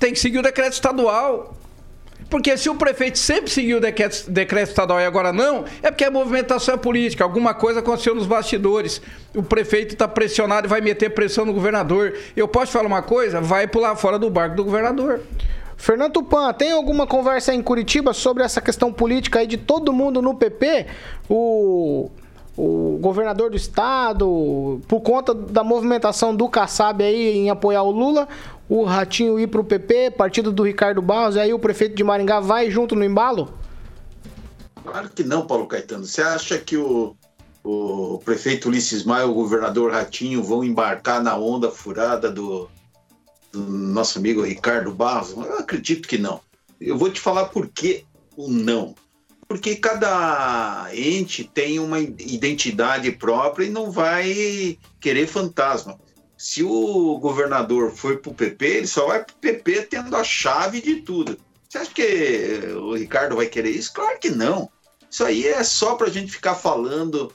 Tem 0.00 0.12
que 0.12 0.18
seguir 0.18 0.38
o 0.38 0.42
decreto 0.42 0.72
estadual. 0.72 1.54
Porque 2.28 2.56
se 2.56 2.70
o 2.70 2.76
prefeito 2.76 3.18
sempre 3.18 3.50
seguiu 3.50 3.78
o 3.78 3.80
decreto, 3.80 4.30
decreto 4.30 4.68
estadual 4.68 5.00
e 5.00 5.04
agora 5.04 5.32
não, 5.32 5.64
é 5.82 5.90
porque 5.90 6.04
a 6.04 6.10
movimentação 6.10 6.74
é 6.74 6.78
política. 6.78 7.24
Alguma 7.24 7.54
coisa 7.54 7.80
aconteceu 7.80 8.14
nos 8.14 8.26
bastidores. 8.26 9.02
O 9.34 9.42
prefeito 9.42 9.94
está 9.94 10.06
pressionado 10.06 10.66
e 10.66 10.70
vai 10.70 10.80
meter 10.80 11.10
pressão 11.10 11.44
no 11.44 11.52
governador. 11.52 12.14
Eu 12.36 12.46
posso 12.46 12.72
falar 12.72 12.86
uma 12.86 13.02
coisa? 13.02 13.40
Vai 13.40 13.66
pular 13.66 13.96
fora 13.96 14.18
do 14.18 14.30
barco 14.30 14.56
do 14.56 14.64
governador. 14.64 15.20
Fernando 15.76 16.12
Tupan, 16.12 16.52
tem 16.52 16.72
alguma 16.72 17.06
conversa 17.06 17.54
em 17.54 17.62
Curitiba 17.62 18.12
sobre 18.12 18.44
essa 18.44 18.60
questão 18.60 18.92
política 18.92 19.38
aí 19.38 19.46
de 19.46 19.56
todo 19.56 19.92
mundo 19.92 20.20
no 20.20 20.34
PP? 20.34 20.86
O, 21.28 22.10
o 22.56 22.98
governador 23.00 23.50
do 23.50 23.56
estado, 23.56 24.80
por 24.86 25.00
conta 25.00 25.32
da 25.32 25.64
movimentação 25.64 26.36
do 26.36 26.48
Kassab 26.48 27.02
aí 27.02 27.38
em 27.38 27.50
apoiar 27.50 27.82
o 27.82 27.90
Lula, 27.90 28.28
o 28.70 28.84
Ratinho 28.84 29.40
ir 29.40 29.48
pro 29.48 29.64
PP, 29.64 30.12
partido 30.12 30.52
do 30.52 30.62
Ricardo 30.62 31.02
Barros, 31.02 31.34
e 31.34 31.40
aí 31.40 31.52
o 31.52 31.58
prefeito 31.58 31.96
de 31.96 32.04
Maringá 32.04 32.38
vai 32.38 32.70
junto 32.70 32.94
no 32.94 33.04
embalo? 33.04 33.52
Claro 34.84 35.10
que 35.10 35.24
não, 35.24 35.44
Paulo 35.44 35.66
Caetano. 35.66 36.04
Você 36.04 36.22
acha 36.22 36.56
que 36.56 36.76
o, 36.76 37.16
o 37.64 38.20
prefeito 38.24 38.68
Ulisses 38.68 39.02
Maia 39.02 39.24
e 39.24 39.28
o 39.28 39.34
governador 39.34 39.90
Ratinho 39.90 40.40
vão 40.40 40.62
embarcar 40.62 41.20
na 41.20 41.36
onda 41.36 41.68
furada 41.68 42.30
do, 42.30 42.70
do 43.50 43.58
nosso 43.58 44.20
amigo 44.20 44.42
Ricardo 44.42 44.94
Barros? 44.94 45.32
Eu 45.32 45.58
acredito 45.58 46.06
que 46.06 46.16
não. 46.16 46.40
Eu 46.80 46.96
vou 46.96 47.10
te 47.10 47.20
falar 47.20 47.46
por 47.46 47.66
que 47.66 48.04
o 48.36 48.48
não. 48.48 48.94
Porque 49.48 49.74
cada 49.74 50.88
ente 50.94 51.42
tem 51.42 51.80
uma 51.80 51.98
identidade 51.98 53.10
própria 53.10 53.64
e 53.64 53.70
não 53.70 53.90
vai 53.90 54.78
querer 55.00 55.26
fantasma 55.26 55.98
se 56.40 56.62
o 56.62 57.18
governador 57.18 57.92
for 57.92 58.16
para 58.16 58.30
o 58.30 58.34
PP, 58.34 58.64
ele 58.64 58.86
só 58.86 59.08
vai 59.08 59.22
para 59.22 59.34
o 59.34 59.38
PP 59.38 59.82
tendo 59.90 60.16
a 60.16 60.24
chave 60.24 60.80
de 60.80 61.02
tudo. 61.02 61.36
Você 61.68 61.76
acha 61.76 61.90
que 61.92 62.72
o 62.76 62.94
Ricardo 62.94 63.36
vai 63.36 63.44
querer 63.44 63.68
isso? 63.68 63.92
Claro 63.92 64.18
que 64.18 64.30
não. 64.30 64.70
Isso 65.10 65.22
aí 65.22 65.46
é 65.46 65.62
só 65.62 65.96
para 65.96 66.06
a 66.06 66.10
gente 66.10 66.32
ficar 66.32 66.54
falando 66.54 67.30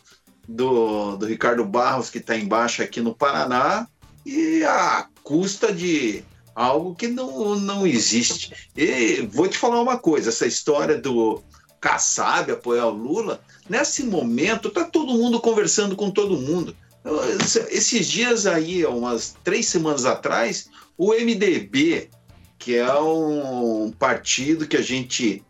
do, 0.47 1.17
do 1.17 1.27
Ricardo 1.27 1.63
Barros, 1.63 2.09
que 2.09 2.17
está 2.17 2.35
embaixo 2.35 2.81
aqui 2.81 2.99
no 2.99 3.13
Paraná, 3.13 3.87
e 4.25 4.63
à 4.63 5.07
custa 5.21 5.71
de 5.71 6.23
algo 6.55 6.95
que 6.95 7.07
não, 7.07 7.59
não 7.59 7.85
existe. 7.85 8.71
E 8.75 9.21
vou 9.31 9.47
te 9.47 9.59
falar 9.59 9.83
uma 9.83 9.99
coisa: 9.99 10.29
essa 10.29 10.47
história 10.47 10.97
do 10.97 11.43
Kassab 11.79 12.51
apoiar 12.51 12.87
o 12.87 12.89
Lula, 12.89 13.39
nesse 13.69 14.03
momento 14.03 14.69
está 14.69 14.83
todo 14.83 15.13
mundo 15.13 15.39
conversando 15.39 15.95
com 15.95 16.09
todo 16.09 16.39
mundo. 16.39 16.75
Esses 17.69 18.07
dias 18.07 18.47
aí, 18.47 18.85
umas 18.85 19.35
três 19.43 19.67
semanas 19.67 20.05
atrás, 20.05 20.69
o 20.97 21.13
MDB, 21.13 22.09
que 22.57 22.75
é 22.75 22.93
um 22.99 23.91
partido 23.91 24.67
que 24.67 24.75
a 24.75 24.81
gente 24.81 25.43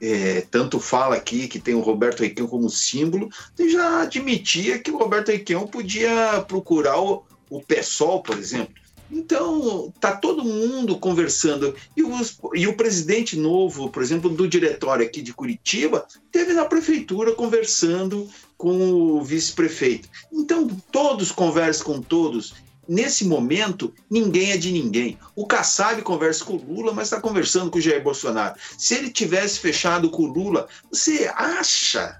é, 0.00 0.40
tanto 0.50 0.80
fala 0.80 1.14
aqui, 1.14 1.46
que 1.46 1.60
tem 1.60 1.74
o 1.74 1.80
Roberto 1.80 2.22
Requião 2.22 2.48
como 2.48 2.68
símbolo, 2.68 3.28
já 3.70 4.02
admitia 4.02 4.78
que 4.78 4.90
o 4.90 4.98
Roberto 4.98 5.30
Requião 5.30 5.66
podia 5.66 6.44
procurar 6.48 6.98
o, 6.98 7.24
o 7.48 7.62
PSOL, 7.62 8.22
por 8.22 8.38
exemplo. 8.38 8.81
Então, 9.12 9.92
tá 10.00 10.16
todo 10.16 10.42
mundo 10.42 10.98
conversando. 10.98 11.74
E, 11.94 12.02
os, 12.02 12.38
e 12.54 12.66
o 12.66 12.74
presidente 12.74 13.36
novo, 13.36 13.90
por 13.90 14.02
exemplo, 14.02 14.30
do 14.30 14.48
diretório 14.48 15.04
aqui 15.04 15.20
de 15.20 15.34
Curitiba, 15.34 16.06
teve 16.32 16.54
na 16.54 16.64
prefeitura 16.64 17.32
conversando 17.32 18.26
com 18.56 18.90
o 18.90 19.22
vice-prefeito. 19.22 20.08
Então, 20.32 20.66
todos 20.90 21.30
conversam 21.30 21.84
com 21.84 22.00
todos. 22.00 22.54
Nesse 22.88 23.24
momento, 23.26 23.92
ninguém 24.10 24.52
é 24.52 24.56
de 24.56 24.72
ninguém. 24.72 25.18
O 25.36 25.46
Kassab 25.46 26.00
conversa 26.02 26.44
com 26.44 26.54
o 26.54 26.64
Lula, 26.64 26.92
mas 26.92 27.08
está 27.08 27.20
conversando 27.20 27.70
com 27.70 27.78
o 27.78 27.80
Jair 27.80 28.02
Bolsonaro. 28.02 28.58
Se 28.78 28.94
ele 28.94 29.10
tivesse 29.10 29.58
fechado 29.58 30.10
com 30.10 30.22
o 30.22 30.32
Lula, 30.32 30.66
você 30.90 31.30
acha 31.36 32.18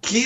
que 0.00 0.24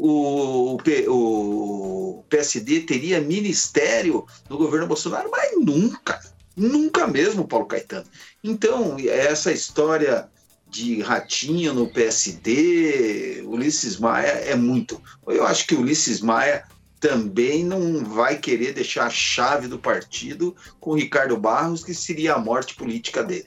o, 0.00 0.78
o 1.08 2.24
PSD 2.28 2.80
teria 2.80 3.20
ministério 3.20 4.26
no 4.48 4.56
governo 4.56 4.86
Bolsonaro, 4.86 5.30
mas 5.30 5.50
nunca, 5.58 6.20
nunca 6.56 7.06
mesmo, 7.06 7.46
Paulo 7.46 7.66
Caetano. 7.66 8.06
Então, 8.42 8.96
essa 8.98 9.52
história 9.52 10.28
de 10.68 11.02
ratinho 11.02 11.74
no 11.74 11.88
PSD, 11.88 13.42
Ulisses 13.44 13.98
Maia 13.98 14.28
é 14.28 14.54
muito. 14.54 15.02
Eu 15.26 15.44
acho 15.44 15.66
que 15.66 15.74
Ulisses 15.74 16.20
Maia 16.20 16.64
também 17.00 17.64
não 17.64 18.04
vai 18.04 18.38
querer 18.38 18.72
deixar 18.72 19.06
a 19.06 19.10
chave 19.10 19.66
do 19.66 19.78
partido 19.78 20.54
com 20.78 20.94
Ricardo 20.94 21.36
Barros, 21.36 21.82
que 21.82 21.94
seria 21.94 22.34
a 22.34 22.38
morte 22.38 22.74
política 22.74 23.24
dele. 23.24 23.46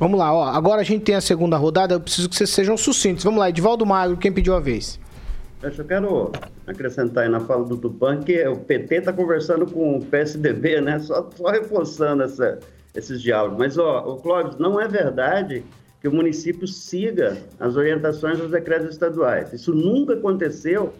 Vamos 0.00 0.18
lá, 0.18 0.32
ó. 0.32 0.44
Agora 0.44 0.80
a 0.80 0.84
gente 0.84 1.04
tem 1.04 1.14
a 1.14 1.20
segunda 1.20 1.58
rodada, 1.58 1.92
eu 1.92 2.00
preciso 2.00 2.26
que 2.26 2.34
vocês 2.34 2.48
sejam 2.48 2.74
sucintos. 2.74 3.22
Vamos 3.22 3.38
lá, 3.38 3.50
Edivaldo 3.50 3.84
Magro, 3.84 4.16
quem 4.16 4.32
pediu 4.32 4.54
a 4.54 4.58
vez? 4.58 4.98
Eu 5.62 5.70
só 5.74 5.84
quero 5.84 6.32
acrescentar 6.66 7.24
aí 7.24 7.30
na 7.30 7.38
fala 7.40 7.66
do 7.66 7.76
Tupan 7.76 8.22
que 8.22 8.48
o 8.48 8.56
PT 8.56 8.94
está 8.94 9.12
conversando 9.12 9.66
com 9.66 9.98
o 9.98 10.02
PSDB, 10.02 10.80
né? 10.80 10.98
Só, 11.00 11.28
só 11.36 11.48
reforçando 11.50 12.22
essa, 12.22 12.58
esses 12.94 13.20
diálogos. 13.20 13.58
Mas, 13.58 13.76
ó, 13.76 13.98
o 14.06 14.16
Clóvis, 14.16 14.56
não 14.56 14.80
é 14.80 14.88
verdade 14.88 15.62
que 16.00 16.08
o 16.08 16.12
município 16.14 16.66
siga 16.66 17.36
as 17.60 17.76
orientações 17.76 18.38
dos 18.38 18.50
decretos 18.50 18.88
estaduais. 18.88 19.52
Isso 19.52 19.74
nunca 19.74 20.14
aconteceu 20.14 20.94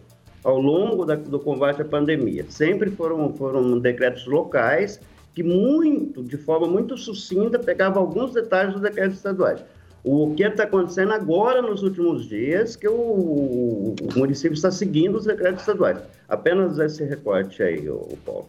ao 0.44 0.60
longo 0.60 1.06
da, 1.06 1.14
do 1.14 1.40
combate 1.40 1.80
à 1.80 1.86
pandemia. 1.86 2.44
Sempre 2.50 2.90
foram, 2.90 3.32
foram 3.32 3.78
decretos 3.78 4.26
locais 4.26 5.00
que 5.34 5.42
muito, 5.42 6.22
de 6.22 6.36
forma 6.36 6.66
muito 6.66 6.96
sucinta, 6.96 7.58
pegava 7.58 7.98
alguns 7.98 8.32
detalhes 8.32 8.72
dos 8.72 8.82
decretos 8.82 9.16
estaduais. 9.16 9.62
O 10.02 10.34
que 10.34 10.42
está 10.42 10.64
acontecendo 10.64 11.12
agora, 11.12 11.60
nos 11.60 11.82
últimos 11.82 12.26
dias, 12.26 12.74
que 12.74 12.88
o, 12.88 12.94
o, 12.94 14.18
município 14.18 14.54
está 14.54 14.70
seguindo 14.70 15.16
os 15.16 15.26
decretos 15.26 15.60
estaduais. 15.60 15.98
Apenas 16.28 16.78
esse 16.78 17.04
recorte 17.04 17.62
aí, 17.62 17.88
o 17.88 18.16
Paulo. 18.24 18.48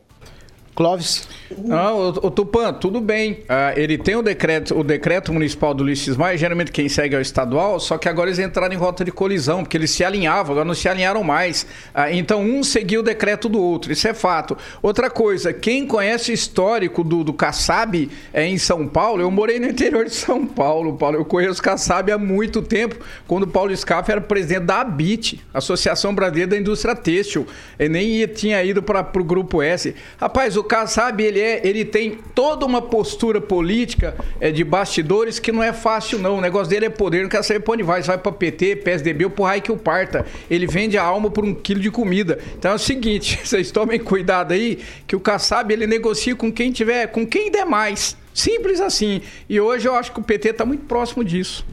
Clóvis. 0.76 1.28
Não, 1.58 1.98
o, 1.98 2.08
o 2.28 2.32
Tupan, 2.32 2.74
tudo 2.74 3.02
bem. 3.02 3.34
Uh, 3.34 3.78
ele 3.78 3.98
tem 3.98 4.16
o 4.16 4.22
decreto, 4.22 4.78
o 4.80 4.84
decreto 4.84 5.34
municipal 5.34 5.74
do 5.74 5.84
Ulisses 5.84 6.16
Maia, 6.16 6.38
geralmente 6.38 6.72
quem 6.72 6.88
segue 6.88 7.16
é 7.16 7.18
o 7.18 7.22
estadual, 7.22 7.80
só 7.80 7.98
que 7.98 8.08
agora 8.08 8.30
eles 8.30 8.40
entraram 8.40 8.74
em 8.74 8.78
rota 8.78 9.04
de 9.04 9.12
colisão, 9.12 9.64
porque 9.64 9.76
eles 9.76 9.92
se 9.92 10.04
alinhavam, 10.04 10.54
agora 10.54 10.66
não 10.66 10.74
se 10.74 10.88
alinharam 10.88 11.24
mais. 11.24 11.64
Uh, 11.94 12.12
então 12.12 12.42
um 12.42 12.64
seguiu 12.64 13.02
o 13.02 13.04
decreto 13.04 13.50
do 13.50 13.62
outro, 13.62 13.92
isso 13.92 14.08
é 14.08 14.14
fato. 14.14 14.58
Outra 14.82 15.10
coisa, 15.10 15.52
quem 15.52 15.86
conhece 15.86 16.32
o 16.32 16.34
histórico 16.34 17.04
do, 17.04 17.24
do 17.24 17.34
Kassab 17.34 18.10
é 18.34 18.46
em 18.46 18.58
São 18.58 18.88
Paulo, 18.88 19.22
eu 19.22 19.30
morei 19.30 19.60
no 19.60 19.68
interior 19.68 20.06
de 20.06 20.14
São 20.14 20.46
Paulo, 20.46 20.98
Paulo. 20.98 21.18
Eu 21.18 21.26
conheço 21.26 21.60
o 21.60 21.64
Kassab 21.64 22.12
há 22.12 22.18
muito 22.18 22.62
tempo, 22.62 22.96
quando 23.28 23.44
o 23.44 23.48
Paulo 23.48 23.76
Scaff 23.76 24.10
era 24.12 24.22
presidente 24.22 24.66
da 24.66 24.82
ABIT, 24.82 25.42
Associação 25.54 26.14
Brasileira 26.14 26.52
da 26.52 26.58
Indústria 26.58 26.96
Têxtil. 26.96 27.48
Ele 27.80 27.90
nem 27.90 28.28
tinha 28.28 28.64
ido 28.64 28.82
para 28.84 29.08
o 29.16 29.24
Grupo 29.24 29.62
S. 29.62 29.96
Rapaz, 30.20 30.56
o 30.56 30.61
Kassab, 30.64 31.22
ele, 31.22 31.40
é, 31.40 31.66
ele 31.66 31.86
tem 31.86 32.18
toda 32.34 32.66
uma 32.66 32.82
postura 32.82 33.40
política 33.40 34.16
é, 34.40 34.52
de 34.52 34.64
bastidores 34.64 35.40
que 35.40 35.52
não 35.52 35.62
é 35.62 35.74
fácil, 35.74 36.20
não. 36.20 36.38
O 36.38 36.42
negócio 36.42 36.70
dele 36.70 36.86
é 36.86 36.90
poder, 36.90 37.24
não 37.24 37.30
quer 37.30 37.44
saber 37.44 37.60
pra 37.60 37.74
onde 37.74 37.84
vai. 37.84 38.02
Se 38.02 38.08
vai 38.08 38.18
pra 38.18 38.32
PT, 38.32 38.78
PSDB 38.78 39.26
ou 39.26 39.32
pro 39.32 39.44
raio 39.44 39.62
que 39.62 39.72
o 39.72 39.78
parta. 39.78 40.26
Ele 40.50 40.68
vende 40.68 40.98
a 40.98 41.04
alma 41.04 41.30
por 41.30 41.44
um 41.44 41.54
quilo 41.54 41.80
de 41.80 41.92
comida. 41.92 42.40
Então 42.58 42.72
é 42.72 42.76
o 42.76 42.80
seguinte, 42.80 43.40
vocês 43.46 43.72
tomem 43.72 44.00
cuidado 44.00 44.54
aí, 44.54 44.80
que 45.08 45.16
o 45.16 45.20
Kassab, 45.20 45.72
ele 45.72 45.88
negocia 45.88 46.36
com 46.36 46.52
quem 46.52 46.72
tiver, 46.72 47.08
com 47.08 47.26
quem 47.26 47.52
der 47.52 47.66
mais. 47.66 48.18
Simples 48.34 48.80
assim. 48.80 49.22
E 49.50 49.60
hoje 49.60 49.88
eu 49.88 49.96
acho 49.96 50.12
que 50.12 50.20
o 50.20 50.24
PT 50.24 50.54
tá 50.54 50.66
muito 50.66 50.86
próximo 50.86 51.24
disso. 51.24 51.66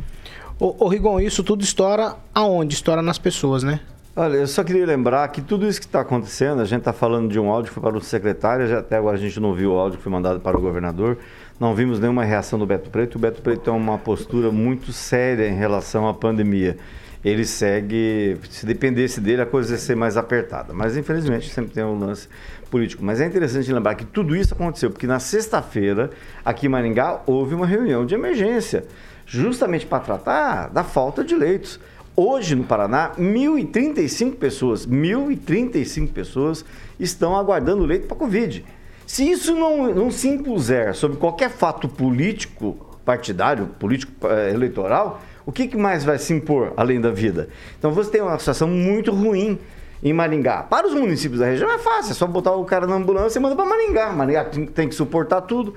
Ô, 0.59 0.85
ô 0.85 0.89
Rigon, 0.89 1.21
isso 1.21 1.45
tudo 1.45 1.63
estoura 1.63 2.17
aonde? 2.35 2.75
Estoura 2.75 3.01
nas 3.01 3.19
pessoas, 3.19 3.63
né? 3.63 3.81
Olha, 4.21 4.35
eu 4.35 4.49
só 4.49 4.65
queria 4.65 4.85
lembrar 4.85 5.29
que 5.29 5.41
tudo 5.41 5.65
isso 5.65 5.79
que 5.79 5.87
está 5.87 6.01
acontecendo, 6.01 6.61
a 6.61 6.65
gente 6.65 6.81
está 6.81 6.93
falando 6.93 7.31
de 7.31 7.39
um 7.39 7.49
áudio 7.49 7.69
que 7.69 7.75
foi 7.75 7.83
para 7.89 7.97
o 7.97 8.01
secretário, 8.01 8.67
já 8.67 8.81
até 8.81 8.97
agora 8.97 9.17
a 9.17 9.21
gente 9.21 9.39
não 9.39 9.55
viu 9.55 9.75
o 9.75 9.79
áudio 9.79 9.97
que 9.97 10.03
foi 10.03 10.11
mandado 10.11 10.41
para 10.41 10.59
o 10.59 10.61
governador, 10.61 11.19
não 11.61 11.73
vimos 11.73 12.01
nenhuma 12.01 12.25
reação 12.25 12.59
do 12.59 12.67
Beto 12.67 12.91
Preto. 12.91 13.15
O 13.15 13.19
Beto 13.21 13.41
Preto 13.41 13.61
tem 13.61 13.73
uma 13.73 13.97
postura 13.97 14.51
muito 14.51 14.93
séria 14.93 15.49
em 15.49 15.55
relação 15.55 16.09
à 16.09 16.13
pandemia. 16.13 16.77
Ele 17.25 17.45
segue, 17.45 18.37
se 18.51 18.67
dependesse 18.67 19.21
dele, 19.21 19.43
a 19.43 19.47
coisa 19.47 19.75
ia 19.75 19.79
ser 19.79 19.95
mais 19.95 20.17
apertada. 20.17 20.73
Mas 20.73 20.97
infelizmente 20.97 21.49
sempre 21.49 21.71
tem 21.71 21.85
um 21.85 21.97
lance 21.97 22.29
político. 22.73 23.05
Mas 23.05 23.21
é 23.21 23.27
interessante 23.27 23.73
lembrar 23.73 23.95
que 23.95 24.05
tudo 24.05 24.35
isso 24.35 24.53
aconteceu 24.53 24.91
porque 24.91 25.07
na 25.07 25.21
sexta-feira, 25.21 26.11
aqui 26.45 26.67
em 26.67 26.69
Maringá, 26.69 27.21
houve 27.25 27.55
uma 27.55 27.67
reunião 27.69 28.05
de 28.05 28.17
emergência, 28.17 28.85
justamente 29.25 29.87
para 29.87 30.01
tratar 30.01 30.71
da 30.71 30.83
falta 30.83 31.23
de 31.23 31.37
leitos. 31.37 31.79
Hoje 32.21 32.57
no 32.57 32.65
Paraná, 32.65 33.13
1.035 33.17 34.35
pessoas, 34.39 34.85
1.035 34.85 36.13
pessoas 36.13 36.65
estão 36.99 37.37
aguardando 37.37 37.85
leito 37.85 38.09
para 38.09 38.17
Covid. 38.17 38.65
Se 39.07 39.31
isso 39.31 39.55
não, 39.55 39.95
não 39.95 40.11
se 40.11 40.27
impuser 40.27 40.97
sobre 40.97 41.17
qualquer 41.17 41.49
fato 41.49 41.89
político, 41.89 42.77
partidário, 43.05 43.69
político 43.79 44.13
eh, 44.27 44.51
eleitoral, 44.53 45.23
o 45.47 45.53
que, 45.53 45.69
que 45.69 45.77
mais 45.77 46.03
vai 46.03 46.19
se 46.19 46.35
impor 46.35 46.73
além 46.77 47.01
da 47.01 47.13
vida? 47.13 47.51
Então 47.79 47.93
você 47.93 48.11
tem 48.11 48.21
uma 48.21 48.37
situação 48.37 48.67
muito 48.67 49.13
ruim 49.13 49.57
em 50.03 50.13
Maringá. 50.13 50.65
Para 50.65 50.89
os 50.89 50.95
municípios 50.95 51.39
da 51.39 51.47
região 51.47 51.71
é 51.71 51.79
fácil, 51.79 52.11
é 52.11 52.15
só 52.15 52.27
botar 52.27 52.51
o 52.51 52.65
cara 52.65 52.85
na 52.85 52.97
ambulância 52.97 53.39
e 53.39 53.41
mandar 53.41 53.55
para 53.55 53.65
Maringá. 53.65 54.11
Maringá 54.13 54.45
tem 54.75 54.89
que 54.89 54.95
suportar 54.97 55.43
tudo. 55.43 55.73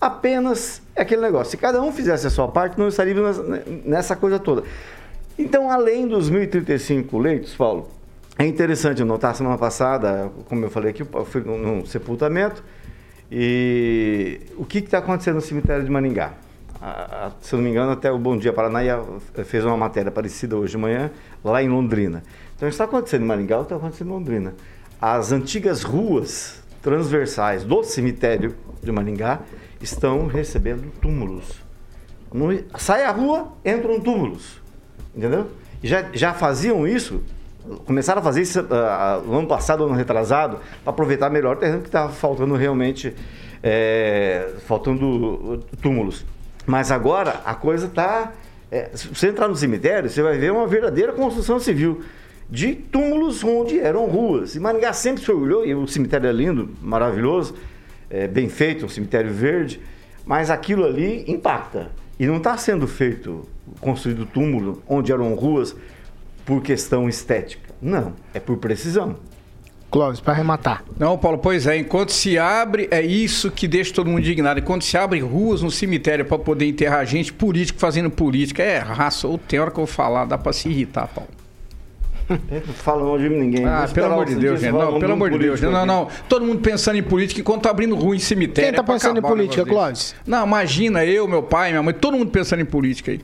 Apenas 0.00 0.82
é 0.96 1.02
aquele 1.02 1.22
negócio. 1.22 1.52
Se 1.52 1.56
cada 1.56 1.80
um 1.80 1.92
fizesse 1.92 2.26
a 2.26 2.30
sua 2.30 2.48
parte, 2.48 2.76
não 2.76 2.88
estaria 2.88 3.14
nessa 3.84 4.16
coisa 4.16 4.40
toda. 4.40 4.64
Então, 5.38 5.70
além 5.70 6.06
dos 6.06 6.30
1.035 6.30 7.20
leitos, 7.20 7.54
Paulo, 7.54 7.88
é 8.38 8.46
interessante 8.46 9.02
notar, 9.02 9.34
semana 9.34 9.58
passada, 9.58 10.30
como 10.48 10.64
eu 10.64 10.70
falei 10.70 10.90
aqui, 10.90 11.02
eu 11.02 11.24
fui 11.24 11.40
num 11.40 11.84
sepultamento, 11.84 12.62
e 13.30 14.40
o 14.56 14.64
que 14.64 14.78
está 14.78 14.98
acontecendo 14.98 15.36
no 15.36 15.40
cemitério 15.40 15.84
de 15.84 15.90
Maningá? 15.90 16.34
A, 16.80 17.26
a, 17.26 17.32
se 17.40 17.54
não 17.54 17.62
me 17.62 17.70
engano, 17.70 17.90
até 17.92 18.12
o 18.12 18.18
Bom 18.18 18.36
Dia 18.36 18.52
Paraná 18.52 18.80
fez 19.44 19.64
uma 19.64 19.76
matéria 19.76 20.10
parecida 20.10 20.56
hoje 20.56 20.72
de 20.72 20.78
manhã, 20.78 21.10
lá 21.42 21.62
em 21.62 21.68
Londrina. 21.68 22.22
Então, 22.56 22.68
está 22.68 22.84
acontecendo 22.84 23.22
em 23.22 23.26
Maringá, 23.26 23.60
está 23.60 23.76
acontecendo 23.76 24.08
em 24.08 24.12
Londrina. 24.12 24.54
As 25.00 25.32
antigas 25.32 25.82
ruas 25.82 26.62
transversais 26.80 27.64
do 27.64 27.82
cemitério 27.82 28.54
de 28.82 28.92
Maringá 28.92 29.40
estão 29.80 30.26
recebendo 30.26 30.92
túmulos. 31.00 31.62
No, 32.32 32.48
sai 32.78 33.04
a 33.04 33.10
rua, 33.10 33.52
entram 33.64 34.00
túmulos. 34.00 34.63
Entendeu? 35.14 35.46
Já, 35.82 36.06
já 36.12 36.32
faziam 36.32 36.86
isso, 36.86 37.22
começaram 37.84 38.20
a 38.20 38.24
fazer 38.24 38.42
isso 38.42 38.60
uh, 38.60 39.32
ano 39.32 39.46
passado, 39.46 39.84
ano 39.84 39.94
retrasado, 39.94 40.58
para 40.82 40.90
aproveitar 40.90 41.30
melhor 41.30 41.56
o 41.56 41.58
terreno 41.58 41.80
que 41.80 41.88
estava 41.88 42.12
faltando 42.12 42.54
realmente, 42.54 43.14
é, 43.62 44.54
faltando 44.66 45.64
túmulos. 45.80 46.24
Mas 46.66 46.90
agora 46.90 47.42
a 47.44 47.54
coisa 47.54 47.86
está. 47.86 48.32
É, 48.70 48.90
se 48.94 49.08
você 49.08 49.28
entrar 49.28 49.46
no 49.46 49.54
cemitério, 49.54 50.08
você 50.08 50.22
vai 50.22 50.36
ver 50.38 50.50
uma 50.50 50.66
verdadeira 50.66 51.12
construção 51.12 51.60
civil 51.60 52.02
de 52.48 52.74
túmulos 52.74 53.42
onde 53.44 53.78
eram 53.78 54.06
ruas. 54.06 54.54
E 54.54 54.60
Maringá 54.60 54.92
sempre 54.92 55.22
se 55.22 55.30
orgulhou, 55.30 55.64
e 55.64 55.74
o 55.74 55.86
cemitério 55.86 56.28
é 56.28 56.32
lindo, 56.32 56.70
maravilhoso, 56.82 57.54
é, 58.10 58.26
bem 58.26 58.48
feito, 58.48 58.84
um 58.84 58.88
cemitério 58.88 59.30
verde, 59.30 59.80
mas 60.24 60.50
aquilo 60.50 60.84
ali 60.84 61.24
impacta. 61.28 61.90
E 62.18 62.26
não 62.26 62.36
está 62.36 62.56
sendo 62.56 62.86
feito, 62.86 63.48
construído 63.80 64.26
túmulo 64.26 64.82
onde 64.88 65.12
eram 65.12 65.34
ruas 65.34 65.74
por 66.44 66.62
questão 66.62 67.08
estética. 67.08 67.74
Não, 67.80 68.12
é 68.32 68.40
por 68.40 68.56
precisão. 68.58 69.16
Clóvis, 69.90 70.18
para 70.18 70.32
arrematar. 70.32 70.82
Não, 70.98 71.16
Paulo, 71.16 71.38
pois 71.38 71.68
é, 71.68 71.76
enquanto 71.76 72.10
se 72.10 72.36
abre, 72.36 72.88
é 72.90 73.00
isso 73.00 73.48
que 73.50 73.68
deixa 73.68 73.94
todo 73.94 74.10
mundo 74.10 74.20
indignado. 74.20 74.58
Enquanto 74.58 74.84
se 74.84 74.96
abre 74.96 75.20
ruas 75.20 75.62
no 75.62 75.70
cemitério 75.70 76.24
para 76.24 76.36
poder 76.36 76.66
enterrar 76.66 77.06
gente, 77.06 77.32
político 77.32 77.78
fazendo 77.78 78.10
política, 78.10 78.60
é 78.60 78.78
raça, 78.78 79.28
ou 79.28 79.38
tem 79.38 79.60
hora 79.60 79.70
que 79.70 79.78
eu 79.78 79.86
vou 79.86 79.94
falar, 79.94 80.24
dá 80.24 80.36
para 80.36 80.52
se 80.52 80.68
irritar, 80.68 81.06
Paulo. 81.06 81.30
Fala 82.74 83.04
não 83.04 83.18
de 83.18 83.28
ninguém. 83.28 83.64
Ah, 83.64 83.88
pelo 83.92 84.06
amor 84.06 84.26
de 84.26 84.34
Deus, 84.34 84.60
gente. 84.60 84.72
Não, 84.72 84.98
pelo 84.98 85.12
amor 85.12 85.30
de 85.30 85.38
Deus. 85.38 85.60
Não, 85.60 85.86
não. 85.86 86.08
Todo 86.28 86.44
mundo 86.44 86.60
pensando 86.60 86.96
em 86.96 87.02
política 87.02 87.40
enquanto 87.40 87.62
tá 87.62 87.70
abrindo 87.70 87.94
ruim 87.94 88.16
em 88.16 88.20
cemitério. 88.20 88.72
Quem 88.72 88.84
tá 88.84 88.90
é 88.90 88.94
pensando 88.94 89.18
em 89.18 89.22
política, 89.22 89.64
Clóvis? 89.64 90.14
Não, 90.26 90.46
imagina 90.46 91.04
eu, 91.04 91.28
meu 91.28 91.42
pai, 91.42 91.70
minha 91.70 91.82
mãe, 91.82 91.94
todo 91.94 92.16
mundo 92.16 92.30
pensando 92.30 92.60
em 92.60 92.66
política 92.66 93.12
aí. 93.12 93.20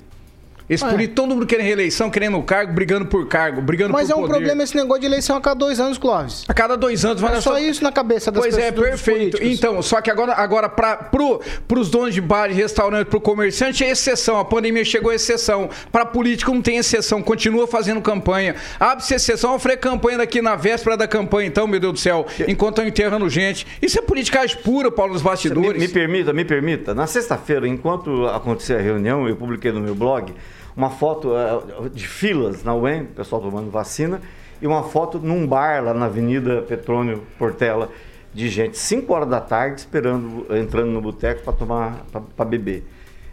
Esse 0.71 0.85
Ué. 0.85 0.91
político, 0.93 1.17
todo 1.17 1.35
mundo 1.35 1.45
querendo 1.47 1.67
reeleição, 1.67 2.09
querendo 2.09 2.39
o 2.39 2.45
cargo, 2.45 2.73
brigando 2.73 3.05
por 3.05 3.27
cargo, 3.27 3.61
brigando 3.61 3.93
Mas 3.93 4.07
por 4.07 4.13
é 4.13 4.17
um 4.17 4.21
poder. 4.21 4.35
problema 4.35 4.63
esse 4.63 4.77
negócio 4.77 5.01
de 5.01 5.07
eleição 5.07 5.37
a 5.37 5.41
cada 5.41 5.57
dois 5.59 5.81
anos, 5.81 5.99
Clóvis. 5.99 6.45
A 6.47 6.55
cada 6.55 6.77
dois 6.77 7.05
anos 7.05 7.21
vai 7.21 7.37
É 7.37 7.41
só 7.41 7.59
isso 7.59 7.83
na 7.83 7.91
cabeça 7.91 8.31
das 8.31 8.41
Pois 8.41 8.57
é, 8.57 8.71
pessoas. 8.71 8.91
dos 8.93 9.03
perfeito. 9.03 9.37
políticos. 9.39 9.59
Então, 9.59 9.83
só 9.83 10.01
que 10.01 10.09
agora, 10.09 10.33
agora 10.35 10.69
para 10.69 10.97
pro, 10.97 11.41
pros 11.67 11.91
donos 11.91 12.15
de 12.15 12.21
bar, 12.21 12.49
de 12.49 12.55
restaurante, 12.55 13.09
pro 13.09 13.21
comerciante, 13.21 13.83
é 13.83 13.91
exceção. 13.91 14.39
A 14.39 14.45
pandemia 14.45 14.85
chegou 14.85 15.11
a 15.11 15.15
exceção. 15.17 15.69
Para 15.91 16.07
político 16.07 16.55
não 16.55 16.63
tem 16.63 16.77
exceção. 16.77 17.21
Continua 17.21 17.67
fazendo 17.67 18.01
campanha. 18.01 18.55
Abre-se 18.79 19.13
exceção. 19.13 19.55
Eu 19.55 19.59
falei 19.59 19.77
campanha 19.77 20.19
daqui 20.19 20.41
na 20.41 20.55
véspera 20.55 20.97
da 20.97 21.09
campanha, 21.09 21.49
então, 21.49 21.67
meu 21.67 21.81
Deus 21.81 21.95
do 21.95 21.99
céu. 21.99 22.25
Enquanto 22.47 22.75
estão 22.77 22.87
enterrando 22.87 23.29
gente. 23.29 23.67
Isso 23.83 23.99
é 23.99 24.03
politicagem 24.03 24.57
pura, 24.59 24.89
Paulo, 24.89 25.15
nos 25.15 25.23
Me, 25.23 25.29
bastidores. 25.29 25.81
me 25.83 25.89
permita, 25.89 26.33
me 26.33 26.45
permita. 26.45 26.95
Na 26.95 27.09
sexta-feira, 27.09 27.67
enquanto 27.67 28.27
acontecia 28.27 28.77
a 28.77 28.81
reunião, 28.81 29.29
eu 29.29 29.35
publiquei 29.35 29.73
no 29.73 29.81
meu 29.81 29.97
blog 29.97 30.33
uma 30.81 30.89
foto 30.89 31.33
eh, 31.37 31.91
de 31.93 32.09
filas 32.09 32.65
na 32.65 32.75
UEM, 32.75 33.05
pessoal 33.05 33.43
tomando 33.43 33.71
vacina, 33.71 34.19
e 34.63 34.67
uma 34.67 34.83
foto 34.83 35.19
num 35.19 35.47
bar 35.47 35.85
lá 35.85 35.93
na 35.93 36.07
Avenida 36.07 36.63
Petrônio 36.63 37.23
Portela, 37.39 37.91
de 38.33 38.49
gente 38.49 38.79
5 38.79 39.13
horas 39.13 39.29
da 39.29 39.43
tarde 39.43 39.81
esperando, 39.81 40.47
entrando 40.57 40.91
no 40.91 41.03
boteco 41.03 41.43
para 41.43 41.53
tomar, 41.53 42.07
para 42.35 42.45
beber. 42.47 42.83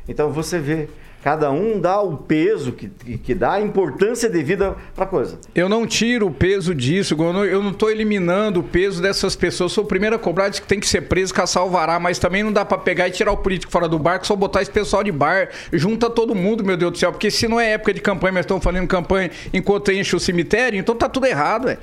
Então 0.10 0.29
você 0.29 0.60
vê, 0.60 0.89
cada 1.27 1.51
um 1.51 1.77
dá 1.77 1.99
o 1.99 2.15
peso 2.15 2.71
que, 2.71 2.87
que, 2.87 3.17
que 3.17 3.35
dá, 3.35 3.55
a 3.55 3.61
importância 3.61 4.29
devida 4.29 4.77
para 4.95 5.03
a 5.03 5.07
coisa. 5.07 5.37
Eu 5.53 5.67
não 5.67 5.85
tiro 5.85 6.27
o 6.27 6.31
peso 6.31 6.73
disso, 6.73 7.15
eu 7.19 7.33
não- 7.33 7.43
eu 7.43 7.61
não 7.61 7.71
estou 7.71 7.91
eliminando 7.91 8.61
o 8.61 8.63
peso 8.63 9.01
dessas 9.01 9.35
pessoas. 9.35 9.73
Sou 9.73 9.83
o 9.83 9.87
primeiro 9.87 10.15
a 10.15 10.19
cobrar 10.19 10.47
diz 10.47 10.61
que 10.61 10.65
tem 10.65 10.79
que 10.79 10.87
ser 10.87 11.01
preso, 11.01 11.33
caçar 11.33 11.65
o 11.65 11.69
vará, 11.69 11.99
mas 11.99 12.17
também 12.17 12.43
não 12.43 12.53
dá 12.53 12.63
para 12.63 12.77
pegar 12.77 13.09
e 13.09 13.11
tirar 13.11 13.33
o 13.33 13.37
político 13.37 13.69
fora 13.69 13.89
do 13.89 13.99
barco, 13.99 14.25
só 14.25 14.37
botar 14.37 14.61
esse 14.61 14.71
pessoal 14.71 15.03
de 15.03 15.11
bar, 15.11 15.49
junta 15.73 16.09
todo 16.09 16.33
mundo, 16.33 16.63
meu 16.63 16.77
Deus 16.77 16.93
do 16.93 16.97
céu, 16.97 17.11
porque 17.11 17.29
se 17.29 17.45
não 17.45 17.59
é 17.59 17.71
época 17.73 17.93
de 17.93 17.99
campanha, 17.99 18.31
mas 18.31 18.45
estão 18.45 18.61
fazendo 18.61 18.87
campanha 18.87 19.29
enquanto 19.53 19.91
enche 19.91 20.15
o 20.15 20.21
cemitério, 20.21 20.79
então 20.79 20.95
tá 20.95 21.09
tudo 21.09 21.25
errado, 21.25 21.67
é. 21.67 21.77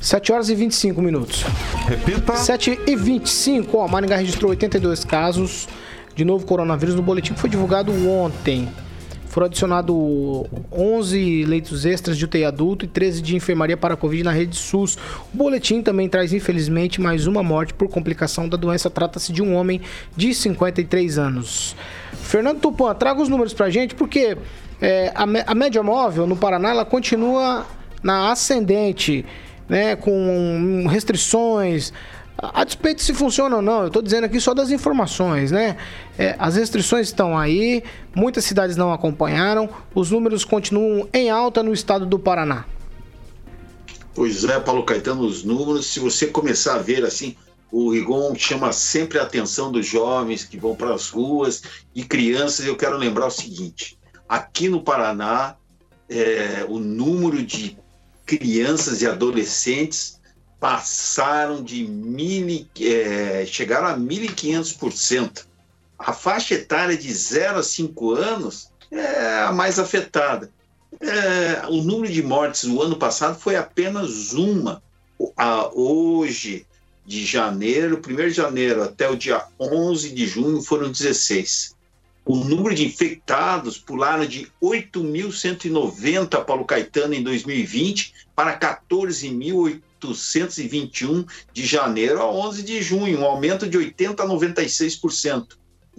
7 0.00 0.32
horas 0.32 0.48
e 0.50 0.56
25 0.56 1.00
minutos. 1.00 1.44
Repita. 1.86 2.34
7 2.34 2.80
e 2.84 2.96
25. 2.96 3.78
Ó, 3.78 3.86
Maringá 3.86 4.16
registrou 4.16 4.50
82 4.50 5.04
casos 5.04 5.68
de 6.14 6.24
novo 6.24 6.46
coronavírus 6.46 6.94
no 6.94 7.02
boletim 7.02 7.34
que 7.34 7.40
foi 7.40 7.50
divulgado 7.50 7.92
ontem. 8.08 8.68
Foram 9.34 9.46
adicionados 9.46 9.96
11 10.70 11.44
leitos 11.44 11.84
extras 11.84 12.16
de 12.16 12.24
UTI 12.24 12.44
adulto 12.44 12.84
e 12.84 12.88
13 12.88 13.20
de 13.20 13.34
enfermaria 13.34 13.76
para 13.76 13.94
a 13.94 13.96
Covid 13.96 14.22
na 14.22 14.30
rede 14.30 14.54
SUS. 14.54 14.96
O 15.34 15.36
boletim 15.36 15.82
também 15.82 16.08
traz, 16.08 16.32
infelizmente, 16.32 17.00
mais 17.00 17.26
uma 17.26 17.42
morte 17.42 17.74
por 17.74 17.88
complicação 17.88 18.48
da 18.48 18.56
doença. 18.56 18.88
Trata-se 18.88 19.32
de 19.32 19.42
um 19.42 19.56
homem 19.56 19.80
de 20.16 20.32
53 20.32 21.18
anos. 21.18 21.74
Fernando 22.12 22.60
Tupan, 22.60 22.94
traga 22.94 23.20
os 23.20 23.28
números 23.28 23.52
pra 23.52 23.70
gente, 23.70 23.96
porque 23.96 24.38
é, 24.80 25.10
a, 25.12 25.24
a 25.50 25.54
média 25.54 25.82
móvel 25.82 26.28
no 26.28 26.36
Paraná 26.36 26.70
ela 26.70 26.84
continua 26.84 27.66
na 28.04 28.30
ascendente, 28.30 29.26
né, 29.68 29.96
com 29.96 30.86
restrições. 30.88 31.92
A 32.52 32.64
despeito 32.64 33.02
se 33.02 33.14
funciona 33.14 33.56
ou 33.56 33.62
não, 33.62 33.82
eu 33.82 33.86
estou 33.86 34.02
dizendo 34.02 34.24
aqui 34.24 34.40
só 34.40 34.52
das 34.52 34.70
informações, 34.70 35.50
né? 35.50 35.76
É, 36.18 36.34
as 36.38 36.56
restrições 36.56 37.08
estão 37.08 37.38
aí, 37.38 37.82
muitas 38.14 38.44
cidades 38.44 38.76
não 38.76 38.92
acompanharam, 38.92 39.68
os 39.94 40.10
números 40.10 40.44
continuam 40.44 41.08
em 41.12 41.30
alta 41.30 41.62
no 41.62 41.72
estado 41.72 42.04
do 42.04 42.18
Paraná. 42.18 42.64
Pois 44.14 44.44
é, 44.44 44.60
Paulo 44.60 44.84
Caetano, 44.84 45.22
os 45.22 45.42
números, 45.42 45.86
se 45.86 46.00
você 46.00 46.26
começar 46.26 46.74
a 46.74 46.78
ver 46.78 47.04
assim, 47.04 47.36
o 47.70 47.90
Rigon 47.90 48.34
chama 48.36 48.72
sempre 48.72 49.18
a 49.18 49.22
atenção 49.22 49.72
dos 49.72 49.84
jovens 49.84 50.44
que 50.44 50.56
vão 50.56 50.76
para 50.76 50.94
as 50.94 51.08
ruas 51.08 51.62
e 51.92 52.04
crianças. 52.04 52.64
Eu 52.64 52.76
quero 52.76 52.96
lembrar 52.96 53.26
o 53.26 53.30
seguinte: 53.30 53.98
aqui 54.28 54.68
no 54.68 54.82
Paraná, 54.82 55.56
é, 56.08 56.64
o 56.68 56.78
número 56.78 57.42
de 57.42 57.76
crianças 58.24 59.02
e 59.02 59.06
adolescentes 59.08 60.20
passaram 60.64 61.62
de 61.62 61.84
mil, 61.86 62.66
é, 62.80 63.44
chegaram 63.44 63.86
a 63.86 63.98
1.500%. 63.98 65.44
A 65.98 66.10
faixa 66.14 66.54
etária 66.54 66.96
de 66.96 67.12
0 67.12 67.58
a 67.58 67.62
5 67.62 68.12
anos 68.12 68.70
é 68.90 69.42
a 69.42 69.52
mais 69.52 69.78
afetada. 69.78 70.50
É, 71.02 71.66
o 71.68 71.82
número 71.82 72.10
de 72.10 72.22
mortes 72.22 72.64
no 72.64 72.80
ano 72.80 72.96
passado 72.96 73.38
foi 73.38 73.56
apenas 73.56 74.32
uma. 74.32 74.82
A- 75.36 75.68
hoje, 75.74 76.64
de 77.04 77.26
janeiro, 77.26 78.00
1 78.00 78.16
de 78.28 78.30
janeiro 78.30 78.82
até 78.84 79.06
o 79.06 79.16
dia 79.16 79.44
11 79.60 80.14
de 80.14 80.26
junho, 80.26 80.62
foram 80.62 80.90
16. 80.90 81.76
O 82.24 82.36
número 82.36 82.74
de 82.74 82.86
infectados 82.86 83.76
pularam 83.76 84.24
de 84.24 84.50
8.190, 84.62 86.42
Paulo 86.42 86.64
Caetano, 86.64 87.12
em 87.12 87.22
2020, 87.22 88.14
para 88.34 88.54
14.821 90.12 91.26
de 91.52 91.64
janeiro 91.64 92.20
a 92.20 92.28
11 92.30 92.62
de 92.62 92.82
junho, 92.82 93.20
um 93.20 93.24
aumento 93.24 93.66
de 93.68 93.78
80% 93.78 94.20
a 94.20 94.26
96%. 94.26 95.56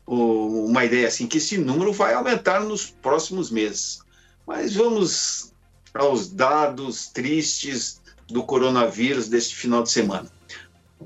o- 0.06 0.68
uma 0.68 0.86
ideia 0.86 1.08
assim 1.08 1.26
que 1.26 1.40
esse 1.40 1.58
número 1.58 1.92
vai 1.92 2.14
aumentar 2.14 2.60
nos 2.60 2.86
próximos 2.86 3.50
meses. 3.50 3.98
Mas 4.46 4.76
vamos 4.76 5.52
aos 5.92 6.28
dados 6.32 7.08
tristes 7.08 8.00
do 8.28 8.44
coronavírus 8.44 9.28
deste 9.28 9.56
final 9.56 9.82
de 9.82 9.90
semana. 9.90 10.30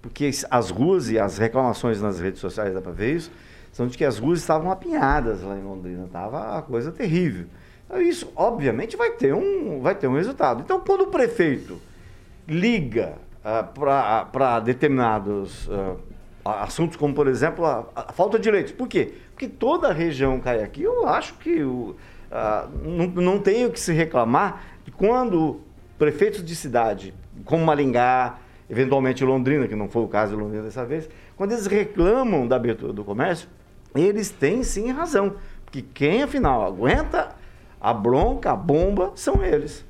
Porque 0.00 0.30
as 0.50 0.70
ruas 0.70 1.10
e 1.10 1.18
as 1.18 1.38
reclamações 1.38 2.00
nas 2.00 2.18
redes 2.18 2.40
sociais, 2.40 2.74
dá 2.74 2.80
para 2.80 2.90
ver 2.90 3.14
isso, 3.14 3.30
são 3.70 3.86
de 3.86 3.96
que 3.96 4.04
as 4.04 4.18
ruas 4.18 4.40
estavam 4.40 4.70
apinhadas 4.70 5.42
lá 5.42 5.56
em 5.56 5.62
Londrina. 5.62 6.04
Estava 6.06 6.58
a 6.58 6.62
coisa 6.62 6.90
terrível. 6.90 7.46
Então, 7.86 8.00
isso, 8.00 8.32
obviamente, 8.34 8.96
vai 8.96 9.12
ter 9.12 9.32
um, 9.32 9.80
vai 9.80 9.94
ter 9.94 10.08
um 10.08 10.14
resultado. 10.14 10.62
Então, 10.62 10.80
quando 10.80 11.02
o 11.02 11.06
prefeito 11.06 11.78
liga 12.48 13.14
para 13.74 14.60
determinados 14.60 15.68
ah, 16.44 16.64
assuntos, 16.64 16.96
como, 16.96 17.14
por 17.14 17.28
exemplo, 17.28 17.64
a, 17.64 17.86
a 17.94 18.12
falta 18.12 18.38
de 18.38 18.50
leitos. 18.50 18.72
Por 18.72 18.88
quê? 18.88 19.14
Porque 19.42 19.48
toda 19.48 19.88
a 19.88 19.92
região 19.92 20.38
cai 20.38 20.62
aqui. 20.62 20.82
Eu 20.82 21.08
acho 21.08 21.34
que 21.34 21.64
o, 21.64 21.96
ah, 22.30 22.68
não, 22.84 23.08
não 23.08 23.38
tenho 23.40 23.72
que 23.72 23.80
se 23.80 23.92
reclamar 23.92 24.62
de 24.84 24.92
quando 24.92 25.60
prefeitos 25.98 26.44
de 26.44 26.54
cidade, 26.54 27.12
como 27.44 27.64
Maringá, 27.64 28.38
eventualmente 28.70 29.24
Londrina, 29.24 29.66
que 29.66 29.74
não 29.74 29.88
foi 29.88 30.02
o 30.02 30.06
caso 30.06 30.36
de 30.36 30.40
Londrina 30.40 30.62
dessa 30.62 30.86
vez, 30.86 31.08
quando 31.36 31.50
eles 31.50 31.66
reclamam 31.66 32.46
da 32.46 32.54
abertura 32.54 32.92
do 32.92 33.02
comércio, 33.02 33.48
eles 33.96 34.30
têm 34.30 34.62
sim 34.62 34.92
razão. 34.92 35.34
Porque 35.64 35.82
quem, 35.92 36.22
afinal, 36.22 36.64
aguenta 36.64 37.34
a 37.80 37.92
bronca, 37.92 38.52
a 38.52 38.56
bomba, 38.56 39.10
são 39.16 39.44
eles. 39.44 39.84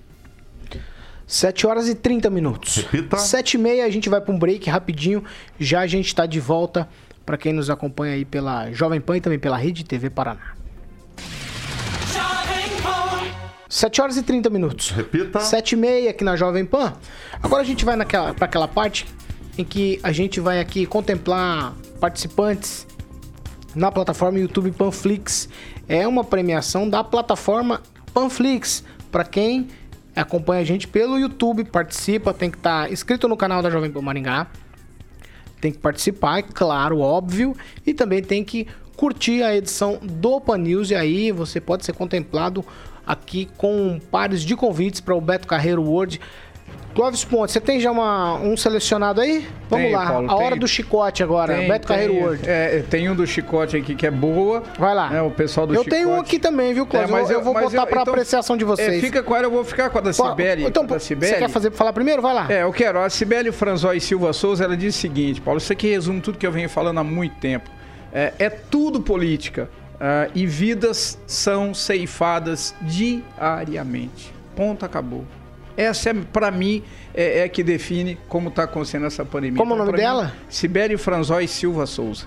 7 1.26 1.66
horas 1.66 1.88
e 1.90 1.94
30 1.94 2.30
minutos. 2.30 2.86
Repita. 2.90 3.18
7 3.18 3.54
e 3.54 3.58
meia, 3.58 3.84
a 3.84 3.90
gente 3.90 4.08
vai 4.08 4.20
para 4.22 4.34
um 4.34 4.38
break 4.38 4.70
rapidinho. 4.70 5.22
Já 5.60 5.80
a 5.80 5.86
gente 5.86 6.06
está 6.06 6.24
de 6.24 6.40
volta 6.40 6.88
para 7.24 7.36
quem 7.36 7.52
nos 7.52 7.70
acompanha 7.70 8.14
aí 8.14 8.24
pela 8.24 8.70
Jovem 8.72 9.00
Pan 9.00 9.16
e 9.16 9.20
também 9.20 9.38
pela 9.38 9.56
Rede 9.56 9.84
TV 9.84 10.10
Paraná. 10.10 10.54
7 13.68 14.02
horas 14.02 14.16
e 14.18 14.22
30 14.22 14.50
minutos. 14.50 14.90
Repita. 14.90 15.40
7 15.40 15.72
e 15.72 15.76
meia 15.76 16.10
aqui 16.10 16.22
na 16.22 16.36
Jovem 16.36 16.64
Pan. 16.64 16.92
Agora 17.42 17.62
a 17.62 17.64
gente 17.64 17.86
vai 17.86 17.96
para 18.04 18.44
aquela 18.44 18.68
parte 18.68 19.06
em 19.56 19.64
que 19.64 19.98
a 20.02 20.12
gente 20.12 20.40
vai 20.40 20.60
aqui 20.60 20.84
contemplar 20.84 21.74
participantes 21.98 22.86
na 23.74 23.90
plataforma 23.90 24.38
YouTube 24.38 24.70
Panflix. 24.72 25.48
É 25.88 26.06
uma 26.06 26.22
premiação 26.22 26.88
da 26.88 27.02
plataforma 27.02 27.80
Panflix. 28.12 28.84
Para 29.10 29.24
quem 29.24 29.68
acompanha 30.14 30.60
a 30.60 30.64
gente 30.64 30.86
pelo 30.86 31.18
YouTube, 31.18 31.64
participa, 31.64 32.34
tem 32.34 32.50
que 32.50 32.58
estar 32.58 32.92
inscrito 32.92 33.26
no 33.26 33.36
canal 33.36 33.62
da 33.62 33.70
Jovem 33.70 33.90
Pan 33.90 34.02
Maringá. 34.02 34.48
Tem 35.62 35.70
que 35.70 35.78
participar, 35.78 36.40
é 36.40 36.42
claro, 36.42 36.98
óbvio. 36.98 37.56
E 37.86 37.94
também 37.94 38.20
tem 38.20 38.42
que 38.42 38.66
curtir 38.96 39.44
a 39.44 39.54
edição 39.54 39.96
do 40.02 40.40
Pan 40.40 40.58
News. 40.58 40.90
E 40.90 40.94
aí 40.96 41.30
você 41.30 41.60
pode 41.60 41.84
ser 41.84 41.92
contemplado 41.92 42.64
aqui 43.06 43.48
com 43.56 44.00
pares 44.10 44.42
de 44.42 44.56
convites 44.56 45.00
para 45.00 45.14
o 45.14 45.20
Beto 45.20 45.46
Carreiro 45.46 45.80
World. 45.80 46.20
Clóvis 46.94 47.24
Pontes, 47.24 47.54
você 47.54 47.60
tem 47.60 47.80
já 47.80 47.90
uma- 47.90 48.34
um 48.34 48.54
selecionado 48.56 49.20
aí? 49.20 49.46
Vamos 49.70 49.86
Tenho, 49.86 49.96
lá, 49.96 50.06
Paulo, 50.06 50.30
a 50.30 50.34
hora 50.34 50.48
tenho. 50.50 50.60
do 50.60 50.68
chicote 50.68 51.22
agora, 51.22 51.54
Tem- 51.56 51.66
Beto 51.68 51.88
Carreiro 51.88 52.12
tem- 52.12 52.22
World. 52.22 52.42
É, 52.48 52.84
tem 52.90 53.08
um 53.10 53.14
do 53.16 53.26
chicote 53.26 53.76
aqui 53.78 53.94
que 53.94 54.06
é 54.06 54.10
boa. 54.10 54.62
Vai 54.78 54.94
lá. 54.94 55.22
o 55.24 55.30
pessoal 55.30 55.66
do 55.66 55.72
eu 55.74 55.82
chicote. 55.82 55.96
tenho 56.02 56.10
um 56.10 56.20
aqui 56.20 56.38
também, 56.38 56.74
viu, 56.74 56.84
Clóvis? 56.86 57.08
É, 57.08 57.12
mas 57.12 57.30
eu, 57.30 57.38
eu 57.38 57.44
vou 57.44 57.54
mas 57.54 57.64
botar 57.64 57.82
eu- 57.82 57.86
para 57.86 58.02
então, 58.02 58.12
apreciação 58.12 58.56
de 58.56 58.64
vocês. 58.64 58.98
É, 58.98 59.00
fica 59.00 59.22
com 59.22 59.34
ela, 59.34 59.46
eu 59.46 59.50
vou 59.50 59.64
ficar 59.64 59.88
com 59.88 59.98
a 59.98 60.00
da 60.02 60.12
Cibele. 60.12 60.64
Então, 60.66 60.84
da 60.84 60.98
Cibele. 60.98 61.32
você 61.32 61.38
quer 61.38 61.48
fazer, 61.48 61.70
falar 61.72 61.92
primeiro? 61.94 62.20
Vai 62.20 62.34
lá. 62.34 62.46
É, 62.50 62.62
eu 62.64 62.72
quero. 62.72 62.98
A 62.98 63.08
Cibele 63.08 63.50
Franzói 63.52 63.98
Silva 63.98 64.32
Souza, 64.34 64.62
ela 64.64 64.76
diz 64.76 64.94
o 64.94 64.98
seguinte, 64.98 65.40
Paulo, 65.40 65.58
isso 65.58 65.72
aqui 65.72 65.88
resume 65.90 66.20
tudo 66.20 66.36
que 66.36 66.46
eu 66.46 66.52
venho 66.52 66.68
falando 66.68 66.98
há 66.98 67.04
muito 67.04 67.36
tempo. 67.36 67.70
É, 68.12 68.34
é 68.38 68.50
tudo 68.50 69.00
política. 69.00 69.70
ah, 70.04 70.28
e 70.34 70.44
vidas 70.44 71.16
são 71.28 71.72
ceifadas 71.72 72.74
diariamente. 72.82 74.34
Ponto, 74.56 74.84
acabou. 74.84 75.24
Essa, 75.76 76.10
é, 76.10 76.14
pra 76.14 76.50
mim, 76.50 76.82
é, 77.14 77.40
é 77.40 77.48
que 77.48 77.62
define 77.62 78.18
como 78.28 78.50
tá 78.50 78.64
acontecendo 78.64 79.06
essa 79.06 79.24
pandemia. 79.24 79.58
Como 79.58 79.72
o 79.72 79.76
Então, 79.76 79.86
nome 79.86 79.96
pra 79.98 80.06
dela? 80.06 80.24
mim, 80.26 80.32
Cibele 80.48 80.96
Franzói 80.96 81.46
Silva 81.46 81.86
Souza. 81.86 82.26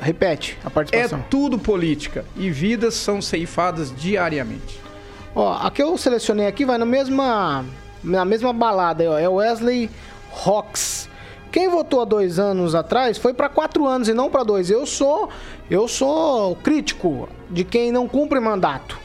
Repete 0.00 0.58
a 0.64 0.66
É 0.66 0.70
participação. 0.70 1.24
tudo 1.30 1.58
política. 1.58 2.24
E 2.36 2.50
vidas 2.50 2.94
são 2.94 3.22
ceifadas 3.22 3.94
diariamente. 3.96 4.80
Ó, 5.34 5.52
a 5.54 5.70
que 5.70 5.82
eu 5.82 5.96
selecionei 5.96 6.46
aqui 6.46 6.64
vai 6.64 6.76
na 6.76 6.84
mesma, 6.84 7.64
na 8.02 8.24
mesma 8.24 8.52
balada, 8.52 9.08
ó, 9.08 9.16
é 9.18 9.28
Wesley 9.28 9.88
Rocks. 10.30 11.08
Quem 11.52 11.68
votou 11.68 12.00
há 12.00 12.04
dois 12.04 12.38
anos 12.38 12.74
atrás 12.74 13.16
foi 13.18 13.32
para 13.34 13.48
quatro 13.48 13.86
anos 13.86 14.08
e 14.08 14.14
não 14.14 14.28
para 14.30 14.42
dois. 14.42 14.70
Eu 14.70 14.86
sou, 14.86 15.28
eu 15.70 15.86
sou 15.86 16.56
crítico 16.56 17.28
de 17.50 17.62
quem 17.62 17.92
não 17.92 18.08
cumpre 18.08 18.40
mandato. 18.40 18.98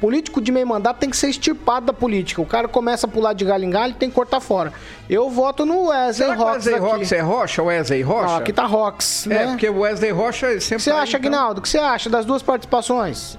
Político 0.00 0.40
de 0.40 0.50
meio 0.50 0.66
mandato 0.66 0.98
tem 0.98 1.10
que 1.10 1.16
ser 1.16 1.28
extirpado 1.28 1.86
da 1.86 1.92
política. 1.92 2.40
O 2.40 2.46
cara 2.46 2.66
começa 2.66 3.06
a 3.06 3.10
pular 3.10 3.34
de 3.34 3.44
galho 3.44 3.64
em 3.64 3.70
galho, 3.70 3.92
tem 3.94 4.08
que 4.08 4.14
cortar 4.14 4.40
fora. 4.40 4.72
Eu 5.08 5.28
voto 5.28 5.66
no 5.66 5.88
Wesley 5.88 6.28
Será 6.28 6.32
o 6.32 6.38
Rocks 6.42 6.66
Wesley. 6.66 6.80
Rocha 6.80 7.16
é 7.16 7.20
Rocha? 7.20 7.62
Wesley 7.62 8.02
Rocha? 8.02 8.26
Não, 8.28 8.36
aqui 8.36 8.52
tá 8.52 8.64
Rocks, 8.64 9.26
né? 9.26 9.42
É, 9.44 9.46
porque 9.48 9.68
o 9.68 9.80
Wesley 9.80 10.10
Rocha 10.10 10.46
é 10.46 10.56
O 10.56 10.60
sempre. 10.60 10.76
que 10.76 10.82
você 10.82 10.90
acha, 10.90 11.18
então. 11.18 11.20
Aguinaldo? 11.20 11.60
O 11.60 11.62
que 11.62 11.68
você 11.68 11.78
acha 11.78 12.08
das 12.08 12.24
duas 12.24 12.42
participações? 12.42 13.38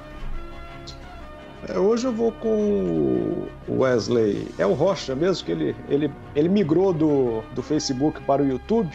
É, 1.67 1.80
hoje 1.80 2.06
eu 2.06 2.12
vou 2.12 2.32
com 2.32 3.47
o 3.67 3.80
Wesley. 3.80 4.47
É 4.60 4.65
o 4.65 4.74
Rocha 4.74 5.15
mesmo, 5.15 5.45
que 5.45 5.52
ele, 5.52 5.76
ele, 5.89 6.12
ele 6.36 6.50
migrou 6.50 6.93
do, 6.93 7.41
do 7.54 7.63
Facebook 7.63 8.21
para 8.21 8.41
o 8.41 8.47
YouTube. 8.47 8.91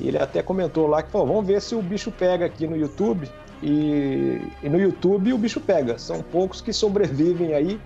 E 0.00 0.08
ele 0.08 0.18
até 0.18 0.42
comentou 0.42 0.86
lá 0.86 1.02
que 1.02 1.10
falou: 1.10 1.26
vamos 1.26 1.46
ver 1.46 1.60
se 1.60 1.74
o 1.74 1.82
bicho 1.82 2.10
pega 2.10 2.44
aqui 2.46 2.66
no 2.66 2.76
YouTube. 2.76 3.30
E, 3.62 4.40
e 4.62 4.68
no 4.68 4.78
YouTube 4.78 5.32
o 5.32 5.38
bicho 5.38 5.60
pega. 5.60 5.98
São 5.98 6.22
poucos 6.22 6.60
que 6.60 6.72
sobrevivem 6.72 7.54
aí 7.54 7.80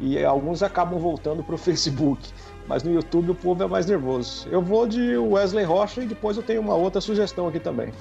e 0.00 0.22
alguns 0.24 0.62
acabam 0.62 0.98
voltando 0.98 1.42
para 1.42 1.54
o 1.54 1.58
Facebook. 1.58 2.30
Mas 2.68 2.82
no 2.82 2.92
YouTube 2.92 3.30
o 3.30 3.34
povo 3.34 3.62
é 3.62 3.66
mais 3.66 3.86
nervoso. 3.86 4.46
Eu 4.50 4.60
vou 4.60 4.86
de 4.86 5.16
Wesley 5.16 5.64
Rocha 5.64 6.02
e 6.02 6.06
depois 6.06 6.36
eu 6.36 6.42
tenho 6.42 6.60
uma 6.60 6.74
outra 6.74 7.00
sugestão 7.00 7.46
aqui 7.46 7.60
também. 7.60 7.92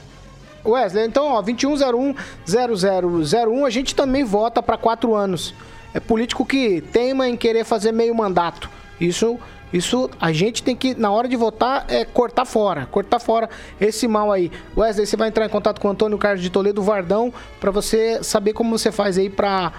Wesley, 0.65 1.05
então, 1.05 1.27
ó, 1.27 1.43
2101-0001, 1.43 3.65
a 3.65 3.69
gente 3.69 3.93
também 3.93 4.23
vota 4.23 4.63
para 4.63 4.77
quatro 4.77 5.13
anos. 5.13 5.53
É 5.93 5.99
político 5.99 6.43
que 6.43 6.81
teima 6.81 7.29
em 7.29 7.37
querer 7.37 7.63
fazer 7.63 7.91
meio 7.91 8.15
mandato. 8.15 8.67
Isso, 8.99 9.37
isso 9.73 10.09
a 10.19 10.31
gente 10.31 10.63
tem 10.63 10.75
que, 10.75 10.95
na 10.95 11.11
hora 11.11 11.27
de 11.27 11.35
votar, 11.35 11.85
é 11.89 12.05
cortar 12.05 12.45
fora. 12.45 12.85
Cortar 12.85 13.19
fora 13.19 13.49
esse 13.79 14.07
mal 14.07 14.31
aí. 14.31 14.51
Wesley, 14.75 15.05
você 15.05 15.17
vai 15.17 15.29
entrar 15.29 15.45
em 15.45 15.49
contato 15.49 15.81
com 15.81 15.87
o 15.87 15.91
Antônio 15.91 16.17
Carlos 16.17 16.41
de 16.41 16.49
Toledo 16.49 16.81
Vardão 16.81 17.33
para 17.59 17.71
você 17.71 18.23
saber 18.23 18.53
como 18.53 18.77
você 18.77 18.91
faz 18.91 19.17
aí 19.17 19.29
para 19.29 19.73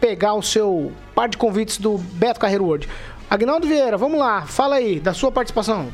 pegar 0.00 0.34
o 0.34 0.42
seu 0.42 0.92
par 1.14 1.28
de 1.28 1.36
convites 1.36 1.78
do 1.78 1.96
Beto 1.96 2.40
Carreiro 2.40 2.64
World. 2.64 2.88
Agnaldo 3.30 3.66
Vieira, 3.66 3.96
vamos 3.96 4.18
lá, 4.18 4.42
fala 4.42 4.76
aí 4.76 5.00
da 5.00 5.14
sua 5.14 5.32
participação. 5.32 5.88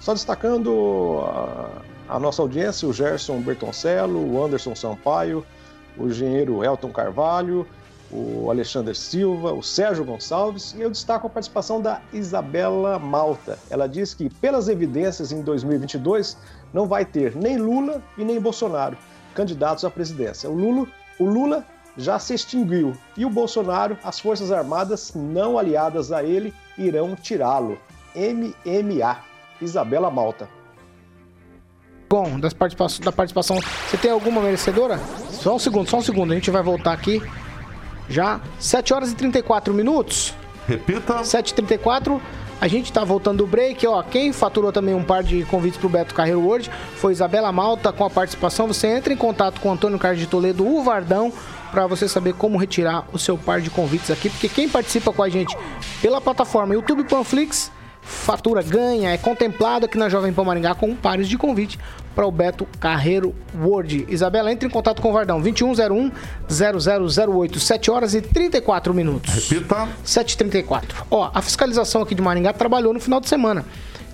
Só 0.00 0.12
destacando 0.12 1.20
a, 1.24 2.16
a 2.16 2.18
nossa 2.18 2.42
audiência, 2.42 2.86
o 2.88 2.92
Gerson 2.92 3.40
Bertoncello, 3.40 4.34
o 4.34 4.44
Anderson 4.44 4.74
Sampaio, 4.74 5.46
o 5.96 6.08
engenheiro 6.08 6.62
Elton 6.62 6.90
Carvalho, 6.90 7.66
o 8.10 8.50
Alexander 8.50 8.96
Silva, 8.96 9.52
o 9.52 9.62
Sérgio 9.62 10.04
Gonçalves, 10.04 10.74
e 10.76 10.80
eu 10.80 10.90
destaco 10.90 11.26
a 11.26 11.30
participação 11.30 11.80
da 11.80 12.00
Isabela 12.12 12.98
Malta. 12.98 13.58
Ela 13.70 13.86
diz 13.86 14.14
que, 14.14 14.30
pelas 14.30 14.68
evidências, 14.68 15.32
em 15.32 15.42
2022 15.42 16.36
não 16.72 16.86
vai 16.86 17.04
ter 17.04 17.34
nem 17.36 17.58
Lula 17.58 18.02
e 18.16 18.24
nem 18.24 18.40
Bolsonaro 18.40 18.96
candidatos 19.38 19.84
à 19.84 19.90
presidência. 19.90 20.50
O 20.50 20.54
Lula, 20.54 20.86
o 21.18 21.24
Lula 21.24 21.64
já 21.96 22.18
se 22.18 22.34
extinguiu 22.34 22.92
e 23.16 23.24
o 23.24 23.30
Bolsonaro, 23.30 23.96
as 24.02 24.18
Forças 24.18 24.50
Armadas 24.50 25.12
não 25.14 25.56
aliadas 25.56 26.10
a 26.10 26.24
ele, 26.24 26.52
irão 26.76 27.14
tirá-lo. 27.14 27.78
MMA. 28.16 29.16
Isabela 29.60 30.10
Malta. 30.10 30.48
Bom, 32.08 32.40
das 32.40 32.54
participa 32.54 33.04
da 33.04 33.12
participação, 33.12 33.58
você 33.86 33.96
tem 33.96 34.10
alguma 34.10 34.40
merecedora? 34.40 34.98
Só 35.30 35.54
um 35.54 35.58
segundo, 35.58 35.88
só 35.88 35.98
um 35.98 36.02
segundo, 36.02 36.32
a 36.32 36.34
gente 36.34 36.50
vai 36.50 36.62
voltar 36.62 36.92
aqui. 36.92 37.20
Já 38.08 38.40
7 38.58 38.94
horas 38.94 39.12
e 39.12 39.14
34 39.14 39.72
minutos. 39.74 40.34
Repita. 40.66 41.20
7h34. 41.20 42.20
A 42.60 42.66
gente 42.66 42.92
tá 42.92 43.04
voltando 43.04 43.38
do 43.38 43.46
break, 43.46 43.86
ó. 43.86 44.02
Quem 44.02 44.32
faturou 44.32 44.72
também 44.72 44.94
um 44.94 45.04
par 45.04 45.22
de 45.22 45.44
convites 45.44 45.78
pro 45.78 45.88
Beto 45.88 46.12
Carreiro 46.12 46.40
World 46.40 46.70
foi 46.96 47.12
Isabela 47.12 47.52
Malta 47.52 47.92
com 47.92 48.04
a 48.04 48.10
participação. 48.10 48.66
Você 48.66 48.88
entra 48.88 49.12
em 49.12 49.16
contato 49.16 49.60
com 49.60 49.68
o 49.68 49.72
Antônio 49.72 49.98
Carlos 49.98 50.20
de 50.20 50.26
Toledo, 50.26 50.66
o 50.66 50.82
Vardão, 50.82 51.32
para 51.70 51.86
você 51.86 52.08
saber 52.08 52.34
como 52.34 52.58
retirar 52.58 53.04
o 53.12 53.18
seu 53.18 53.38
par 53.38 53.60
de 53.60 53.70
convites 53.70 54.10
aqui, 54.10 54.28
porque 54.28 54.48
quem 54.48 54.68
participa 54.68 55.12
com 55.12 55.22
a 55.22 55.28
gente 55.28 55.56
pela 56.02 56.20
plataforma 56.20 56.74
YouTube 56.74 57.04
Panflix 57.04 57.70
fatura, 58.08 58.62
ganha, 58.62 59.10
é 59.10 59.18
contemplado 59.18 59.84
aqui 59.84 59.98
na 59.98 60.08
Jovem 60.08 60.32
Pan 60.32 60.44
Maringá 60.44 60.74
com 60.74 60.94
pares 60.94 61.28
de 61.28 61.36
convite 61.36 61.78
para 62.18 62.26
o 62.26 62.32
Beto 62.32 62.66
Carreiro 62.80 63.32
World. 63.54 64.04
Isabela, 64.08 64.50
entre 64.50 64.66
em 64.66 64.70
contato 64.70 65.00
com 65.00 65.10
o 65.10 65.12
Vardão, 65.12 65.40
2101-0008, 65.40 67.58
7 67.60 67.92
horas 67.92 68.12
e 68.12 68.20
34 68.20 68.92
minutos. 68.92 69.48
Repita. 69.48 69.86
7h34. 70.04 71.04
Ó, 71.12 71.30
a 71.32 71.40
fiscalização 71.40 72.02
aqui 72.02 72.16
de 72.16 72.22
Maringá 72.22 72.52
trabalhou 72.52 72.92
no 72.92 72.98
final 72.98 73.20
de 73.20 73.28
semana. 73.28 73.64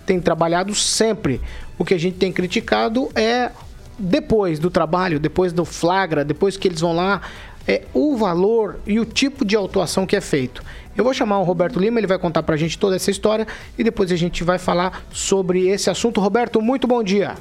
Tem 0.04 0.20
trabalhado 0.20 0.74
sempre. 0.74 1.40
O 1.78 1.84
que 1.84 1.94
a 1.94 1.98
gente 1.98 2.18
tem 2.18 2.30
criticado 2.30 3.08
é 3.14 3.50
depois 3.98 4.58
do 4.58 4.68
trabalho, 4.68 5.18
depois 5.18 5.50
do 5.50 5.64
flagra, 5.64 6.26
depois 6.26 6.58
que 6.58 6.68
eles 6.68 6.82
vão 6.82 6.94
lá, 6.94 7.22
é 7.66 7.84
o 7.94 8.18
valor 8.18 8.80
e 8.86 9.00
o 9.00 9.06
tipo 9.06 9.46
de 9.46 9.56
autuação 9.56 10.04
que 10.04 10.14
é 10.14 10.20
feito. 10.20 10.62
Eu 10.94 11.04
vou 11.04 11.14
chamar 11.14 11.38
o 11.38 11.42
Roberto 11.42 11.80
Lima, 11.80 12.00
ele 12.00 12.06
vai 12.06 12.18
contar 12.18 12.42
pra 12.42 12.54
gente 12.54 12.78
toda 12.78 12.96
essa 12.96 13.10
história 13.10 13.46
e 13.78 13.82
depois 13.82 14.12
a 14.12 14.16
gente 14.16 14.44
vai 14.44 14.58
falar 14.58 15.06
sobre 15.10 15.68
esse 15.68 15.88
assunto. 15.88 16.20
Roberto, 16.20 16.60
muito 16.60 16.86
bom 16.86 17.02
dia. 17.02 17.34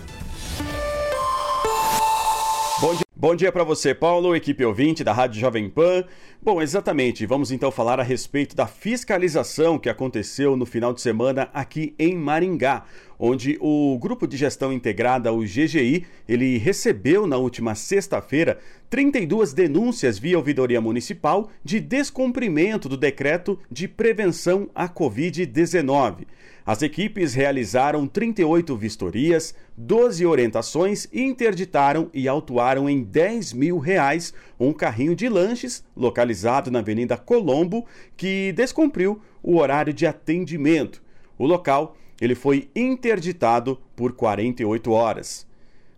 Bom 2.84 2.94
dia, 2.94 3.06
bom 3.16 3.34
dia 3.34 3.50
para 3.50 3.64
você, 3.64 3.96
Paulo, 3.96 4.36
equipe 4.36 4.66
ouvinte 4.66 5.06
da 5.06 5.14
Rádio 5.14 5.40
Jovem 5.40 5.70
Pan. 5.70 6.04
Bom, 6.42 6.62
exatamente, 6.62 7.26
vamos 7.26 7.50
então 7.50 7.72
falar 7.72 7.98
a 7.98 8.04
respeito 8.04 8.58
da 8.58 8.68
fiscalização 8.68 9.80
que 9.80 9.88
aconteceu 9.88 10.58
no 10.58 10.66
final 10.66 10.94
de 10.94 11.00
semana 11.00 11.50
aqui 11.54 11.96
em 11.98 12.14
Maringá, 12.14 12.84
onde 13.18 13.58
o 13.62 13.98
Grupo 14.02 14.28
de 14.28 14.36
Gestão 14.36 14.74
Integrada, 14.74 15.32
o 15.32 15.44
GGI, 15.44 16.06
ele 16.28 16.58
recebeu 16.58 17.26
na 17.26 17.38
última 17.38 17.74
sexta-feira 17.74 18.60
32 18.90 19.54
denúncias 19.54 20.20
via 20.20 20.38
ouvidoria 20.38 20.82
municipal 20.82 21.50
de 21.64 21.80
descumprimento 21.80 22.90
do 22.90 22.98
decreto 22.98 23.58
de 23.72 23.88
prevenção 23.88 24.70
à 24.76 24.90
Covid-19. 24.90 26.26
As 26.66 26.82
equipes 26.82 27.34
realizaram 27.34 28.08
38 28.08 28.76
vistorias, 28.78 29.54
12 29.76 30.26
orientações 30.26 31.10
e 31.12 31.22
interditaram 31.22 32.10
e 32.14 32.26
autuaram 32.26 32.90
em 32.90 33.04
10 33.04 33.52
mil 33.52 33.80
reais 33.80 34.34
um 34.58 34.72
carrinho 34.72 35.14
de 35.14 35.28
lanches 35.28 35.84
localizado 35.96 36.72
na 36.72 36.80
Avenida 36.80 37.18
Colombo 37.18 37.86
que 38.16 38.54
descumpriu 38.54 39.22
o 39.42 39.58
horário 39.58 39.94
de 39.94 40.08
atendimento. 40.08 41.04
O 41.38 41.46
local 41.46 41.98
ele 42.22 42.34
foi 42.34 42.70
interditado 42.74 43.78
por 43.94 44.14
48 44.14 44.90
horas. 44.92 45.46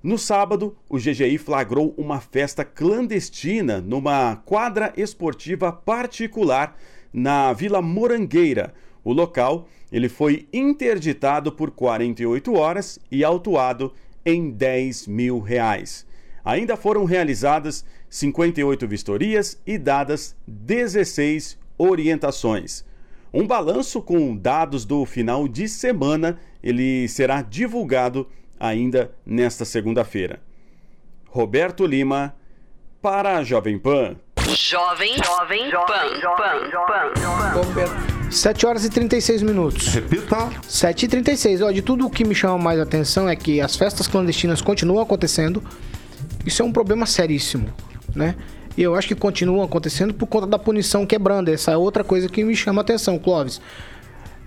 No 0.01 0.18
sábado, 0.18 0.76
o 0.89 0.97
GGI 0.97 1.38
flagrou 1.38 1.93
uma 1.95 2.20
festa 2.20 2.66
clandestina 2.66 3.82
numa 3.82 4.36
quadra 4.38 4.91
esportiva 4.97 5.72
particular 5.72 6.76
na 7.13 7.53
Vila 7.53 7.82
Morangueira. 7.82 8.74
O 9.03 9.13
local 9.13 9.68
ele 9.96 10.10
foi 10.10 10.46
interditado 10.52 11.54
por 11.54 11.72
48 11.72 12.54
horas 12.54 13.00
e 13.10 13.24
autuado 13.24 13.93
em 14.26 14.52
10 14.52 15.08
mil 15.08 15.39
reais. 15.39 16.06
Ainda 16.43 16.76
foram 16.76 17.06
realizadas 17.06 17.86
58 18.10 18.86
vistorias 18.89 19.58
e 19.66 19.78
dadas 19.78 20.36
16 20.46 21.58
orientações. 21.78 22.84
Um 23.34 23.48
balanço 23.48 24.02
com 24.02 24.36
dados 24.36 24.84
do 24.84 25.06
final 25.06 25.48
de 25.48 25.70
semana, 25.70 26.41
ele 26.62 27.08
será 27.08 27.41
divulgado 27.41 28.28
ainda 28.60 29.16
nesta 29.26 29.64
segunda-feira. 29.64 30.41
Roberto 31.30 31.86
Lima 31.86 32.36
para 33.02 33.38
a 33.38 33.43
Jovem 33.46 33.80
Pan. 33.80 34.18
Jovem, 34.58 35.14
Jovem 35.24 35.72
Pan, 35.72 36.20
Pan, 36.36 37.74
Pan. 37.74 38.14
7 38.32 38.65
horas 38.65 38.84
e 38.84 38.89
36 38.89 39.41
minutos. 39.41 39.88
Repita. 39.88 40.49
7 40.67 41.05
e 41.05 41.07
36. 41.07 41.61
Ó, 41.61 41.71
de 41.71 41.82
tudo 41.82 42.05
o 42.05 42.09
que 42.09 42.26
me 42.26 42.36
chama 42.36 42.57
mais 42.57 42.80
atenção 42.80 43.30
é 43.30 43.36
que 43.36 43.61
as 43.61 43.76
festas 43.76 44.07
clandestinas 44.07 44.61
continuam 44.61 45.01
acontecendo. 45.01 45.63
Isso 46.45 46.61
é 46.61 46.65
um 46.65 46.71
problema 46.71 47.05
seríssimo, 47.05 47.67
né? 48.15 48.36
E 48.78 48.82
eu 48.82 48.93
acho 48.95 49.07
que 49.07 49.15
continuam 49.15 49.63
acontecendo 49.63 50.13
por 50.13 50.28
conta 50.28 50.47
da 50.47 50.59
punição 50.59 51.05
quebrando. 51.05 51.49
Essa 51.49 51.71
é 51.71 51.78
outra 51.78 52.03
coisa 52.03 52.28
que 52.28 52.43
me 52.43 52.55
chama 52.55 52.82
atenção, 52.82 53.17
Clóvis. 53.17 53.61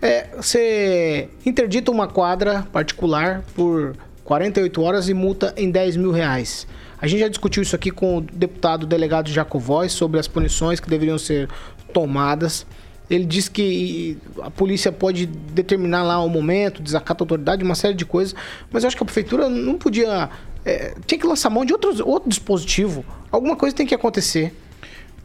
É, 0.00 0.28
você 0.36 1.28
interdita 1.44 1.90
uma 1.90 2.06
quadra 2.06 2.66
particular 2.72 3.42
por 3.54 3.96
48 4.22 4.82
horas 4.82 5.08
e 5.08 5.14
multa 5.14 5.54
em 5.56 5.70
10 5.70 5.96
mil 5.96 6.12
reais. 6.12 6.66
A 7.00 7.06
gente 7.06 7.20
já 7.20 7.28
discutiu 7.28 7.62
isso 7.62 7.74
aqui 7.74 7.90
com 7.90 8.18
o 8.18 8.20
deputado 8.20 8.86
delegado 8.86 9.28
Jacovóis 9.30 9.92
sobre 9.92 10.20
as 10.20 10.28
punições 10.28 10.78
que 10.78 10.90
deveriam 10.90 11.18
ser 11.18 11.48
tomadas. 11.92 12.66
Ele 13.10 13.24
diz 13.24 13.48
que 13.48 14.18
a 14.42 14.50
polícia 14.50 14.92
pode 14.92 15.26
determinar 15.26 16.02
lá 16.02 16.22
o 16.22 16.28
momento, 16.28 16.82
desacato 16.82 17.22
a 17.22 17.24
autoridade, 17.24 17.64
uma 17.64 17.74
série 17.74 17.94
de 17.94 18.04
coisas, 18.04 18.34
mas 18.70 18.84
eu 18.84 18.88
acho 18.88 18.96
que 18.96 19.02
a 19.02 19.06
prefeitura 19.06 19.48
não 19.48 19.76
podia. 19.76 20.28
É, 20.64 20.94
tinha 21.06 21.18
que 21.18 21.26
lançar 21.26 21.48
mão 21.48 21.64
de 21.64 21.72
outro, 21.72 22.06
outro 22.06 22.28
dispositivo. 22.28 23.04
Alguma 23.30 23.56
coisa 23.56 23.74
tem 23.74 23.86
que 23.86 23.94
acontecer. 23.94 24.52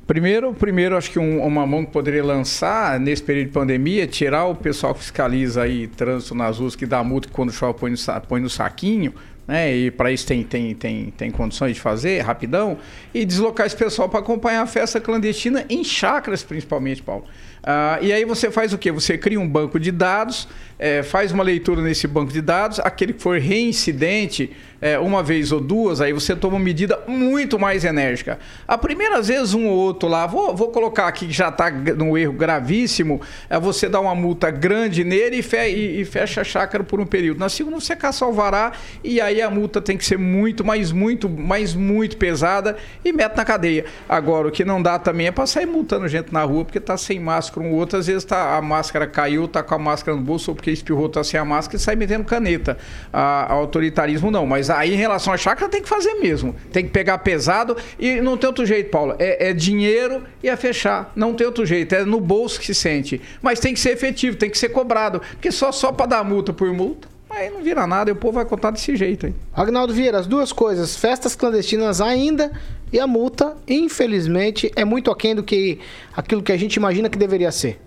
Primeiro, 0.06 0.54
primeiro 0.54 0.98
acho 0.98 1.10
que 1.10 1.18
um, 1.18 1.42
uma 1.42 1.66
mão 1.66 1.86
que 1.86 1.92
poderia 1.92 2.24
lançar 2.24 3.00
nesse 3.00 3.24
período 3.24 3.48
de 3.48 3.54
pandemia, 3.54 4.06
tirar 4.06 4.46
o 4.46 4.56
pessoal 4.56 4.94
que 4.94 5.00
fiscaliza 5.00 5.64
aí 5.64 5.88
trânsito 5.88 6.36
nas 6.36 6.60
ruas, 6.60 6.76
que 6.76 6.86
dá 6.86 7.02
multa 7.04 7.30
quando 7.32 7.54
chove 7.54 7.80
põe 7.80 7.92
no, 7.92 7.98
põe 8.28 8.42
no 8.42 8.50
saquinho, 8.50 9.14
né? 9.48 9.74
E 9.74 9.92
para 9.92 10.12
isso 10.12 10.28
tem, 10.28 10.44
tem, 10.44 10.76
tem, 10.76 11.12
tem 11.12 11.32
condições 11.32 11.76
de 11.76 11.80
fazer 11.80 12.20
rapidão, 12.20 12.78
e 13.14 13.24
deslocar 13.24 13.66
esse 13.66 13.78
pessoal 13.78 14.10
para 14.10 14.20
acompanhar 14.20 14.62
a 14.62 14.68
festa 14.68 15.00
clandestina 15.00 15.66
em 15.70 15.86
chácaras, 15.86 16.44
principalmente, 16.44 17.02
Paulo. 17.02 17.24
Ah, 17.64 17.98
e 18.02 18.12
aí 18.12 18.26
você 18.26 18.52
faz 18.52 18.74
o 18.74 18.78
quê? 18.78 18.92
Você 18.92 19.18
cria 19.18 19.40
um 19.40 19.48
banco 19.48 19.80
de 19.80 19.92
dados, 19.92 20.48
é, 20.84 21.02
faz 21.02 21.32
uma 21.32 21.46
leitura 21.46 21.82
nesse 21.82 22.06
banco 22.08 22.34
de 22.34 22.42
dados, 22.42 22.78
aquele 22.82 23.14
que 23.14 23.22
for 23.22 23.40
reincidente 23.40 24.52
é, 24.82 25.00
uma 25.00 25.24
vez 25.24 25.54
ou 25.54 25.62
duas, 25.62 26.02
aí 26.02 26.12
você 26.12 26.36
toma 26.36 26.58
uma 26.58 26.64
medida 26.64 27.00
muito 27.08 27.58
mais 27.58 27.86
enérgica. 27.86 28.38
A 28.68 28.78
primeira 28.78 29.22
vez, 29.22 29.54
um 29.54 29.66
ou 29.68 29.78
outro 29.78 30.10
lá, 30.10 30.28
vou, 30.28 30.54
vou 30.54 30.72
colocar 30.72 31.08
aqui 31.08 31.28
que 31.28 31.32
já 31.32 31.48
está 31.48 31.72
num 31.72 32.18
erro 32.18 32.34
gravíssimo, 32.34 33.22
é 33.50 33.58
você 33.58 33.88
dar 33.88 34.02
uma 34.02 34.14
multa 34.14 34.52
grande 34.52 35.06
nele 35.06 35.38
e, 35.38 35.42
fe, 35.42 35.70
e, 35.70 36.02
e, 36.02 36.06
fecha 36.06 36.42
a 36.42 36.44
chácara 36.44 36.84
por 36.84 37.00
um 37.00 37.06
período. 37.06 37.40
Na 37.40 37.48
segunda, 37.48 37.80
você 37.80 37.96
caça 37.96 38.26
alvará 38.26 38.74
e 39.02 39.22
aí 39.22 39.42
a 39.42 39.50
multa 39.50 39.80
tem 39.80 39.96
que 39.96 40.04
ser 40.04 40.20
muito, 40.20 40.66
mais 40.66 40.92
muito, 40.92 41.30
mais 41.30 41.74
muito 41.74 42.18
pesada 42.18 42.76
e 43.06 43.14
mete 43.14 43.38
na 43.38 43.46
cadeia. 43.46 43.86
Agora, 44.10 44.50
o 44.50 44.52
que 44.52 44.66
não 44.66 44.82
dá 44.82 45.00
também 45.00 45.28
é 45.28 45.32
para 45.32 45.48
sair 45.48 45.66
multando 45.66 46.10
gente 46.10 46.34
na 46.34 46.44
rua 46.44 46.66
porque 46.66 46.80
está 46.80 46.98
sem 46.98 47.22
máscara 47.22 47.66
um 47.66 47.72
outro, 47.72 47.98
às 47.98 48.08
vezes 48.08 48.26
tá, 48.26 48.58
a 48.58 48.62
máscara 48.62 49.08
caiu, 49.08 49.48
tá 49.48 49.64
com 49.64 49.76
a 49.76 49.80
máscara 49.80 50.18
no 50.18 50.22
bolso 50.22 50.52
ou 50.52 50.56
porque 50.56 50.73
espirrou, 50.74 51.08
tá 51.10 51.24
sem 51.24 51.40
a 51.40 51.46
máscara 51.46 51.78
e 51.78 51.80
sai 51.80 51.96
metendo 51.96 52.24
caneta. 52.24 52.78
A, 53.12 53.44
a 53.44 53.54
autoritarismo 53.54 54.32
não, 54.32 54.46
mas 54.46 54.70
aí 54.70 54.94
em 54.94 54.98
relação 54.98 55.34
à 55.34 55.38
chácara 55.38 55.70
tem 55.70 55.82
que 55.82 55.90
fazer 55.90 56.16
mesmo. 56.16 56.56
Tem 56.72 56.84
que 56.84 56.92
pegar 56.92 57.18
pesado 57.20 57.76
e 58.00 58.20
não 58.22 58.38
tem 58.38 58.48
outro 58.48 58.66
jeito, 58.66 58.90
Paulo. 58.90 59.16
É, 59.20 59.50
é 59.50 59.54
dinheiro 59.54 60.24
e 60.42 60.50
é 60.50 60.56
fechar. 60.56 61.12
Não 61.16 61.34
tem 61.34 61.46
outro 61.46 61.66
jeito. 61.66 61.94
É 61.94 62.04
no 62.04 62.20
bolso 62.20 62.60
que 62.60 62.66
se 62.66 62.76
sente. 62.76 63.22
Mas 63.42 63.60
tem 63.60 63.74
que 63.74 63.80
ser 63.80 63.92
efetivo, 63.92 64.38
tem 64.38 64.50
que 64.50 64.58
ser 64.58 64.70
cobrado. 64.70 65.22
Porque 65.32 65.52
só, 65.52 65.72
só 65.72 65.92
para 65.92 66.08
dar 66.08 66.24
multa 66.24 66.52
por 66.52 66.72
multa. 66.74 67.14
Aí 67.30 67.50
não 67.50 67.64
vira 67.64 67.88
nada 67.88 68.12
e 68.12 68.14
o 68.14 68.16
povo 68.16 68.34
vai 68.34 68.46
contar 68.46 68.70
desse 68.70 68.96
jeito 68.96 69.26
aí. 69.26 69.34
Agnaldo 69.56 69.92
Vieira, 69.92 70.20
as 70.20 70.28
duas 70.28 70.52
coisas, 70.52 70.96
festas 70.96 71.36
clandestinas 71.36 72.00
ainda 72.00 72.52
e 72.92 73.00
a 73.00 73.08
multa, 73.08 73.58
infelizmente, 73.68 74.72
é 74.76 74.86
muito 74.86 75.10
aquém 75.10 75.34
do 75.34 75.42
que 75.42 75.80
aquilo 76.16 76.44
que 76.44 76.52
a 76.52 76.58
gente 76.58 76.76
imagina 76.76 77.10
que 77.10 77.18
deveria 77.18 77.52
ser. 77.52 77.82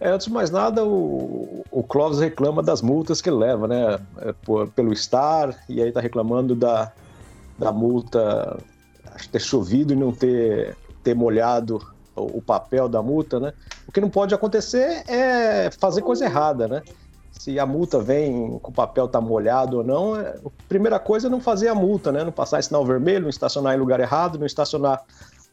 É, 0.00 0.08
antes 0.08 0.28
de 0.28 0.32
mais 0.32 0.50
nada, 0.50 0.82
o, 0.82 1.62
o 1.70 1.82
Clóvis 1.82 2.20
reclama 2.20 2.62
das 2.62 2.80
multas 2.80 3.20
que 3.20 3.28
ele 3.28 3.36
leva, 3.36 3.68
né? 3.68 3.98
É, 4.22 4.32
por, 4.32 4.68
pelo 4.68 4.94
estar, 4.94 5.54
e 5.68 5.82
aí 5.82 5.92
tá 5.92 6.00
reclamando 6.00 6.54
da, 6.54 6.90
da 7.58 7.70
multa, 7.70 8.58
ter 9.30 9.40
chovido 9.40 9.92
e 9.92 9.96
não 9.96 10.10
ter, 10.10 10.74
ter 11.04 11.14
molhado 11.14 11.86
o, 12.16 12.38
o 12.38 12.42
papel 12.42 12.88
da 12.88 13.02
multa, 13.02 13.38
né? 13.38 13.52
O 13.86 13.92
que 13.92 14.00
não 14.00 14.08
pode 14.08 14.34
acontecer 14.34 15.04
é 15.06 15.70
fazer 15.78 16.00
coisa 16.00 16.24
errada, 16.24 16.66
né? 16.66 16.82
Se 17.30 17.58
a 17.58 17.66
multa 17.66 17.98
vem 18.00 18.58
com 18.58 18.70
o 18.70 18.74
papel 18.74 19.06
tá 19.06 19.20
molhado 19.20 19.78
ou 19.78 19.84
não, 19.84 20.18
é, 20.18 20.30
a 20.30 20.50
primeira 20.66 20.98
coisa 20.98 21.26
é 21.26 21.30
não 21.30 21.42
fazer 21.42 21.68
a 21.68 21.74
multa, 21.74 22.10
né? 22.10 22.24
Não 22.24 22.32
passar 22.32 22.62
sinal 22.62 22.86
vermelho, 22.86 23.22
não 23.22 23.28
estacionar 23.28 23.74
em 23.74 23.78
lugar 23.78 24.00
errado, 24.00 24.38
não 24.38 24.46
estacionar 24.46 25.02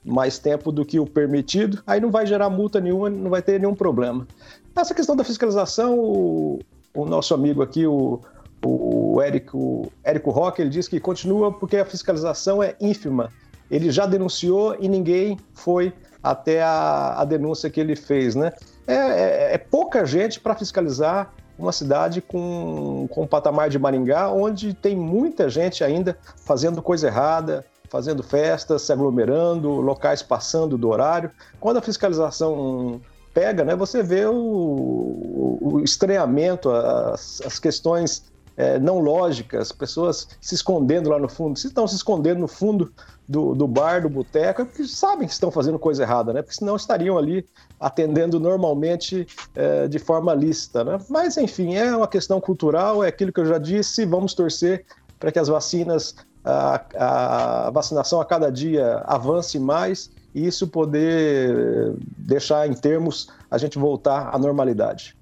mais 0.03 0.39
tempo 0.39 0.71
do 0.71 0.85
que 0.85 0.99
o 0.99 1.05
permitido, 1.05 1.81
aí 1.85 1.99
não 1.99 2.09
vai 2.09 2.25
gerar 2.25 2.49
multa 2.49 2.79
nenhuma, 2.79 3.09
não 3.09 3.29
vai 3.29 3.41
ter 3.41 3.59
nenhum 3.59 3.75
problema. 3.75 4.27
Essa 4.75 4.93
questão 4.93 5.15
da 5.15 5.23
fiscalização, 5.23 5.97
o, 5.97 6.59
o 6.93 7.05
nosso 7.05 7.33
amigo 7.33 7.61
aqui, 7.61 7.85
o, 7.85 8.21
o 8.63 9.21
Érico, 9.21 9.91
Érico 10.03 10.31
Roque, 10.31 10.61
ele 10.61 10.69
diz 10.69 10.87
que 10.87 10.99
continua 10.99 11.51
porque 11.51 11.77
a 11.77 11.85
fiscalização 11.85 12.61
é 12.61 12.75
ínfima. 12.79 13.29
Ele 13.69 13.91
já 13.91 14.05
denunciou 14.05 14.77
e 14.79 14.87
ninguém 14.87 15.37
foi 15.53 15.93
até 16.23 16.61
a, 16.61 17.15
a 17.19 17.25
denúncia 17.25 17.69
que 17.69 17.79
ele 17.79 17.95
fez, 17.95 18.35
né? 18.35 18.53
É, 18.85 18.93
é, 18.93 19.53
é 19.53 19.57
pouca 19.57 20.05
gente 20.05 20.39
para 20.39 20.55
fiscalizar 20.55 21.33
uma 21.57 21.71
cidade 21.71 22.21
com, 22.21 23.07
com 23.09 23.23
um 23.23 23.27
patamar 23.27 23.69
de 23.69 23.79
Maringá, 23.79 24.29
onde 24.29 24.73
tem 24.73 24.95
muita 24.95 25.49
gente 25.49 25.83
ainda 25.83 26.17
fazendo 26.45 26.81
coisa 26.81 27.07
errada, 27.07 27.65
fazendo 27.89 28.23
festas, 28.23 28.83
se 28.83 28.93
aglomerando, 28.93 29.69
locais 29.81 30.21
passando 30.21 30.77
do 30.77 30.89
horário. 30.89 31.31
Quando 31.59 31.77
a 31.77 31.81
fiscalização 31.81 33.01
pega, 33.33 33.63
né, 33.63 33.75
você 33.75 34.01
vê 34.01 34.25
o, 34.25 35.57
o 35.61 35.81
estranhamento, 35.83 36.69
as, 36.69 37.41
as 37.45 37.59
questões 37.59 38.23
é, 38.57 38.79
não 38.79 38.97
lógicas, 38.97 39.71
pessoas 39.71 40.27
se 40.41 40.55
escondendo 40.55 41.09
lá 41.11 41.19
no 41.19 41.29
fundo. 41.29 41.57
Se 41.59 41.67
estão 41.67 41.87
se 41.87 41.95
escondendo 41.95 42.39
no 42.39 42.47
fundo 42.47 42.91
do, 43.29 43.53
do 43.53 43.67
bar, 43.67 44.01
do 44.01 44.09
boteco, 44.09 44.63
é 44.63 44.65
porque 44.65 44.83
sabem 44.85 45.27
que 45.27 45.33
estão 45.33 45.51
fazendo 45.51 45.77
coisa 45.77 46.01
errada, 46.01 46.33
né? 46.33 46.41
Porque 46.41 46.57
senão 46.57 46.75
estariam 46.75 47.17
ali 47.17 47.45
atendendo 47.79 48.39
normalmente 48.39 49.27
é, 49.55 49.87
de 49.87 49.99
forma 49.99 50.33
lícita, 50.33 50.83
né? 50.83 50.97
Mas, 51.07 51.37
enfim, 51.37 51.75
é 51.75 51.95
uma 51.95 52.07
questão 52.07 52.41
cultural, 52.41 53.03
é 53.03 53.09
aquilo 53.09 53.31
que 53.31 53.39
eu 53.39 53.45
já 53.45 53.59
disse, 53.59 54.05
vamos 54.05 54.33
torcer 54.33 54.83
para 55.19 55.31
que 55.31 55.37
as 55.37 55.47
vacinas, 55.47 56.15
a, 56.47 57.67
a 57.67 57.71
vacinação 57.71 58.21
a 58.21 58.25
cada 58.25 58.49
dia 58.49 59.03
avance 59.05 59.59
mais 59.59 60.09
e 60.33 60.45
isso 60.45 60.67
poder 60.67 61.95
deixar 62.17 62.67
em 62.67 62.73
termos 62.73 63.27
a 63.49 63.57
gente 63.57 63.77
voltar 63.77 64.29
à 64.33 64.37
normalidade. 64.37 65.16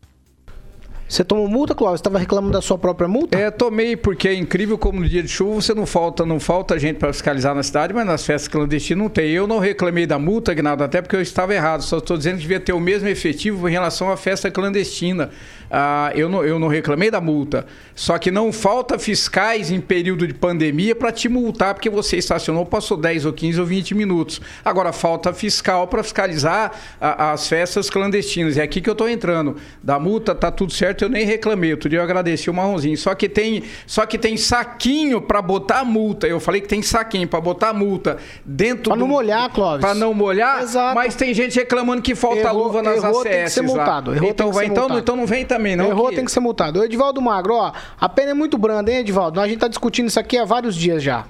Você 1.07 1.23
tomou 1.23 1.47
multa, 1.47 1.75
Cláudio? 1.75 1.97
Você 1.97 2.01
estava 2.01 2.17
reclamando 2.17 2.53
da 2.53 2.61
sua 2.61 2.79
própria 2.79 3.07
multa? 3.07 3.37
É, 3.37 3.51
tomei, 3.51 3.95
porque 3.95 4.27
é 4.27 4.33
incrível 4.33 4.75
como 4.75 4.99
no 4.99 5.07
dia 5.07 5.21
de 5.21 5.29
chuva 5.29 5.61
você 5.61 5.73
não 5.73 5.85
falta, 5.85 6.25
não 6.25 6.39
falta 6.39 6.79
gente 6.79 6.97
para 6.97 7.13
fiscalizar 7.13 7.53
na 7.53 7.61
cidade, 7.61 7.93
mas 7.93 8.07
nas 8.07 8.25
festas 8.25 8.47
clandestinas 8.47 9.03
não 9.03 9.09
tem. 9.09 9.29
Eu 9.29 9.45
não 9.45 9.59
reclamei 9.59 10.07
da 10.07 10.17
multa, 10.17 10.51
Gnaldo, 10.53 10.83
até 10.83 11.03
porque 11.03 11.15
eu 11.15 11.21
estava 11.21 11.53
errado. 11.53 11.81
Só 11.81 11.99
estou 11.99 12.17
dizendo 12.17 12.37
que 12.37 12.41
devia 12.41 12.59
ter 12.59 12.73
o 12.73 12.79
mesmo 12.79 13.07
efetivo 13.07 13.69
em 13.69 13.71
relação 13.71 14.11
à 14.11 14.17
festa 14.17 14.49
clandestina. 14.49 15.29
Ah, 15.69 16.11
eu, 16.15 16.29
não, 16.29 16.43
eu 16.43 16.57
não 16.59 16.67
reclamei 16.67 17.11
da 17.11 17.19
multa. 17.19 17.65
Só 17.93 18.17
que 18.17 18.31
não 18.31 18.51
falta 18.51 18.97
fiscais 18.99 19.71
em 19.71 19.81
período 19.81 20.27
de 20.27 20.33
pandemia 20.33 20.95
para 20.95 21.11
te 21.11 21.27
multar 21.27 21.73
porque 21.73 21.89
você 21.89 22.17
estacionou, 22.17 22.65
passou 22.65 22.97
10 22.97 23.25
ou 23.25 23.33
15 23.33 23.59
ou 23.59 23.65
20 23.65 23.95
minutos. 23.95 24.41
Agora 24.63 24.93
falta 24.93 25.33
fiscal 25.33 25.87
para 25.87 26.03
fiscalizar 26.03 26.71
a, 26.99 27.31
as 27.31 27.47
festas 27.47 27.89
clandestinas. 27.89 28.57
É 28.57 28.63
aqui 28.63 28.79
que 28.79 28.89
eu 28.89 28.93
estou 28.93 29.09
entrando. 29.09 29.57
Da 29.83 29.99
multa 29.99 30.33
tá 30.33 30.51
tudo 30.51 30.71
certo, 30.71 30.94
eu 31.03 31.09
nem 31.09 31.25
reclamei. 31.25 31.71
Outro 31.71 31.89
dia 31.89 31.99
eu 31.99 32.03
agradeci 32.03 32.49
o 32.49 32.53
marronzinho. 32.53 32.97
Só 32.97 33.13
que 33.15 33.27
tem, 33.27 33.63
só 33.85 34.05
que 34.05 34.17
tem 34.17 34.37
saquinho 34.37 35.21
para 35.21 35.41
botar 35.41 35.79
a 35.79 35.83
multa. 35.85 36.27
Eu 36.27 36.39
falei 36.39 36.61
que 36.61 36.67
tem 36.67 36.81
saquinho 36.81 37.27
para 37.27 37.41
botar 37.41 37.69
a 37.69 37.73
multa 37.73 38.17
dentro 38.45 38.89
Para 38.91 38.99
não 38.99 39.07
molhar, 39.07 39.51
Clóvis. 39.51 39.81
Para 39.81 39.93
não 39.93 40.13
molhar, 40.13 40.61
Exato. 40.61 40.95
mas 40.95 41.15
tem 41.15 41.33
gente 41.33 41.55
reclamando 41.59 42.01
que 42.01 42.15
falta 42.15 42.39
Errou- 42.39 42.63
luva 42.65 42.81
nas 42.81 43.03
errou, 43.03 43.19
ACS 43.21 43.23
tem 43.29 43.43
que 43.43 43.49
ser 43.49 43.61
multado. 43.63 44.13
Errou, 44.15 44.29
então 44.29 44.45
tem 44.45 44.51
que 44.51 44.55
vai 44.55 44.65
ser 44.65 44.71
então, 44.71 44.83
multado. 44.83 44.99
então 45.01 45.15
não 45.15 45.25
vem 45.25 45.45
também 45.45 45.75
não. 45.75 45.89
Errou, 45.89 46.09
que- 46.09 46.15
tem 46.15 46.25
que 46.25 46.31
ser 46.31 46.39
multado. 46.39 46.79
O 46.79 46.83
Edivaldo 46.83 47.21
Magro, 47.21 47.55
ó, 47.55 47.71
a 47.99 48.07
pena 48.09 48.31
é 48.31 48.33
muito 48.33 48.57
branda, 48.57 48.91
hein, 48.91 48.99
Edivaldo? 48.99 49.39
A 49.41 49.47
gente 49.47 49.59
tá 49.59 49.67
discutindo 49.67 50.07
isso 50.07 50.19
aqui 50.19 50.37
há 50.37 50.45
vários 50.45 50.75
dias 50.75 51.01
já. 51.03 51.25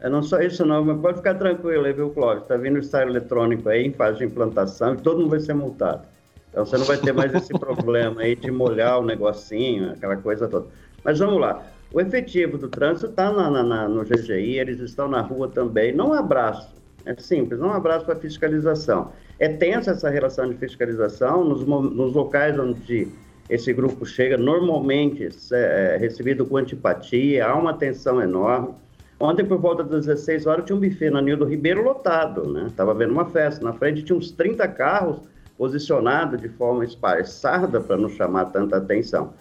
É 0.00 0.08
não 0.10 0.22
só 0.22 0.38
isso 0.40 0.66
não, 0.66 0.84
mas 0.84 1.00
pode 1.00 1.16
ficar 1.16 1.34
tranquilo 1.34 1.84
aí, 1.86 1.92
viu, 1.94 2.10
Cláudio? 2.10 2.44
Tá 2.44 2.56
vindo 2.58 2.76
o 2.76 2.78
estado 2.78 3.08
eletrônico 3.08 3.68
aí 3.70 3.86
em 3.86 3.92
fase 3.92 4.18
de 4.18 4.24
implantação 4.24 4.92
e 4.94 4.96
todo 4.98 5.18
mundo 5.20 5.30
vai 5.30 5.40
ser 5.40 5.54
multado. 5.54 6.02
Então 6.54 6.64
você 6.64 6.78
não 6.78 6.84
vai 6.84 6.96
ter 6.96 7.12
mais 7.12 7.34
esse 7.34 7.52
problema 7.58 8.22
aí 8.22 8.36
de 8.36 8.48
molhar 8.48 9.00
o 9.00 9.04
negocinho, 9.04 9.90
aquela 9.90 10.16
coisa 10.16 10.46
toda. 10.46 10.66
Mas 11.02 11.18
vamos 11.18 11.40
lá. 11.40 11.66
O 11.92 12.00
efetivo 12.00 12.56
do 12.56 12.68
trânsito 12.68 13.06
está 13.06 13.32
no 13.88 14.04
GGI, 14.04 14.60
eles 14.60 14.78
estão 14.78 15.08
na 15.08 15.20
rua 15.20 15.48
também. 15.48 15.92
Não 15.92 16.10
um 16.10 16.12
abraço, 16.12 16.72
é 17.04 17.14
simples, 17.16 17.58
não 17.58 17.68
um 17.68 17.72
abraço 17.72 18.06
para 18.06 18.14
fiscalização. 18.14 19.10
É 19.40 19.48
tensa 19.48 19.90
essa 19.90 20.08
relação 20.08 20.48
de 20.48 20.54
fiscalização 20.54 21.44
nos, 21.44 21.64
nos 21.66 22.14
locais 22.14 22.56
onde 22.56 23.08
esse 23.50 23.72
grupo 23.72 24.06
chega, 24.06 24.36
normalmente 24.36 25.28
é, 25.52 25.94
é 25.94 25.96
recebido 25.98 26.46
com 26.46 26.56
antipatia, 26.56 27.46
há 27.46 27.54
uma 27.56 27.74
tensão 27.74 28.22
enorme. 28.22 28.74
Ontem, 29.18 29.44
por 29.44 29.58
volta 29.58 29.82
das 29.82 30.06
16 30.06 30.46
horas, 30.46 30.64
tinha 30.64 30.76
um 30.76 30.80
buffet 30.80 31.10
na 31.10 31.20
Nildo 31.20 31.44
Ribeiro 31.44 31.82
lotado, 31.82 32.52
né? 32.52 32.66
Estava 32.66 32.94
vendo 32.94 33.12
uma 33.12 33.26
festa. 33.26 33.64
Na 33.64 33.72
frente 33.72 34.02
tinha 34.02 34.16
uns 34.16 34.30
30 34.30 34.66
carros 34.68 35.20
posicionados 35.56 36.40
de 36.40 36.48
forma 36.48 36.84
esparçada 36.84 37.80
para 37.80 37.96
não 37.96 38.08
chamar 38.08 38.46
tanta 38.46 38.76
atenção. 38.76 39.32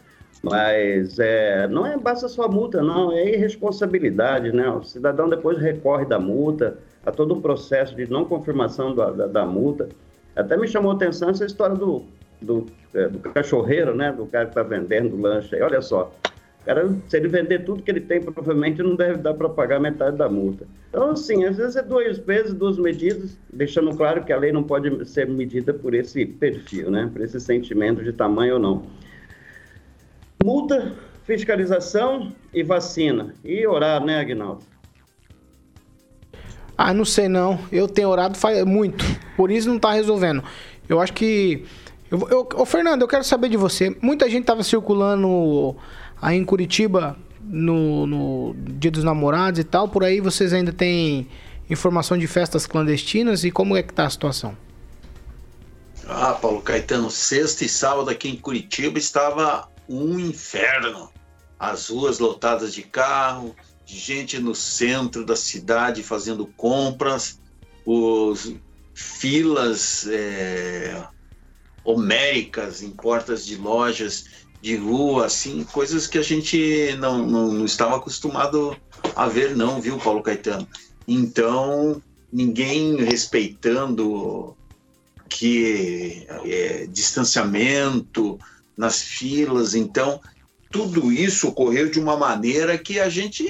Mas 0.41 1.19
é, 1.19 1.67
não 1.67 1.85
é 1.85 1.97
basta 1.97 2.27
só 2.27 2.43
a 2.43 2.47
multa, 2.49 2.81
não, 2.81 3.13
é 3.13 3.33
irresponsabilidade, 3.33 4.51
né? 4.51 4.69
O 4.69 4.83
cidadão 4.83 5.29
depois 5.29 5.57
recorre 5.57 6.05
da 6.05 6.19
multa, 6.19 6.77
a 7.05 7.11
todo 7.11 7.33
o 7.33 7.41
processo 7.41 7.95
de 7.95 8.09
não 8.09 8.25
confirmação 8.25 8.93
da, 8.93 9.09
da, 9.11 9.27
da 9.27 9.45
multa. 9.45 9.87
Até 10.35 10.57
me 10.57 10.67
chamou 10.67 10.91
a 10.91 10.95
atenção 10.95 11.29
essa 11.29 11.45
história 11.45 11.75
do, 11.75 12.03
do, 12.41 12.65
é, 12.93 13.07
do 13.07 13.19
cachorreiro, 13.19 13.95
né? 13.95 14.11
Do 14.11 14.25
cara 14.25 14.45
que 14.45 14.51
está 14.51 14.63
vendendo 14.63 15.15
lanche 15.15 15.55
aí. 15.55 15.61
Olha 15.61 15.81
só, 15.81 16.11
cara, 16.65 16.95
se 17.07 17.17
ele 17.17 17.27
vender 17.27 17.65
tudo 17.65 17.83
que 17.83 17.91
ele 17.91 18.01
tem, 18.01 18.21
provavelmente 18.21 18.81
não 18.81 18.95
deve 18.95 19.17
dar 19.17 19.33
para 19.33 19.49
pagar 19.49 19.79
metade 19.79 20.17
da 20.17 20.29
multa. 20.29 20.65
Então, 20.89 21.11
assim, 21.11 21.45
às 21.45 21.57
vezes 21.57 21.75
é 21.75 21.81
dois 21.81 22.17
pesos, 22.19 22.53
duas 22.53 22.77
medidas, 22.77 23.37
deixando 23.51 23.95
claro 23.95 24.23
que 24.23 24.31
a 24.31 24.37
lei 24.37 24.51
não 24.51 24.63
pode 24.63 25.05
ser 25.05 25.27
medida 25.27 25.73
por 25.73 25.93
esse 25.93 26.25
perfil, 26.25 26.89
né? 26.91 27.09
Por 27.11 27.21
esse 27.21 27.39
sentimento 27.39 28.03
de 28.03 28.13
tamanho 28.13 28.55
ou 28.55 28.59
não. 28.59 28.83
Multa, 30.43 30.93
fiscalização 31.23 32.33
e 32.53 32.63
vacina. 32.63 33.33
E 33.43 33.65
orar, 33.65 34.03
né, 34.03 34.19
Agnaldo? 34.19 34.63
Ah, 36.77 36.93
não 36.93 37.05
sei 37.05 37.27
não. 37.27 37.59
Eu 37.71 37.87
tenho 37.87 38.09
orado 38.09 38.37
faz 38.37 38.63
muito. 38.65 39.05
Por 39.37 39.51
isso 39.51 39.69
não 39.69 39.79
tá 39.79 39.93
resolvendo. 39.93 40.43
Eu 40.89 40.99
acho 40.99 41.13
que. 41.13 41.65
Eu, 42.09 42.27
eu, 42.29 42.49
ô, 42.55 42.65
Fernando, 42.65 43.01
eu 43.01 43.07
quero 43.07 43.23
saber 43.23 43.49
de 43.49 43.57
você. 43.57 43.95
Muita 44.01 44.29
gente 44.29 44.45
tava 44.45 44.63
circulando 44.63 45.75
aí 46.23 46.37
em 46.37 46.45
Curitiba 46.45 47.17
no, 47.41 48.07
no 48.07 48.55
Dia 48.55 48.89
dos 48.89 49.03
Namorados 49.03 49.59
e 49.59 49.63
tal. 49.63 49.89
Por 49.89 50.05
aí 50.05 50.21
vocês 50.21 50.53
ainda 50.53 50.71
têm 50.71 51.27
informação 51.69 52.17
de 52.17 52.25
festas 52.25 52.65
clandestinas 52.65 53.43
e 53.43 53.51
como 53.51 53.75
é 53.75 53.83
que 53.83 53.93
tá 53.93 54.05
a 54.05 54.09
situação? 54.09 54.57
Ah, 56.07 56.33
Paulo 56.33 56.61
Caetano, 56.61 57.11
sexta 57.11 57.65
e 57.65 57.69
sábado 57.69 58.09
aqui 58.09 58.29
em 58.29 58.37
Curitiba 58.37 58.97
estava 58.97 59.69
um 59.87 60.17
inferno. 60.17 61.11
As 61.59 61.89
ruas 61.89 62.19
lotadas 62.19 62.73
de 62.73 62.83
carro, 62.83 63.55
de 63.85 63.97
gente 63.97 64.39
no 64.39 64.55
centro 64.55 65.25
da 65.25 65.35
cidade 65.35 66.03
fazendo 66.03 66.45
compras, 66.57 67.39
os 67.85 68.53
filas 68.93 70.07
é, 70.07 71.03
homéricas 71.83 72.81
em 72.81 72.91
portas 72.91 73.45
de 73.45 73.55
lojas 73.55 74.42
de 74.63 74.77
rua, 74.77 75.25
assim, 75.25 75.65
coisas 75.65 76.07
que 76.07 76.17
a 76.17 76.21
gente 76.21 76.95
não, 76.97 77.27
não, 77.27 77.51
não 77.51 77.65
estava 77.65 77.97
acostumado 77.97 78.77
a 79.13 79.27
ver, 79.27 79.57
não, 79.57 79.81
viu, 79.81 79.97
Paulo 79.97 80.23
Caetano? 80.23 80.65
Então, 81.05 82.01
ninguém 82.31 82.95
respeitando 82.95 84.55
que 85.27 86.25
é, 86.45 86.87
distanciamento 86.89 88.39
nas 88.77 89.01
filas, 89.01 89.75
então 89.75 90.21
tudo 90.71 91.11
isso 91.11 91.49
ocorreu 91.49 91.91
de 91.91 91.99
uma 91.99 92.15
maneira 92.15 92.77
que 92.77 93.01
a 93.01 93.09
gente 93.09 93.45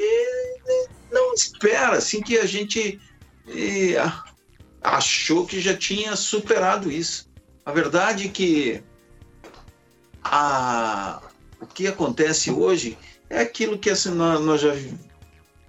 não 1.12 1.32
espera, 1.36 1.98
assim 1.98 2.22
que 2.22 2.40
a 2.40 2.48
gente 2.48 3.00
eh, 3.50 3.98
achou 4.82 5.46
que 5.46 5.62
já 5.62 5.78
tinha 5.78 6.16
superado 6.16 6.92
isso. 6.92 7.30
A 7.64 7.72
verdade 7.72 8.26
é 8.26 8.30
que 8.30 8.84
a, 10.24 11.22
o 11.60 11.66
que 11.66 11.88
acontece 11.88 12.52
hoje 12.52 12.98
é 13.30 13.42
aquilo 13.42 13.78
que 13.78 13.90
assim, 13.90 14.12
nós, 14.12 14.42
nós 14.42 14.62
já 14.62 14.74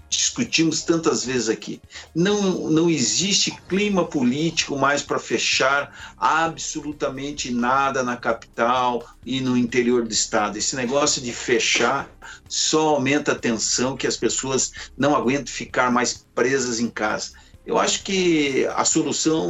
discutimos 0.09 0.83
tantas 0.83 1.25
vezes 1.25 1.49
aqui. 1.49 1.81
Não, 2.15 2.71
não 2.71 2.89
existe 2.89 3.51
clima 3.69 4.05
político 4.05 4.77
mais 4.77 5.03
para 5.03 5.19
fechar 5.19 6.15
absolutamente 6.17 7.51
nada 7.51 8.03
na 8.03 8.17
capital 8.17 9.05
e 9.25 9.41
no 9.41 9.57
interior 9.57 10.05
do 10.05 10.13
estado. 10.13 10.57
Esse 10.57 10.77
negócio 10.77 11.21
de 11.21 11.33
fechar 11.33 12.09
só 12.49 12.91
aumenta 12.91 13.33
a 13.33 13.39
tensão 13.39 13.97
que 13.97 14.07
as 14.07 14.17
pessoas 14.17 14.73
não 14.97 15.15
aguentam 15.17 15.53
ficar 15.53 15.91
mais 15.91 16.25
presas 16.35 16.79
em 16.79 16.89
casa. 16.89 17.33
Eu 17.67 17.79
acho 17.79 18.03
que 18.03 18.67
a 18.75 18.85
solução 18.85 19.49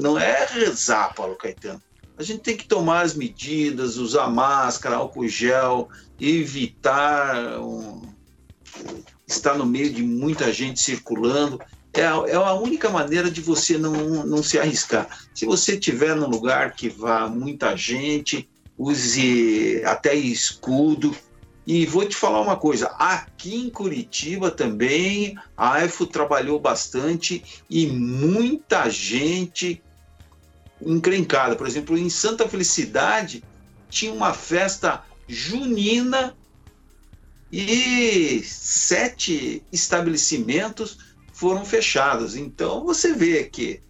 não 0.00 0.18
é 0.18 0.46
rezar, 0.46 1.14
Paulo 1.14 1.36
Caetano. 1.36 1.82
A 2.22 2.24
gente 2.24 2.42
tem 2.42 2.56
que 2.56 2.66
tomar 2.66 3.00
as 3.00 3.14
medidas, 3.14 3.96
usar 3.96 4.30
máscara, 4.30 4.94
álcool 4.94 5.26
gel, 5.26 5.88
evitar 6.20 7.58
um, 7.58 8.00
estar 9.26 9.58
no 9.58 9.66
meio 9.66 9.92
de 9.92 10.04
muita 10.04 10.52
gente 10.52 10.80
circulando. 10.80 11.60
É 11.92 12.06
a, 12.06 12.22
é 12.28 12.36
a 12.36 12.54
única 12.54 12.88
maneira 12.88 13.28
de 13.28 13.40
você 13.40 13.76
não, 13.76 14.24
não 14.24 14.40
se 14.40 14.56
arriscar. 14.56 15.08
Se 15.34 15.44
você 15.44 15.72
estiver 15.72 16.14
num 16.14 16.28
lugar 16.28 16.76
que 16.76 16.88
vá 16.88 17.26
muita 17.26 17.76
gente, 17.76 18.48
use 18.78 19.82
até 19.84 20.14
escudo. 20.14 21.12
E 21.66 21.84
vou 21.86 22.06
te 22.06 22.14
falar 22.14 22.40
uma 22.40 22.56
coisa: 22.56 22.86
aqui 23.00 23.56
em 23.56 23.68
Curitiba 23.68 24.48
também 24.48 25.36
a 25.56 25.72
AEFO 25.72 26.06
trabalhou 26.06 26.60
bastante 26.60 27.42
e 27.68 27.88
muita 27.88 28.88
gente 28.88 29.82
encrencada. 30.86 31.56
Por 31.56 31.66
exemplo, 31.66 31.96
em 31.96 32.10
Santa 32.10 32.48
Felicidade 32.48 33.42
tinha 33.88 34.12
uma 34.12 34.32
festa 34.32 35.02
junina 35.28 36.34
e 37.50 38.42
sete 38.44 39.62
estabelecimentos 39.70 40.98
foram 41.32 41.64
fechadas. 41.64 42.36
Então 42.36 42.84
você 42.84 43.12
vê 43.12 43.44
que 43.44 43.80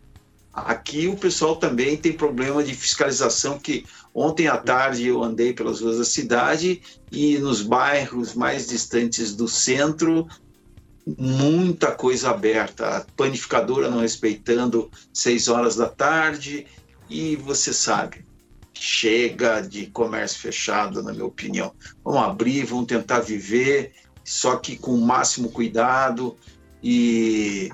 aqui 0.52 1.06
o 1.06 1.16
pessoal 1.16 1.56
também 1.56 1.96
tem 1.96 2.12
problema 2.12 2.62
de 2.62 2.74
fiscalização 2.74 3.58
que 3.58 3.86
ontem 4.14 4.48
à 4.48 4.56
tarde 4.56 5.06
eu 5.06 5.22
andei 5.22 5.52
pelas 5.52 5.80
ruas 5.80 5.98
da 5.98 6.04
cidade 6.04 6.82
e 7.10 7.38
nos 7.38 7.62
bairros 7.62 8.34
mais 8.34 8.66
distantes 8.66 9.34
do 9.34 9.48
centro 9.48 10.26
muita 11.18 11.90
coisa 11.90 12.30
aberta, 12.30 12.98
a 12.98 13.00
panificadora 13.16 13.90
não 13.90 14.00
respeitando 14.00 14.90
seis 15.12 15.48
horas 15.48 15.74
da 15.74 15.88
tarde 15.88 16.66
e 17.12 17.36
você 17.36 17.74
sabe, 17.74 18.24
chega 18.72 19.60
de 19.60 19.86
comércio 19.86 20.40
fechado, 20.40 21.02
na 21.02 21.12
minha 21.12 21.26
opinião. 21.26 21.72
Vamos 22.02 22.22
abrir, 22.22 22.64
vamos 22.64 22.86
tentar 22.86 23.20
viver, 23.20 23.92
só 24.24 24.56
que 24.56 24.76
com 24.76 24.94
o 24.94 25.00
máximo 25.00 25.50
cuidado 25.50 26.34
e 26.82 27.70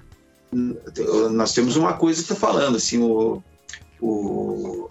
nós 1.31 1.53
temos 1.53 1.77
uma 1.77 1.93
coisa 1.95 2.23
que 2.23 2.33
está 2.33 2.35
falando, 2.35 2.77
assim, 2.77 2.99
o, 2.99 3.43
o, 4.01 4.89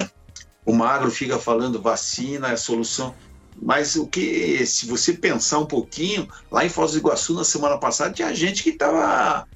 o 0.65 0.73
magro 0.73 1.11
fica 1.11 1.37
falando 1.37 1.81
vacina 1.81 2.49
é 2.49 2.53
a 2.53 2.57
solução. 2.57 3.13
Mas 3.59 3.95
o 3.95 4.07
que, 4.07 4.65
se 4.65 4.85
você 4.85 5.13
pensar 5.13 5.59
um 5.59 5.65
pouquinho, 5.65 6.27
lá 6.51 6.63
em 6.63 6.69
Foz 6.69 6.91
do 6.91 6.99
Iguaçu, 6.99 7.33
na 7.33 7.43
semana 7.43 7.77
passada, 7.77 8.13
tinha 8.13 8.33
gente 8.33 8.63
que 8.63 8.69
estava 8.69 9.47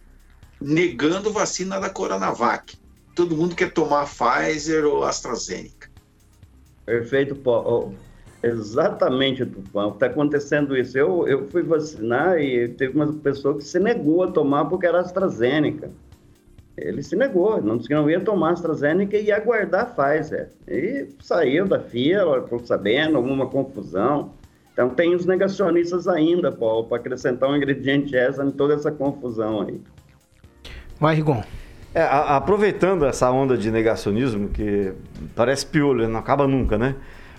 negando 0.60 1.32
vacina 1.32 1.80
da 1.80 1.90
Coronavac. 1.90 2.81
Todo 3.16 3.36
mundo 3.36 3.56
quer 3.56 3.74
tomar 3.74 4.06
Pfizer 4.06 4.86
ou 4.86 5.04
AstraZeneca. 5.04 5.90
Perfeito, 6.86 7.36
Paulo. 7.36 7.94
Exatamente, 8.44 9.46
Tupã. 9.46 9.90
Está 9.90 10.08
acontecendo 10.08 10.76
isso. 10.76 10.98
Eu, 10.98 11.28
eu 11.28 11.48
fui 11.48 11.62
vacinar 11.62 12.40
e 12.40 12.70
teve 12.70 12.96
uma 12.96 13.14
pessoa 13.14 13.56
que 13.56 13.64
se 13.64 13.80
negou 13.80 14.24
a 14.24 14.32
tomar 14.32 14.66
porque 14.66 14.88
era 14.88 15.00
AstraZeneca. 15.00 15.92
Ele 16.78 17.04
se 17.04 17.16
negou, 17.16 17.62
não 17.62 17.78
disse 17.78 17.90
que 17.90 17.94
não 17.94 18.10
ia 18.10 18.20
tomar 18.20 18.52
AstraZeneca 18.52 19.16
e 19.16 19.26
ia 19.26 19.36
aguardar 19.36 19.82
a 19.82 19.86
Pfizer. 19.86 20.50
E 20.68 21.08
saiu 21.22 21.68
da 21.68 21.80
fila, 21.80 22.42
ficou 22.44 22.60
sabendo, 22.66 23.18
alguma 23.18 23.46
confusão. 23.46 24.34
Então 24.74 24.90
tem 24.90 25.14
os 25.14 25.26
negacionistas 25.26 26.08
ainda, 26.08 26.52
Paulo, 26.52 26.86
para 26.86 26.98
acrescentar 26.98 27.50
um 27.50 27.56
ingrediente 27.56 28.16
essa 28.16 28.44
em 28.44 28.52
toda 28.52 28.74
essa 28.74 28.92
confusão 28.92 29.62
aí. 29.62 29.80
Vai, 31.00 31.16
Rigon. 31.16 31.44
É, 31.94 32.02
a, 32.02 32.38
aproveitando 32.38 33.06
essa 33.06 33.30
onda 33.30 33.58
de 33.58 33.70
negacionismo, 33.70 34.50
que 34.50 34.94
parece 35.36 35.66
piolho, 35.66 36.08
não 36.08 36.20
acaba 36.20 36.48
nunca, 36.48 36.78
né? 36.78 36.96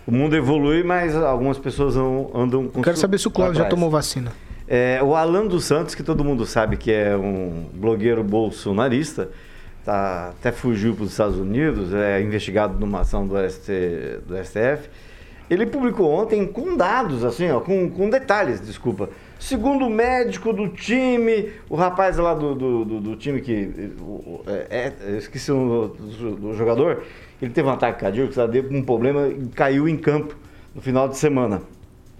O 0.06 0.10
mundo 0.10 0.36
evolui, 0.36 0.82
mas 0.82 1.14
algumas 1.16 1.58
pessoas 1.58 1.96
não 1.96 2.30
andam 2.34 2.68
com 2.68 2.82
Quero 2.82 2.96
saber 2.96 3.18
se 3.18 3.28
o 3.28 3.30
Cláudio 3.30 3.58
já 3.62 3.68
tomou 3.68 3.88
vacina. 3.88 4.32
É, 4.66 5.00
o 5.02 5.14
Alan 5.14 5.46
dos 5.46 5.64
Santos, 5.64 5.94
que 5.94 6.02
todo 6.02 6.24
mundo 6.24 6.44
sabe 6.44 6.76
que 6.76 6.90
é 6.90 7.16
um 7.16 7.66
blogueiro 7.74 8.22
bolsonarista, 8.24 9.28
tá, 9.84 10.30
até 10.30 10.50
fugiu 10.50 10.94
para 10.94 11.04
os 11.04 11.10
Estados 11.10 11.38
Unidos, 11.38 11.92
é 11.94 12.20
investigado 12.20 12.78
numa 12.78 13.00
ação 13.00 13.26
do, 13.26 13.36
ST, 13.48 13.70
do 14.26 14.36
STF. 14.42 14.88
Ele 15.50 15.66
publicou 15.66 16.10
ontem 16.10 16.46
com 16.46 16.76
dados, 16.76 17.24
assim, 17.24 17.50
ó, 17.50 17.60
com, 17.60 17.90
com 17.90 18.08
detalhes, 18.08 18.60
desculpa. 18.60 19.08
Segundo 19.42 19.86
o 19.86 19.90
médico 19.90 20.52
do 20.52 20.68
time, 20.68 21.50
o 21.68 21.74
rapaz 21.74 22.16
lá 22.16 22.32
do, 22.32 22.54
do, 22.54 22.84
do, 22.84 23.00
do 23.00 23.16
time 23.16 23.40
que. 23.40 23.92
É, 24.46 24.92
é, 25.00 25.16
esqueci 25.16 25.50
o 25.50 25.88
do, 25.88 26.36
do, 26.36 26.54
jogador, 26.54 27.02
ele 27.40 27.50
teve 27.50 27.66
um 27.66 27.72
ataque 27.72 27.98
cardíaco, 27.98 28.32
sabe, 28.32 28.60
um 28.60 28.84
problema 28.84 29.26
e 29.26 29.48
caiu 29.48 29.88
em 29.88 29.96
campo 29.96 30.36
no 30.72 30.80
final 30.80 31.08
de 31.08 31.16
semana. 31.16 31.60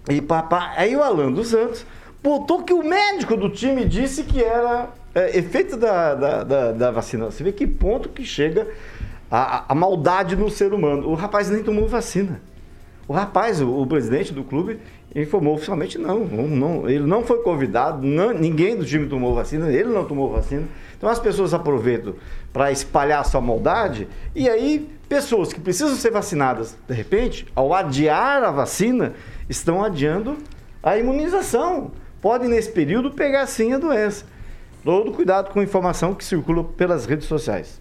E 0.09 0.21
papá, 0.21 0.73
aí 0.75 0.97
o 0.97 1.01
Alan 1.01 1.31
dos 1.31 1.47
Santos 1.47 1.85
botou 2.21 2.61
que 2.61 2.73
o 2.73 2.83
médico 2.83 3.37
do 3.37 3.49
time 3.49 3.85
disse 3.85 4.23
que 4.23 4.43
era 4.43 4.89
é, 5.15 5.37
efeito 5.37 5.77
da, 5.77 6.15
da, 6.15 6.43
da, 6.43 6.71
da, 6.73 6.91
vacina. 6.91 7.31
Você 7.31 7.41
vê 7.41 7.53
que 7.53 7.65
ponto 7.65 8.09
que 8.09 8.25
chega 8.25 8.67
a, 9.31 9.71
a, 9.71 9.73
maldade 9.73 10.35
no 10.35 10.49
ser 10.49 10.73
humano. 10.73 11.07
O 11.07 11.13
rapaz 11.13 11.49
nem 11.49 11.63
tomou 11.63 11.87
vacina. 11.87 12.41
O 13.07 13.13
rapaz, 13.13 13.61
o, 13.61 13.81
o 13.81 13.87
presidente 13.87 14.33
do 14.33 14.43
clube, 14.43 14.79
informou 15.15 15.53
oficialmente 15.55 15.97
não, 15.97 16.21
não, 16.25 16.47
não, 16.47 16.89
ele 16.89 17.05
não 17.05 17.23
foi 17.23 17.39
convidado, 17.43 18.05
não, 18.05 18.33
ninguém 18.33 18.75
do 18.75 18.85
time 18.85 19.07
tomou 19.07 19.35
vacina, 19.35 19.71
ele 19.71 19.89
não 19.89 20.05
tomou 20.05 20.31
vacina. 20.31 20.67
Então 20.97 21.09
as 21.09 21.19
pessoas 21.19 21.53
aproveitam 21.53 22.15
para 22.51 22.71
espalhar 22.71 23.21
a 23.21 23.23
sua 23.23 23.41
maldade 23.41 24.07
e 24.33 24.49
aí 24.49 24.89
pessoas 25.07 25.53
que 25.53 25.59
precisam 25.59 25.95
ser 25.95 26.11
vacinadas, 26.11 26.75
de 26.87 26.93
repente, 26.93 27.45
ao 27.55 27.73
adiar 27.73 28.43
a 28.43 28.51
vacina, 28.51 29.13
estão 29.47 29.83
adiando 29.83 30.37
a 30.81 30.97
imunização. 30.97 31.91
Podem 32.21 32.49
nesse 32.49 32.71
período 32.71 33.11
pegar 33.11 33.45
sim 33.45 33.73
a 33.73 33.77
doença. 33.77 34.25
Todo 34.83 35.11
cuidado 35.11 35.51
com 35.51 35.59
a 35.59 35.63
informação 35.63 36.13
que 36.15 36.25
circula 36.25 36.63
pelas 36.63 37.05
redes 37.05 37.27
sociais. 37.27 37.79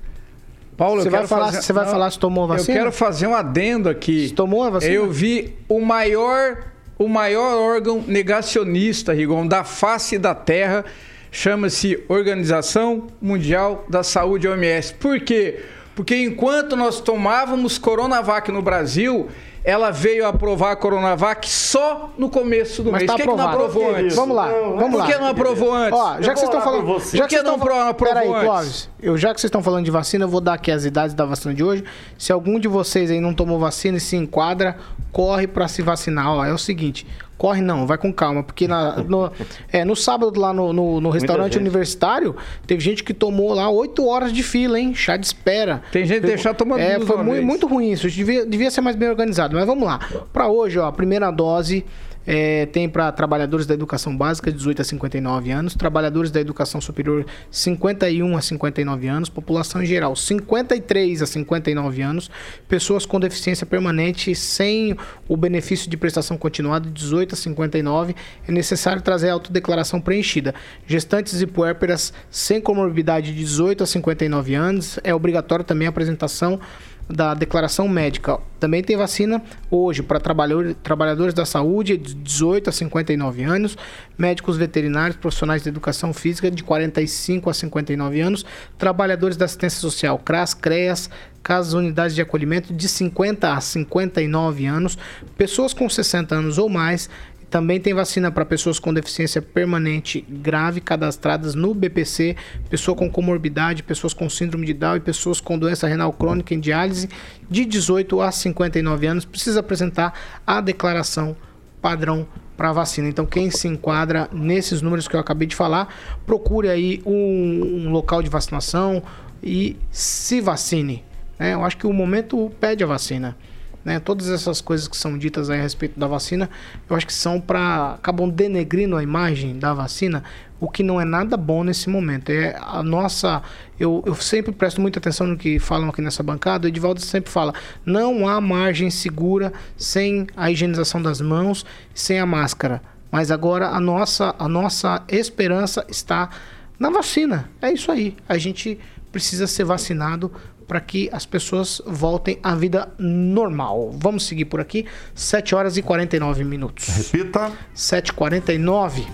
Paulo, 0.77 1.03
você 1.03 1.11
vai 1.11 1.27
falar, 1.27 1.47
fazer... 1.47 1.63
você 1.63 1.73
vai 1.73 1.87
falar 1.87 2.11
se 2.11 2.19
tomou 2.19 2.45
a 2.45 2.47
vacina? 2.49 2.77
Eu 2.77 2.81
quero 2.81 2.93
fazer 2.93 3.27
um 3.27 3.35
adendo 3.35 3.89
aqui. 3.89 4.29
Se 4.29 4.35
tomou 4.35 4.65
a 4.65 4.71
vacina? 4.71 4.93
Eu 4.93 5.11
vi 5.11 5.57
o 5.69 5.81
maior 5.81 6.72
o 7.03 7.09
maior 7.09 7.59
órgão 7.59 8.05
negacionista, 8.07 9.13
Rigon, 9.13 9.47
da 9.47 9.65
face 9.65 10.19
da 10.19 10.35
Terra, 10.35 10.85
chama-se 11.31 12.03
Organização 12.09 13.09
Mundial 13.21 13.85
da 13.89 14.03
Saúde, 14.03 14.47
OMS. 14.47 14.95
Por 14.95 15.19
quê? 15.21 15.61
Porque 15.95 16.17
enquanto 16.17 16.77
nós 16.77 17.01
tomávamos 17.01 17.77
Coronavac 17.77 18.51
no 18.51 18.63
Brasil, 18.63 19.29
ela 19.65 19.91
veio 19.91 20.27
aprovar 20.27 20.73
a 20.73 20.77
Coronavac 20.77 21.49
só 21.49 22.11
no 22.19 22.29
começo 22.29 22.83
do 22.83 22.91
Mas 22.91 23.03
mês. 23.03 23.11
Tá 23.11 23.17
Por 23.17 23.23
que, 23.23 23.31
que 23.31 23.37
não 23.37 23.49
aprovou 23.49 23.95
antes? 23.95 24.17
Vamos 24.17 24.37
lá, 24.37 24.49
vamos 24.49 24.91
Por 24.91 24.99
lá. 24.99 25.07
que 25.07 25.19
não 25.19 25.27
aprovou 25.27 25.73
antes? 25.73 25.99
Ó, 25.99 26.21
já 26.21 26.33
que 26.33 26.41
vocês 26.41 26.43
estão 26.43 26.61
falando. 26.61 27.01
Já 27.01 27.23
Por 27.23 27.29
que 27.29 27.43
não 27.43 27.55
aprovou 27.55 27.95
Peraí, 27.95 28.29
antes? 28.29 28.43
Clóvis, 28.43 28.91
eu, 29.01 29.17
já 29.17 29.33
que 29.33 29.41
vocês 29.41 29.49
estão 29.49 29.63
falando 29.63 29.85
de 29.85 29.91
vacina, 29.91 30.25
eu 30.25 30.29
vou 30.29 30.41
dar 30.41 30.55
aqui 30.55 30.71
as 30.71 30.85
idades 30.85 31.15
da 31.15 31.25
vacina 31.25 31.55
de 31.55 31.63
hoje. 31.63 31.85
Se 32.19 32.33
algum 32.33 32.59
de 32.59 32.67
vocês 32.67 33.11
aí 33.11 33.21
não 33.21 33.33
tomou 33.33 33.59
vacina 33.59 33.99
e 33.99 34.01
se 34.01 34.17
enquadra, 34.17 34.77
corre 35.13 35.47
para 35.47 35.69
se 35.69 35.81
vacinar. 35.81 36.29
Ó, 36.29 36.45
é 36.45 36.53
o 36.53 36.59
seguinte: 36.59 37.07
corre 37.43 37.61
não, 37.61 37.89
vai 37.89 37.99
com 37.99 38.13
calma, 38.13 38.45
porque 38.45 38.69
na, 38.69 38.99
no, 38.99 39.29
é, 39.73 39.85
no 39.85 39.97
sábado 39.97 40.39
lá 40.39 40.53
no, 40.53 40.73
no, 40.73 41.01
no 41.01 41.11
restaurante 41.11 41.59
universitário, 41.59 42.37
teve 42.69 42.81
gente 42.81 43.03
que 43.03 43.13
tomou 43.13 43.53
lá 43.53 43.69
8 43.69 44.07
horas 44.07 44.33
de 44.33 44.45
fila, 44.45 44.79
hein? 44.79 44.95
Chá 44.95 45.17
de 45.17 45.27
espera. 45.27 45.83
Tem 45.91 46.07
gente 46.07 46.21
que 46.21 46.29
deixar 46.29 46.55
tomando 46.55 46.79
É, 46.79 47.01
foi 47.01 47.17
muito, 47.17 47.45
muito 47.45 47.67
ruim 47.67 47.91
isso. 47.91 48.09
Devia, 48.09 48.47
devia 48.47 48.71
ser 48.71 48.81
mais 48.81 48.95
bem 48.95 49.09
organizado. 49.09 49.57
Mas 49.57 49.67
vamos 49.67 49.83
lá. 49.83 49.99
Para 50.33 50.47
hoje, 50.47 50.79
ó, 50.79 50.87
a 50.87 50.93
primeira 50.93 51.33
dose. 51.33 51.85
É, 52.27 52.67
tem 52.67 52.89
para 52.89 53.11
trabalhadores 53.13 53.67
da 53.67 53.75
educação 53.75 54.17
básica 54.17 54.51
de 54.51 54.57
18 54.57 54.83
a 54.83 54.85
59 54.85 55.51
anos, 55.51 55.75
trabalhadores 55.75 56.31
da 56.31 56.41
educação 56.41 56.81
superior 56.81 57.27
51 57.51 58.37
a 58.37 58.41
59 58.41 59.09
anos, 59.09 59.29
população 59.29 59.83
em 59.83 59.87
geral 59.87 60.15
53 60.15 61.23
a 61.23 61.27
59 61.27 62.03
anos, 62.03 62.31
pessoas 62.69 63.05
com 63.05 63.19
deficiência 63.19 63.67
permanente 63.67 64.35
sem 64.35 64.97
o 65.29 65.37
benefício 65.37 65.91
de 65.91 65.97
prestação 65.97 66.37
continuada 66.37 66.87
de 66.87 66.93
18 66.93 67.35
a 67.35 67.37
59, 67.37 68.15
é 68.47 68.53
necessário 68.53 69.03
trazer 69.03 69.31
a 69.31 69.35
autodeclaração 69.35 70.01
preenchida. 70.01 70.55
Gestantes 70.87 71.41
e 71.41 71.47
puérperas 71.47 72.13
sem 72.31 72.61
comorbidade 72.61 73.33
de 73.33 73.39
18 73.39 73.85
a 73.85 73.87
59 73.87 74.55
anos, 74.55 74.99
é 75.03 75.15
obrigatório 75.15 75.65
também 75.65 75.87
a 75.87 75.91
apresentação 75.91 76.61
da 77.09 77.35
declaração 77.35 77.89
médica. 77.89 78.39
Também 78.59 78.83
tem 78.83 78.97
vacina 78.97 79.43
hoje 79.71 80.03
para 80.03 80.21
trabalhador, 80.21 80.75
trabalhadores 80.83 81.35
da 81.35 81.45
saúde 81.45 81.97
de 81.97 82.15
18 82.15 82.71
a 82.71 82.73
59 82.73 83.43
anos, 83.43 83.77
médicos 84.17 84.57
veterinários, 84.57 85.17
profissionais 85.17 85.63
de 85.63 85.69
educação 85.69 86.13
física 86.13 86.51
de 86.51 86.63
45 86.63 87.51
a 87.51 87.55
59 87.55 88.21
anos, 88.21 88.47
trabalhadores 88.79 89.37
da 89.37 89.45
assistência 89.45 89.81
social, 89.81 90.19
CRAS, 90.19 90.55
CREAS, 90.55 91.11
casas 91.43 91.73
unidades 91.73 92.15
de 92.15 92.23
acolhimento 92.23 92.73
de 92.73 92.89
50 92.89 93.53
a 93.53 93.61
59 93.61 94.67
anos, 94.67 94.97
pessoas 95.37 95.75
com 95.75 95.89
60 95.89 96.35
anos 96.35 96.57
ou 96.57 96.69
mais, 96.69 97.11
também 97.53 97.79
tem 97.79 97.93
vacina 97.93 98.33
para 98.33 98.47
pessoas 98.47 98.79
com 98.79 98.95
deficiência 98.95 99.43
permanente 99.43 100.25
grave 100.27 100.81
cadastradas 100.81 101.55
no 101.55 101.75
BPC, 101.75 102.35
pessoa 102.71 102.97
com 102.97 103.11
comorbidade, 103.11 103.83
pessoas 103.83 104.15
com 104.15 104.27
síndrome 104.31 104.65
de 104.65 104.73
Down 104.73 104.97
e 104.97 105.01
pessoas 105.01 105.39
com 105.39 105.59
doença 105.59 105.87
renal 105.87 106.15
crônica 106.15 106.55
em 106.55 106.59
diálise 106.59 107.11
de 107.51 107.67
18 107.67 108.23
a 108.23 108.33
59 108.33 109.07
anos 109.07 109.27
precisa 109.27 109.61
apresentar 109.61 110.19
a 110.47 110.63
declaração 110.63 111.37
padrão 111.83 112.27
para 112.57 112.73
vacina. 112.73 113.07
Então, 113.07 113.27
quem 113.27 113.51
se 113.51 113.69
enquadra 113.69 114.31
nesses 114.33 114.81
números 114.81 115.07
que 115.07 115.15
eu 115.15 115.21
acabei 115.21 115.47
de 115.47 115.55
falar, 115.55 115.95
procure 116.25 116.71
aí 116.71 117.03
um, 117.05 117.85
um 117.85 117.91
local 117.91 118.23
de 118.23 118.31
vacinação 118.31 119.03
e 119.43 119.77
se 119.91 120.41
vacine. 120.41 121.05
né? 121.39 121.53
Eu 121.53 121.63
acho 121.63 121.77
que 121.77 121.87
o 121.87 121.93
momento 121.93 122.51
pede 122.59 122.83
a 122.83 122.87
vacina 122.87 123.37
né? 123.85 123.99
Todas 124.01 124.29
essas 124.31 124.61
coisas 124.61 124.87
que 124.89 124.97
são 124.97 125.19
ditas 125.19 125.51
a 125.51 125.55
respeito 125.55 125.99
da 125.99 126.07
vacina, 126.07 126.49
eu 126.89 126.97
acho 126.97 127.07
que 127.07 127.13
são 127.13 127.41
para 127.41 127.95
acabam 127.95 128.29
denegrindo 128.29 128.97
a 128.97 129.03
imagem 129.03 129.59
da 129.59 129.75
vacina, 129.75 130.23
o 130.61 130.69
que 130.69 130.83
não 130.83 131.01
é 131.01 131.05
nada 131.05 131.37
bom 131.37 131.65
nesse 131.65 131.91
momento. 131.91 132.31
É 132.31 132.57
a 132.61 132.83
nossa, 132.83 133.43
eu, 133.79 134.03
eu 134.07 134.15
sempre 134.15 134.53
presto 134.53 134.81
muita 134.81 134.99
atenção 134.99 135.27
no 135.27 135.37
que 135.37 135.59
falam 135.59 135.89
aqui 135.89 136.01
nessa 136.01 136.23
bancada. 136.23 136.67
O 136.67 136.69
Edivaldo 136.69 137.01
sempre 137.01 137.31
fala: 137.31 137.53
não 137.85 138.29
há 138.29 138.41
margem 138.41 138.89
segura 138.89 139.53
sem 139.77 140.27
a 140.37 140.51
higienização 140.51 141.03
das 141.03 141.21
mãos, 141.21 141.67
sem 141.95 142.21
a 142.21 142.27
máscara. 142.27 142.81
Mas 143.11 143.31
agora 143.31 143.69
a 143.69 143.81
nossa, 143.81 144.35
a 144.39 144.49
nossa 144.49 145.03
esperança 145.09 145.85
está 145.89 146.31
na 146.79 146.89
vacina. 146.89 147.51
É 147.61 147.71
isso 147.71 147.93
aí. 147.93 148.17
A 148.29 148.39
gente 148.39 148.79
precisa 149.13 149.47
ser 149.47 149.65
vacinado 149.65 150.33
para 150.67 150.81
que 150.81 151.09
as 151.13 151.27
pessoas 151.27 151.81
voltem 151.87 152.39
à 152.43 152.55
vida 152.55 152.93
normal. 152.99 153.91
Vamos 153.95 154.27
seguir 154.27 154.47
por 154.47 154.61
aqui. 154.61 154.87
7 155.15 155.55
horas 155.55 155.77
e 155.77 155.83
49 155.83 156.45
minutos. 156.45 156.89
Repita. 156.89 157.53
7h49. 157.75 159.07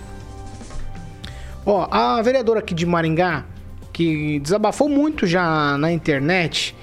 Ó, 1.66 1.86
a 1.90 2.22
vereadora 2.22 2.60
aqui 2.60 2.74
de 2.74 2.86
Maringá, 2.86 3.44
que 3.92 4.38
desabafou 4.40 4.88
muito 4.88 5.26
já 5.26 5.76
na 5.76 5.92
internet, 5.92 6.74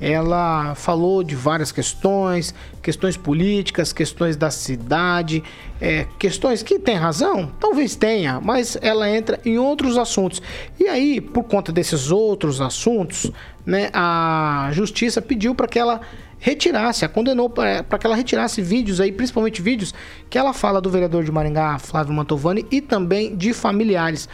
ela 0.00 0.74
falou 0.74 1.22
de 1.22 1.34
várias 1.34 1.72
questões, 1.72 2.54
questões 2.82 3.16
políticas, 3.16 3.92
questões 3.92 4.36
da 4.36 4.50
cidade, 4.50 5.42
é, 5.80 6.06
questões 6.18 6.62
que 6.62 6.78
tem 6.78 6.96
razão, 6.96 7.50
talvez 7.58 7.96
tenha, 7.96 8.40
mas 8.40 8.76
ela 8.80 9.10
entra 9.10 9.40
em 9.44 9.58
outros 9.58 9.98
assuntos. 9.98 10.40
E 10.78 10.86
aí, 10.86 11.20
por 11.20 11.44
conta 11.44 11.72
desses 11.72 12.10
outros 12.10 12.60
assuntos, 12.60 13.30
né, 13.66 13.90
a 13.92 14.70
justiça 14.72 15.20
pediu 15.20 15.54
para 15.54 15.68
que 15.68 15.78
ela 15.78 16.00
retirasse, 16.38 17.04
a 17.04 17.08
condenou 17.08 17.50
para 17.50 17.82
que 17.82 18.06
ela 18.06 18.14
retirasse 18.14 18.62
vídeos 18.62 19.00
aí, 19.00 19.10
principalmente 19.10 19.60
vídeos 19.60 19.92
que 20.30 20.38
ela 20.38 20.52
fala 20.52 20.80
do 20.80 20.88
vereador 20.88 21.24
de 21.24 21.32
Maringá, 21.32 21.78
Flávio 21.78 22.14
Mantovani, 22.14 22.64
e 22.70 22.80
também 22.80 23.36
de 23.36 23.52
familiares. 23.52 24.28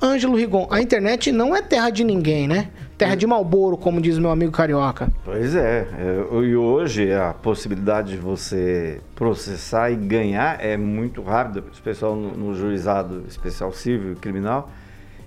Ângelo 0.00 0.36
Rigon, 0.36 0.68
a 0.70 0.80
internet 0.80 1.32
não 1.32 1.54
é 1.54 1.60
terra 1.60 1.90
de 1.90 2.04
ninguém, 2.04 2.46
né? 2.46 2.68
Terra 2.96 3.14
de 3.14 3.26
Malboro, 3.26 3.76
como 3.76 4.00
diz 4.00 4.18
meu 4.18 4.30
amigo 4.30 4.52
carioca. 4.52 5.08
Pois 5.24 5.54
é, 5.54 5.86
é, 5.98 6.34
e 6.44 6.56
hoje 6.56 7.12
a 7.12 7.32
possibilidade 7.32 8.12
de 8.12 8.16
você 8.16 9.00
processar 9.14 9.90
e 9.90 9.96
ganhar 9.96 10.64
é 10.64 10.76
muito 10.76 11.22
rápida, 11.22 11.64
especial 11.72 12.16
no, 12.16 12.30
no 12.36 12.54
juizado 12.54 13.24
especial 13.28 13.72
civil 13.72 14.12
e 14.12 14.16
criminal, 14.16 14.70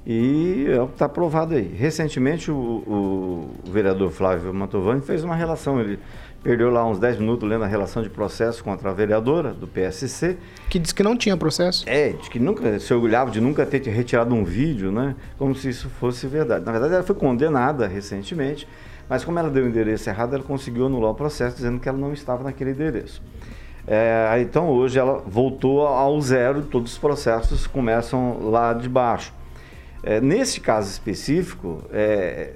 e 0.06 0.68
é 0.70 0.84
está 0.84 1.08
provado 1.08 1.54
aí. 1.54 1.74
Recentemente 1.78 2.50
o, 2.50 2.56
o 2.56 3.50
vereador 3.72 4.10
Flávio 4.10 4.54
Mantovani 4.54 5.02
fez 5.02 5.24
uma 5.24 5.36
relação, 5.36 5.80
ele 5.80 6.00
perdeu 6.44 6.70
lá 6.70 6.86
uns 6.88 7.00
10 7.00 7.20
minutos 7.20 7.48
lendo 7.48 7.64
a 7.64 7.68
relação 7.68 8.02
de 8.02 8.10
processo 8.10 8.64
contra 8.64 8.90
a 8.90 8.94
vereadora 8.94 9.54
do 9.54 9.68
PSC. 9.68 10.38
Que 10.70 10.80
disse 10.80 10.94
que 10.94 11.04
não 11.04 11.16
tinha 11.16 11.38
processo. 11.38 11.84
É, 11.88 12.10
de 12.10 12.30
que 12.30 12.40
nunca 12.40 12.80
se 12.80 12.94
orgulhava 12.94 13.30
de 13.30 13.40
nunca 13.40 13.66
ter 13.66 13.82
retirado 13.90 14.34
um 14.34 14.44
vídeo, 14.44 14.92
né? 14.92 15.16
Como 15.38 15.54
se 15.54 15.70
isso 15.70 15.90
fosse 15.90 16.26
verdade. 16.28 16.66
Na 16.66 16.72
verdade, 16.72 16.96
ela 16.96 17.04
foi 17.04 17.16
condenada 17.16 17.88
recentemente, 17.88 18.68
mas 19.08 19.24
como 19.24 19.38
ela 19.38 19.50
deu 19.50 19.66
o 19.66 19.68
endereço 19.68 20.10
errado, 20.10 20.34
ela 20.34 20.44
conseguiu 20.44 20.88
anular 20.88 21.12
o 21.12 21.16
processo 21.16 21.56
dizendo 21.56 21.80
que 21.80 21.88
ela 21.88 21.98
não 21.98 22.14
estava 22.14 22.44
naquele 22.44 22.72
endereço. 22.72 23.22
É, 23.88 24.38
então 24.40 24.70
hoje 24.70 25.00
ela 25.00 25.24
voltou 25.26 25.86
ao 25.88 26.20
zero, 26.22 26.62
todos 26.64 26.94
os 26.94 26.98
processos 26.98 27.66
começam 27.68 28.50
lá 28.50 28.74
de 28.74 28.88
baixo. 28.88 29.34
É, 30.04 30.20
nesse 30.20 30.60
caso 30.60 30.90
específico, 30.90 31.84
é, 31.92 32.54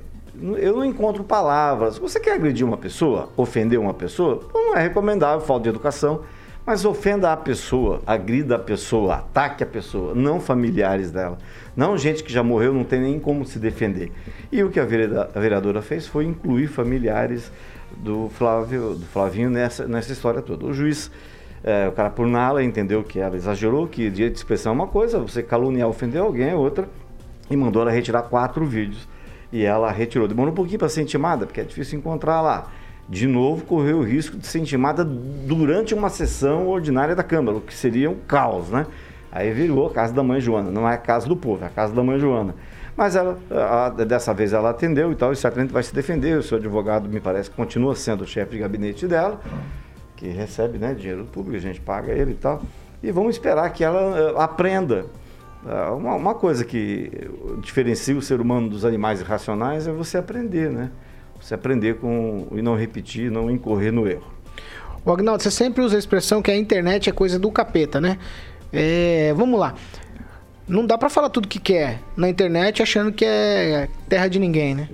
eu 0.57 0.75
não 0.75 0.85
encontro 0.85 1.23
palavras. 1.23 1.97
Você 1.97 2.19
quer 2.19 2.33
agredir 2.33 2.65
uma 2.65 2.77
pessoa, 2.77 3.29
ofender 3.37 3.79
uma 3.79 3.93
pessoa? 3.93 4.41
Não 4.53 4.75
é 4.75 4.81
recomendável, 4.81 5.45
falta 5.45 5.63
de 5.63 5.69
educação. 5.69 6.21
Mas 6.65 6.83
ofenda 6.83 7.31
a 7.31 7.37
pessoa, 7.37 8.01
agrida 8.07 8.55
a 8.55 8.59
pessoa, 8.59 9.17
ataque 9.17 9.63
a 9.63 9.67
pessoa, 9.67 10.15
não 10.15 10.39
familiares 10.39 11.11
dela. 11.11 11.37
Não 11.75 11.95
gente 11.95 12.23
que 12.23 12.33
já 12.33 12.41
morreu, 12.41 12.73
não 12.73 12.83
tem 12.83 12.99
nem 12.99 13.19
como 13.19 13.45
se 13.45 13.59
defender. 13.59 14.11
E 14.51 14.63
o 14.63 14.71
que 14.71 14.79
a 14.79 14.85
vereadora 14.85 15.79
fez 15.83 16.07
foi 16.07 16.25
incluir 16.25 16.65
familiares 16.65 17.51
do 17.95 18.29
Flávio, 18.29 18.95
do 18.95 19.05
Flavinho 19.05 19.51
nessa, 19.51 19.87
nessa 19.87 20.11
história 20.11 20.41
toda. 20.41 20.65
O 20.65 20.73
juiz, 20.73 21.11
é, 21.63 21.87
o 21.87 21.91
cara 21.91 22.09
por 22.09 22.25
nala, 22.25 22.63
entendeu 22.63 23.03
que 23.03 23.19
ela 23.19 23.35
exagerou, 23.35 23.87
que 23.87 24.09
direito 24.09 24.33
de 24.33 24.39
expressão 24.39 24.71
é 24.71 24.75
uma 24.75 24.87
coisa, 24.87 25.19
você 25.19 25.43
caluniar, 25.43 25.87
ofender 25.87 26.19
alguém 26.19 26.49
é 26.49 26.55
outra, 26.55 26.89
e 27.47 27.55
mandou 27.55 27.83
ela 27.83 27.91
retirar 27.91 28.23
quatro 28.23 28.65
vídeos 28.65 29.07
e 29.55 29.63
ela 29.63 29.89
retirou. 29.89 30.27
Demorou 30.27 30.51
um 30.51 30.55
pouquinho 30.55 30.77
para 30.77 30.89
ser 30.89 31.01
intimada, 31.01 31.45
porque 31.45 31.61
é 31.61 31.63
difícil 31.63 31.97
encontrar 31.97 32.41
lá. 32.41 32.67
De 33.07 33.25
novo, 33.25 33.63
correu 33.63 33.99
o 33.99 34.03
risco 34.03 34.37
de 34.37 34.45
ser 34.45 34.59
intimada 34.59 35.05
durante 35.05 35.93
uma 35.93 36.09
sessão 36.09 36.67
ordinária 36.67 37.15
da 37.15 37.23
Câmara, 37.23 37.57
o 37.57 37.61
que 37.61 37.73
seria 37.73 38.09
um 38.09 38.17
caos, 38.27 38.69
né? 38.69 38.85
Aí 39.31 39.53
virou 39.53 39.87
a 39.87 39.91
casa 39.91 40.13
da 40.13 40.21
mãe 40.21 40.41
Joana, 40.41 40.69
não 40.69 40.89
é 40.89 40.95
a 40.95 40.97
casa 40.97 41.25
do 41.25 41.37
povo, 41.37 41.63
é 41.63 41.67
a 41.67 41.69
casa 41.69 41.93
da 41.93 42.03
mãe 42.03 42.19
Joana. 42.19 42.53
Mas 42.97 43.15
ela, 43.15 43.39
a, 43.49 43.89
dessa 43.91 44.33
vez 44.33 44.51
ela 44.51 44.71
atendeu 44.71 45.09
e 45.13 45.15
tal, 45.15 45.31
e 45.31 45.37
certamente 45.37 45.71
vai 45.71 45.83
se 45.83 45.95
defender. 45.95 46.37
O 46.37 46.43
seu 46.43 46.57
advogado, 46.57 47.07
me 47.07 47.21
parece, 47.21 47.49
continua 47.49 47.95
sendo 47.95 48.25
o 48.25 48.27
chefe 48.27 48.51
de 48.51 48.57
gabinete 48.57 49.07
dela, 49.07 49.39
que 50.17 50.27
recebe 50.27 50.77
né, 50.77 50.93
dinheiro 50.93 51.23
público, 51.31 51.55
a 51.55 51.61
gente 51.61 51.79
paga 51.79 52.11
ele 52.11 52.31
e 52.31 52.35
tal. 52.35 52.61
E 53.01 53.09
vamos 53.09 53.35
esperar 53.35 53.69
que 53.69 53.85
ela 53.85 54.33
uh, 54.33 54.37
aprenda 54.37 55.05
uma, 55.95 56.15
uma, 56.15 56.35
coisa 56.35 56.63
que 56.63 57.11
diferencia 57.61 58.15
o 58.15 58.21
ser 58.21 58.39
humano 58.39 58.69
dos 58.69 58.85
animais 58.85 59.19
irracionais 59.19 59.87
é 59.87 59.91
você 59.91 60.17
aprender, 60.17 60.69
né? 60.69 60.91
Você 61.41 61.55
aprender 61.55 61.95
com 61.95 62.47
e 62.51 62.61
não 62.61 62.75
repetir, 62.75 63.31
não 63.31 63.49
incorrer 63.49 63.91
no 63.91 64.07
erro. 64.07 64.31
O 65.03 65.11
Agnaldo, 65.11 65.41
você 65.41 65.51
sempre 65.51 65.81
usa 65.83 65.95
a 65.95 65.99
expressão 65.99 66.41
que 66.41 66.51
a 66.51 66.55
internet 66.55 67.09
é 67.09 67.13
coisa 67.13 67.37
do 67.39 67.51
capeta, 67.51 67.99
né? 67.99 68.17
É, 68.71 69.33
vamos 69.35 69.59
lá. 69.59 69.75
Não 70.67 70.85
dá 70.85 70.97
para 70.97 71.09
falar 71.09 71.29
tudo 71.29 71.47
que 71.47 71.59
quer 71.59 72.01
na 72.17 72.27
internet 72.27 72.81
achando 72.81 73.11
que 73.11 73.23
é 73.23 73.87
terra 74.09 74.27
de 74.27 74.39
ninguém, 74.39 74.73
né? 74.73 74.89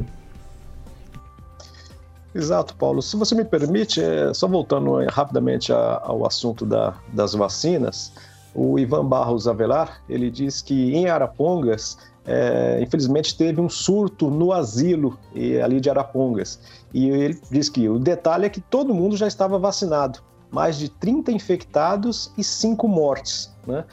Exato, 2.34 2.76
Paulo. 2.76 3.02
Se 3.02 3.18
você 3.18 3.36
me 3.36 3.44
permite, 3.44 4.02
é, 4.02 4.34
só 4.34 4.48
voltando 4.48 5.06
rapidamente 5.08 5.72
ao 5.72 6.26
assunto 6.26 6.66
da, 6.66 6.94
das 7.10 7.34
vacinas, 7.34 8.14
o 8.54 8.78
Ivan 8.78 9.06
Barros 9.06 9.48
Avelar, 9.48 10.02
ele 10.10 10.30
diz 10.30 10.62
que 10.62 10.94
em 10.94 11.08
Arapongas, 11.08 11.98
é, 12.26 12.80
infelizmente 12.82 13.36
teve 13.36 13.60
um 13.60 13.70
surto 13.70 14.30
no 14.30 14.52
asilo 14.52 15.18
e, 15.34 15.60
ali 15.60 15.80
de 15.80 15.90
Arapongas. 15.90 16.60
E 16.94 17.10
ele 17.10 17.42
diz 17.50 17.70
que 17.70 17.88
o 17.88 17.98
detalhe 17.98 18.46
é 18.46 18.50
que 18.50 18.62
todo 18.62 18.94
mundo 18.94 19.16
já 19.16 19.28
estava 19.28 19.58
vacinado. 19.58 20.20
Mais 20.52 20.78
de 20.78 20.90
30 20.90 21.32
infectados 21.32 22.30
e 22.38 22.44
5 22.44 22.86
mortes. 22.86 23.50
Né? 23.66 23.86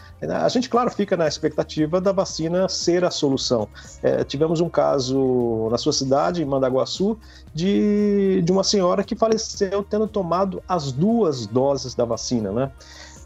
A 0.42 0.48
gente, 0.48 0.68
claro, 0.68 0.90
fica 0.90 1.16
na 1.16 1.28
expectativa 1.28 2.00
da 2.00 2.10
vacina 2.10 2.68
ser 2.68 3.04
a 3.04 3.12
solução. 3.12 3.68
É, 4.02 4.24
tivemos 4.24 4.60
um 4.60 4.68
caso 4.68 5.68
na 5.70 5.78
sua 5.78 5.92
cidade, 5.92 6.42
em 6.42 6.44
Mandaguaçu, 6.44 7.16
de, 7.54 8.42
de 8.42 8.50
uma 8.50 8.64
senhora 8.64 9.04
que 9.04 9.14
faleceu 9.14 9.84
tendo 9.84 10.08
tomado 10.08 10.60
as 10.66 10.90
duas 10.90 11.46
doses 11.46 11.94
da 11.94 12.04
vacina. 12.04 12.50
Né? 12.50 12.72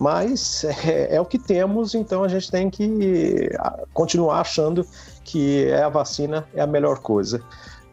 Mas 0.03 0.64
é, 0.64 1.14
é, 1.14 1.20
o 1.20 1.24
que 1.24 1.38
temos, 1.38 1.94
então 1.94 2.24
a 2.24 2.28
gente 2.28 2.50
tem 2.50 2.68
que 2.68 3.48
continuar 3.94 4.40
achando 4.40 4.84
que 5.22 5.66
é 5.66 5.84
a 5.84 5.88
vacina 5.88 6.44
é 6.53 6.61
a 6.61 6.66
melhor 6.66 6.98
coisa. 6.98 7.40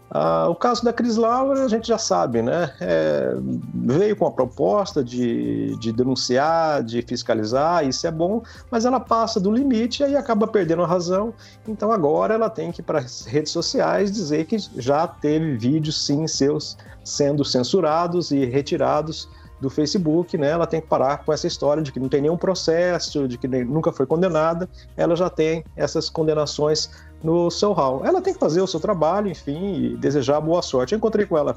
Ah, 0.10 0.48
o 0.50 0.56
caso 0.56 0.84
da 0.84 0.92
Cris 0.92 1.18
Laura, 1.18 1.64
a 1.64 1.68
gente 1.68 1.88
já 1.88 2.00
sabe, 2.00 2.42
né? 2.42 2.74
É, 2.82 3.36
veio 3.76 4.16
com 4.16 4.26
a 4.26 4.32
proposta 4.32 5.04
de, 5.04 5.78
de 5.78 5.92
denunciar, 5.92 6.82
de 6.82 7.04
fiscalizar, 7.04 7.88
isso 7.88 8.08
é 8.08 8.12
bom, 8.12 8.42
mas 8.72 8.86
ela 8.86 9.00
passa 9.00 9.40
do 9.40 9.52
limite 9.52 10.02
e 10.02 10.06
aí 10.06 10.16
acaba 10.16 10.48
perdendo 10.48 10.82
a 10.82 10.88
razão. 10.88 11.32
Então 11.68 11.92
agora 11.92 12.34
ela 12.34 12.50
tem 12.50 12.72
que 12.72 12.82
ir 12.82 12.84
para 12.86 12.98
as 12.98 13.24
redes 13.24 13.52
sociais 13.52 14.12
dizer 14.12 14.46
que 14.46 14.58
já 14.78 15.06
teve 15.06 15.56
vídeos, 15.58 16.04
sim, 16.04 16.26
seus 16.26 16.76
sendo 17.04 17.46
censurados 17.46 18.32
e 18.32 18.46
retirados 18.46 19.30
do 19.60 19.70
Facebook, 19.70 20.38
né, 20.38 20.50
ela 20.50 20.66
tem 20.66 20.80
que 20.80 20.88
parar 20.88 21.24
com 21.24 21.34
essa 21.34 21.48
história 21.48 21.84
de 21.84 21.92
que 21.92 22.00
não 22.00 22.08
tem 22.08 22.22
nenhum 22.22 22.38
processo, 22.38 23.28
de 23.28 23.38
que 23.38 23.48
nunca 23.48 23.92
foi 23.92 24.06
condenada, 24.06 24.70
ela 24.96 25.16
já 25.16 25.30
tem 25.30 25.64
essas 25.76 26.10
condenações 26.10 26.90
no 27.24 27.52
seu 27.52 27.74
hall. 27.74 28.06
Ela 28.06 28.22
tem 28.22 28.34
que 28.34 28.40
fazer 28.40 28.62
o 28.62 28.68
seu 28.68 28.80
trabalho, 28.80 29.30
enfim, 29.30 29.74
e 29.74 29.98
desejar 29.98 30.40
boa 30.40 30.62
sorte. 30.62 30.94
Eu 30.94 30.98
encontrei 30.98 31.26
com 31.26 31.38
ela 31.38 31.56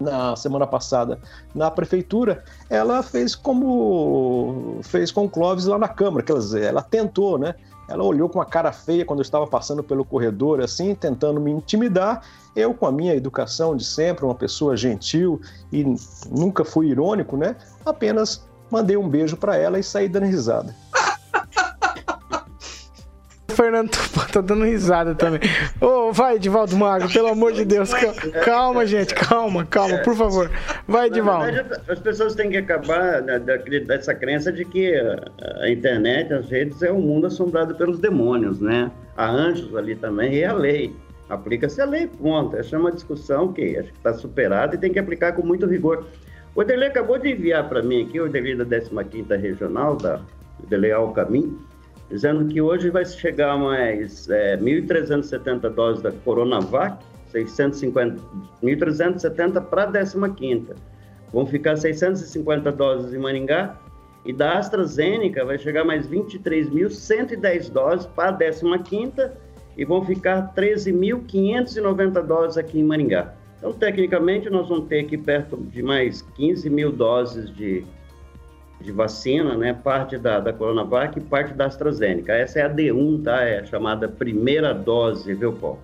na 0.00 0.34
semana 0.34 0.66
passada 0.66 1.18
na 1.54 1.70
prefeitura, 1.70 2.42
ela 2.70 3.02
fez 3.02 3.34
como 3.34 4.78
fez 4.82 5.12
com 5.12 5.26
o 5.26 5.28
Clóvis 5.28 5.66
lá 5.66 5.78
na 5.78 5.88
Câmara, 5.88 6.24
quer 6.24 6.32
dizer, 6.32 6.62
ela 6.62 6.82
tentou, 6.82 7.38
né? 7.38 7.54
Ela 7.90 8.04
olhou 8.04 8.28
com 8.28 8.38
uma 8.38 8.46
cara 8.46 8.70
feia 8.70 9.04
quando 9.04 9.18
eu 9.18 9.24
estava 9.24 9.48
passando 9.48 9.82
pelo 9.82 10.04
corredor, 10.04 10.60
assim, 10.60 10.94
tentando 10.94 11.40
me 11.40 11.50
intimidar. 11.50 12.22
Eu, 12.54 12.72
com 12.72 12.86
a 12.86 12.92
minha 12.92 13.14
educação 13.14 13.76
de 13.76 13.84
sempre, 13.84 14.24
uma 14.24 14.34
pessoa 14.34 14.76
gentil 14.76 15.40
e 15.72 15.84
nunca 16.30 16.64
fui 16.64 16.88
irônico, 16.88 17.36
né? 17.36 17.56
Apenas 17.84 18.48
mandei 18.70 18.96
um 18.96 19.08
beijo 19.08 19.36
para 19.36 19.56
ela 19.56 19.78
e 19.78 19.82
saí 19.82 20.08
dando 20.08 20.26
risada. 20.26 20.74
Fernando 23.60 23.90
tá 24.32 24.40
dando 24.40 24.64
risada 24.64 25.14
também. 25.14 25.40
Ô, 25.82 26.08
oh, 26.08 26.12
vai, 26.12 26.36
Edivaldo 26.36 26.74
Magro, 26.78 27.12
pelo 27.12 27.28
amor 27.28 27.52
de 27.52 27.66
Deus. 27.66 27.92
Calma, 28.42 28.86
gente, 28.86 29.14
calma, 29.14 29.66
calma, 29.66 29.98
por 29.98 30.16
favor. 30.16 30.50
Vai, 30.88 31.08
Edivaldo. 31.08 31.60
as 31.86 31.98
pessoas 31.98 32.34
têm 32.34 32.48
que 32.48 32.56
acabar 32.56 33.20
dessa 33.20 34.14
crença 34.14 34.50
de 34.50 34.64
que 34.64 34.94
a 35.60 35.68
internet, 35.68 36.32
as 36.32 36.48
redes, 36.48 36.82
é 36.82 36.90
um 36.90 37.02
mundo 37.02 37.26
assombrado 37.26 37.74
pelos 37.74 37.98
demônios, 37.98 38.60
né? 38.60 38.90
Há 39.14 39.28
anjos 39.28 39.76
ali 39.76 39.94
também 39.94 40.36
e 40.36 40.44
a 40.44 40.54
lei. 40.54 40.96
Aplica-se 41.28 41.82
a 41.82 41.84
lei, 41.84 42.06
ponto. 42.06 42.56
Essa 42.56 42.76
é 42.76 42.78
uma 42.78 42.90
discussão 42.90 43.52
que 43.52 43.76
acho 43.76 43.92
que 43.92 43.98
está 43.98 44.14
superada 44.14 44.74
e 44.74 44.78
tem 44.78 44.90
que 44.90 44.98
aplicar 44.98 45.32
com 45.32 45.46
muito 45.46 45.66
rigor. 45.66 46.06
O 46.54 46.64
Dele 46.64 46.86
acabou 46.86 47.18
de 47.18 47.30
enviar 47.30 47.68
para 47.68 47.82
mim 47.82 48.04
aqui, 48.04 48.18
o 48.18 48.26
Dele 48.26 48.56
da 48.56 48.64
15ª 48.64 49.38
Regional, 49.38 49.96
da 49.96 50.22
Dele 50.66 50.90
Alcamin, 50.90 51.58
dizendo 52.10 52.44
que 52.46 52.60
hoje 52.60 52.90
vai 52.90 53.04
chegar 53.04 53.56
mais 53.56 54.28
é, 54.28 54.56
1.370 54.56 55.70
doses 55.70 56.02
da 56.02 56.10
Coronavac, 56.10 57.02
650, 57.28 58.20
1.370 58.62 59.62
para 59.62 59.84
a 59.84 59.92
15ª. 59.92 60.74
Vão 61.32 61.46
ficar 61.46 61.76
650 61.76 62.72
doses 62.72 63.14
em 63.14 63.18
Maringá 63.18 63.78
e 64.26 64.32
da 64.32 64.58
AstraZeneca 64.58 65.44
vai 65.44 65.56
chegar 65.56 65.84
mais 65.84 66.08
23.110 66.08 67.70
doses 67.70 68.06
para 68.06 68.30
a 68.30 68.38
15ª 68.38 69.30
e 69.76 69.84
vão 69.84 70.04
ficar 70.04 70.52
13.590 70.54 72.22
doses 72.26 72.58
aqui 72.58 72.80
em 72.80 72.84
Maringá. 72.84 73.32
Então, 73.58 73.72
tecnicamente, 73.72 74.50
nós 74.50 74.68
vamos 74.68 74.88
ter 74.88 75.00
aqui 75.00 75.16
perto 75.16 75.56
de 75.56 75.82
mais 75.82 76.22
15 76.22 76.68
mil 76.68 76.90
doses 76.90 77.54
de, 77.54 77.84
de 78.80 78.92
vacina, 78.92 79.56
né? 79.56 79.74
Parte 79.74 80.16
da, 80.16 80.40
da 80.40 80.52
Coronavac 80.52 81.18
e 81.18 81.20
parte 81.22 81.52
da 81.52 81.66
AstraZeneca. 81.66 82.32
Essa 82.32 82.60
é 82.60 82.62
a 82.62 82.70
D1, 82.70 83.22
tá? 83.22 83.42
É 83.42 83.60
a 83.60 83.64
chamada 83.66 84.08
primeira 84.08 84.72
dose, 84.72 85.34
viu, 85.34 85.52
Paulo? 85.52 85.80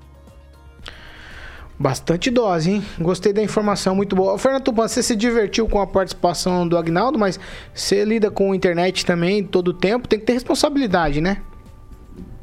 Bastante 1.79 2.31
dose, 2.31 2.71
hein? 2.71 2.85
Gostei 2.99 3.35
da 3.35 3.43
informação, 3.43 3.95
muito 3.95 4.17
boa. 4.17 4.39
Fernando 4.39 4.63
Tupan, 4.63 4.89
você 4.89 5.03
se 5.03 5.15
divertiu 5.15 5.69
com 5.69 5.79
a 5.79 5.87
participação 5.87 6.67
do 6.67 6.79
Agnaldo, 6.79 7.19
mas 7.19 7.39
você 7.75 8.03
lida 8.03 8.31
com 8.31 8.53
a 8.53 8.57
internet 8.57 9.05
também 9.05 9.45
todo 9.45 9.69
o 9.69 9.75
tempo, 9.75 10.09
tem 10.09 10.19
que 10.19 10.25
ter 10.25 10.33
responsabilidade, 10.33 11.21
né? 11.21 11.43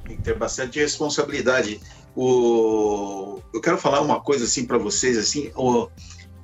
Tem 0.06 0.18
que 0.18 0.22
ter 0.22 0.38
bastante 0.38 0.80
responsabilidade. 0.80 1.82
O... 2.16 3.40
Eu 3.52 3.60
quero 3.60 3.80
falar 3.80 4.02
uma 4.02 4.22
coisa 4.22 4.46
assim 4.46 4.68
para 4.68 4.78
vocês, 4.78 5.18
assim, 5.18 5.52
o... 5.56 5.88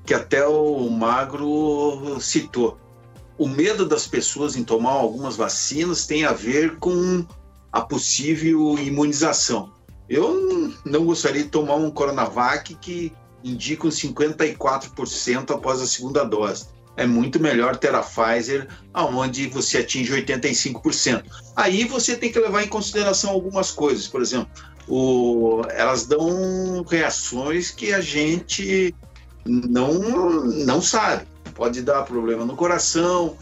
que 0.03 0.15
até 0.15 0.43
o 0.47 0.89
Magro 0.89 2.19
citou. 2.19 2.75
O 3.39 3.47
medo 3.47 3.85
das 3.85 4.05
pessoas 4.05 4.57
em 4.57 4.63
tomar 4.65 4.91
algumas 4.91 5.37
vacinas 5.37 6.05
tem 6.05 6.25
a 6.25 6.33
ver 6.33 6.77
com 6.77 7.25
a 7.71 7.79
possível 7.79 8.77
imunização. 8.77 9.71
Eu 10.09 10.73
não 10.83 11.05
gostaria 11.05 11.43
de 11.43 11.49
tomar 11.49 11.75
um 11.75 11.89
Coronavac 11.89 12.75
que 12.75 13.13
indica 13.41 13.87
um 13.87 13.91
54% 13.91 15.51
após 15.51 15.81
a 15.81 15.87
segunda 15.87 16.25
dose. 16.25 16.67
É 16.97 17.05
muito 17.05 17.39
melhor 17.39 17.77
ter 17.77 17.95
a 17.95 18.01
Pfizer, 18.01 18.67
aonde 18.93 19.47
você 19.47 19.77
atinge 19.77 20.11
85%. 20.11 21.23
Aí 21.55 21.85
você 21.85 22.17
tem 22.17 22.29
que 22.29 22.39
levar 22.39 22.63
em 22.63 22.67
consideração 22.67 23.29
algumas 23.29 23.71
coisas. 23.71 24.05
Por 24.05 24.21
exemplo, 24.21 24.49
o, 24.85 25.61
elas 25.69 26.05
dão 26.05 26.83
reações 26.83 27.71
que 27.71 27.93
a 27.93 28.01
gente 28.01 28.93
não, 29.45 29.93
não 30.43 30.81
sabe. 30.81 31.25
Pode 31.59 31.81
dar 31.81 32.03
problema 32.03 32.45
no 32.45 32.55
coração, 32.55 33.35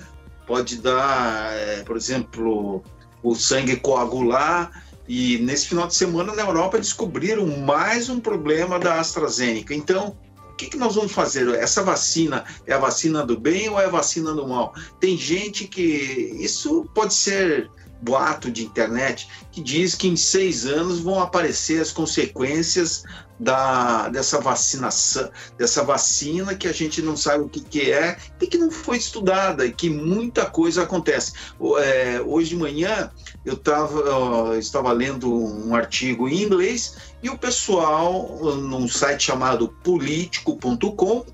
pode 0.47 0.77
dar, 0.77 1.53
é, 1.53 1.83
por 1.83 1.95
exemplo, 1.95 2.83
o 3.21 3.35
sangue 3.35 3.75
coagular. 3.75 4.71
E 5.07 5.37
nesse 5.37 5.67
final 5.67 5.85
de 5.85 5.93
semana 5.93 6.33
na 6.33 6.41
Europa 6.41 6.79
descobriram 6.79 7.45
mais 7.45 8.09
um 8.09 8.19
problema 8.19 8.79
da 8.79 8.99
AstraZeneca. 8.99 9.75
Então, 9.75 10.17
o 10.51 10.55
que, 10.55 10.65
que 10.65 10.77
nós 10.77 10.95
vamos 10.95 11.11
fazer? 11.11 11.47
Essa 11.49 11.83
vacina 11.83 12.43
é 12.65 12.73
a 12.73 12.79
vacina 12.79 13.23
do 13.23 13.39
bem 13.39 13.69
ou 13.69 13.79
é 13.79 13.85
a 13.85 13.89
vacina 13.89 14.33
do 14.33 14.47
mal? 14.47 14.73
Tem 14.99 15.15
gente 15.15 15.67
que. 15.67 16.35
Isso 16.39 16.89
pode 16.95 17.13
ser 17.13 17.69
boato 18.01 18.51
de 18.51 18.63
internet 18.63 19.27
que 19.51 19.61
diz 19.61 19.95
que 19.95 20.07
em 20.07 20.15
seis 20.15 20.65
anos 20.65 20.99
vão 20.99 21.19
aparecer 21.19 21.81
as 21.81 21.91
consequências 21.91 23.03
da, 23.39 24.09
dessa 24.09 24.39
vacinação, 24.39 25.29
dessa 25.57 25.83
vacina 25.83 26.55
que 26.55 26.67
a 26.67 26.71
gente 26.71 27.01
não 27.01 27.15
sabe 27.15 27.43
o 27.43 27.49
que, 27.49 27.61
que 27.61 27.91
é 27.91 28.17
e 28.41 28.47
que 28.47 28.57
não 28.57 28.71
foi 28.71 28.97
estudada 28.97 29.65
e 29.65 29.71
que 29.71 29.89
muita 29.89 30.45
coisa 30.45 30.83
acontece. 30.83 31.33
É, 31.79 32.21
hoje 32.25 32.49
de 32.49 32.55
manhã 32.55 33.11
eu 33.45 33.55
tava, 33.55 34.57
estava 34.57 34.91
lendo 34.91 35.31
um 35.31 35.75
artigo 35.75 36.27
em 36.27 36.43
inglês 36.43 36.95
e 37.21 37.29
o 37.29 37.37
pessoal, 37.37 38.37
num 38.55 38.87
site 38.87 39.25
chamado 39.25 39.69
político.com, 39.83 41.25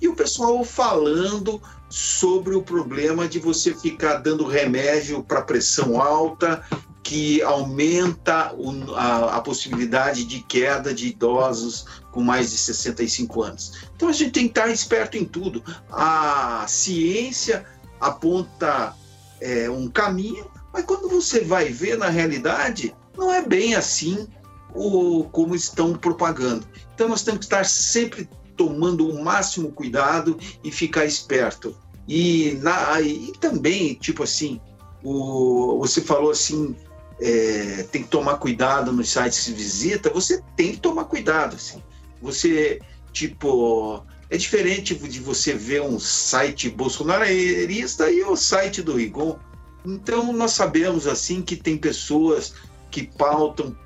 e 0.00 0.08
o 0.08 0.14
pessoal 0.14 0.64
falando 0.64 1.60
sobre 1.88 2.54
o 2.54 2.62
problema 2.62 3.26
de 3.26 3.38
você 3.38 3.74
ficar 3.74 4.18
dando 4.18 4.46
remédio 4.46 5.22
para 5.22 5.42
pressão 5.42 6.00
alta, 6.00 6.62
que 7.02 7.40
aumenta 7.40 8.52
o, 8.54 8.94
a, 8.94 9.36
a, 9.36 9.40
possibilidade 9.40 10.24
de 10.24 10.42
queda 10.42 10.92
de 10.92 11.08
idosos 11.08 11.86
com 12.12 12.22
mais 12.22 12.50
de 12.50 12.58
65 12.58 13.42
anos. 13.42 13.72
Então 13.96 14.08
a 14.08 14.12
gente 14.12 14.32
tem 14.32 14.44
que 14.44 14.50
estar 14.50 14.68
esperto 14.68 15.16
em 15.16 15.24
tudo. 15.24 15.64
A 15.90 16.66
ciência 16.68 17.64
aponta 17.98 18.94
é, 19.40 19.70
um 19.70 19.88
caminho, 19.88 20.50
mas 20.70 20.84
quando 20.84 21.08
você 21.08 21.40
vai 21.40 21.70
ver 21.70 21.96
na 21.96 22.10
realidade, 22.10 22.94
não 23.16 23.32
é 23.32 23.40
bem 23.40 23.74
assim 23.74 24.28
o, 24.74 25.24
como 25.32 25.54
estão 25.54 25.94
propagando. 25.94 26.66
Então 26.94 27.08
nós 27.08 27.22
temos 27.22 27.38
que 27.38 27.46
estar 27.46 27.64
sempre 27.64 28.28
tomando 28.58 29.08
o 29.08 29.22
máximo 29.22 29.72
cuidado 29.72 30.36
e 30.62 30.70
ficar 30.70 31.06
esperto. 31.06 31.74
E, 32.08 32.58
na, 32.60 33.00
e 33.00 33.32
também, 33.40 33.94
tipo 33.94 34.24
assim, 34.24 34.60
o, 35.02 35.78
você 35.78 36.00
falou 36.00 36.32
assim, 36.32 36.74
é, 37.20 37.86
tem 37.92 38.02
que 38.02 38.08
tomar 38.08 38.38
cuidado 38.38 38.92
nos 38.92 39.08
sites 39.08 39.44
que 39.44 39.52
visita, 39.52 40.10
você 40.10 40.42
tem 40.56 40.72
que 40.72 40.80
tomar 40.80 41.04
cuidado, 41.04 41.54
assim. 41.54 41.82
Você, 42.20 42.80
tipo, 43.12 44.02
é 44.28 44.36
diferente 44.36 44.94
de 44.94 45.20
você 45.20 45.54
ver 45.54 45.82
um 45.82 46.00
site 46.00 46.68
bolsonarista 46.68 48.10
e 48.10 48.24
o 48.24 48.34
site 48.34 48.82
do 48.82 48.96
Rigon. 48.96 49.38
Então, 49.86 50.32
nós 50.32 50.52
sabemos, 50.52 51.06
assim, 51.06 51.40
que 51.40 51.54
tem 51.54 51.76
pessoas 51.76 52.54
que 52.90 53.06
pautam 53.06 53.76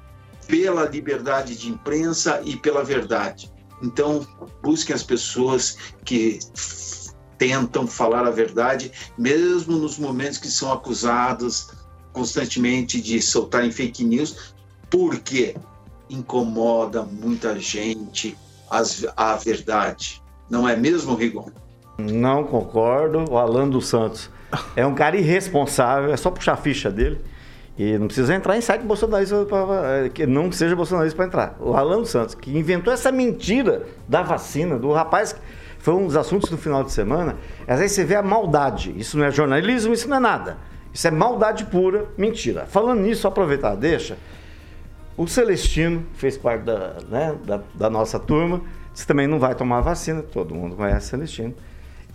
pela 0.47 0.89
liberdade 0.89 1.57
de 1.57 1.69
imprensa 1.69 2.41
e 2.45 2.57
pela 2.57 2.83
verdade. 2.83 3.53
Então, 3.83 4.27
busquem 4.63 4.95
as 4.95 5.03
pessoas 5.03 5.77
que 6.05 6.39
tentam 7.37 7.87
falar 7.87 8.27
a 8.27 8.31
verdade, 8.31 8.93
mesmo 9.19 9.77
nos 9.77 9.99
momentos 9.99 10.39
que 10.39 10.49
são 10.49 10.73
acusados 10.73 11.71
constantemente 12.13 13.01
de 13.01 13.21
soltarem 13.21 13.73
fake 13.73 14.05
news, 14.05 14.55
porque 14.89 15.57
incomoda 16.09 17.03
muita 17.03 17.59
gente 17.59 18.37
as, 18.71 19.05
a 19.17 19.35
verdade. 19.37 20.23
Não 20.49 20.69
é 20.69 20.77
mesmo, 20.77 21.15
Rigon? 21.15 21.51
Não 21.99 22.45
concordo. 22.45 23.25
O 23.31 23.39
Alan 23.39 23.69
dos 23.69 23.87
Santos 23.87 24.31
é 24.77 24.87
um 24.87 24.95
cara 24.95 25.17
irresponsável, 25.17 26.13
é 26.13 26.17
só 26.17 26.31
puxar 26.31 26.53
a 26.53 26.57
ficha 26.57 26.91
dele. 26.91 27.21
E 27.77 27.97
não 27.97 28.07
precisa 28.07 28.35
entrar 28.35 28.57
em 28.57 28.61
site 28.61 28.83
bolsonarista 28.83 29.45
pra, 29.47 30.09
que 30.13 30.27
não 30.27 30.53
seja 30.53 30.77
bolsonarista 30.77 31.17
para 31.17 31.27
entrar. 31.27 31.57
O 31.59 31.75
Alan 31.75 32.05
Santos, 32.05 32.35
que 32.35 32.57
inventou 32.57 32.93
essa 32.93 33.11
mentira 33.11 33.87
da 34.07 34.23
vacina, 34.23 34.79
do 34.79 34.93
rapaz, 34.93 35.35
foi 35.79 35.95
um 35.95 36.07
dos 36.07 36.17
assuntos 36.17 36.51
do 36.51 36.59
final 36.59 36.85
de 36.85 36.93
semana. 36.93 37.37
Às 37.67 37.81
vezes 37.81 37.97
você 37.97 38.05
vê 38.05 38.15
a 38.15 38.23
maldade. 38.23 38.95
Isso 38.97 39.17
não 39.17 39.25
é 39.25 39.31
jornalismo, 39.31 39.95
isso 39.95 40.09
não 40.09 40.19
é 40.19 40.21
nada. 40.21 40.59
Isso 40.93 41.09
é 41.09 41.11
maldade 41.11 41.65
pura, 41.65 42.07
mentira. 42.17 42.67
Falando 42.67 43.01
nisso, 43.01 43.27
aproveitar, 43.27 43.75
deixa. 43.75 44.19
O 45.17 45.27
Celestino 45.27 46.05
fez 46.15 46.37
parte 46.37 46.65
da, 46.65 46.97
né, 47.09 47.35
da, 47.45 47.61
da 47.75 47.91
nossa 47.91 48.19
turma, 48.19 48.61
disse 48.93 49.07
também 49.07 49.27
não 49.27 49.39
vai 49.39 49.55
tomar 49.55 49.81
vacina, 49.81 50.23
todo 50.23 50.55
mundo 50.55 50.77
conhece 50.77 51.09
Celestino. 51.09 51.55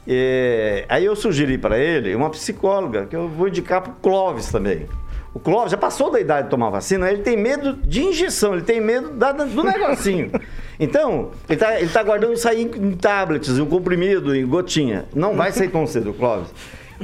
E, 0.08 0.86
aí 0.88 1.06
eu 1.06 1.16
sugeri 1.16 1.58
para 1.58 1.78
ele 1.78 2.16
uma 2.16 2.30
psicóloga, 2.30 3.06
que 3.06 3.16
eu 3.16 3.28
vou 3.28 3.48
indicar 3.48 3.82
para 3.82 3.92
o 3.92 3.96
Clóvis 3.96 4.50
também. 4.50 4.88
O 5.34 5.40
Clóvis 5.40 5.72
já 5.72 5.78
passou 5.78 6.12
da 6.12 6.20
idade 6.20 6.46
de 6.46 6.50
tomar 6.50 6.70
vacina, 6.70 7.12
ele 7.12 7.22
tem 7.22 7.38
medo 7.38 7.74
de 7.74 8.04
injeção, 8.04 8.54
ele 8.54 8.64
tem 8.64 8.82
medo 8.82 9.12
da, 9.12 9.32
do 9.32 9.64
negocinho. 9.64 10.32
Então, 10.80 11.32
ele 11.50 11.56
está 11.56 11.82
ele 11.82 11.90
tá 11.90 12.04
guardando 12.04 12.36
aí 12.48 12.62
em 12.62 12.92
tablets, 12.92 13.58
em 13.58 13.66
comprimido, 13.66 14.36
em 14.36 14.46
gotinha. 14.46 15.06
Não 15.12 15.36
vai 15.36 15.52
sair 15.52 15.70
tão 15.70 15.88
cedo, 15.88 16.14
Clóvis. 16.14 16.50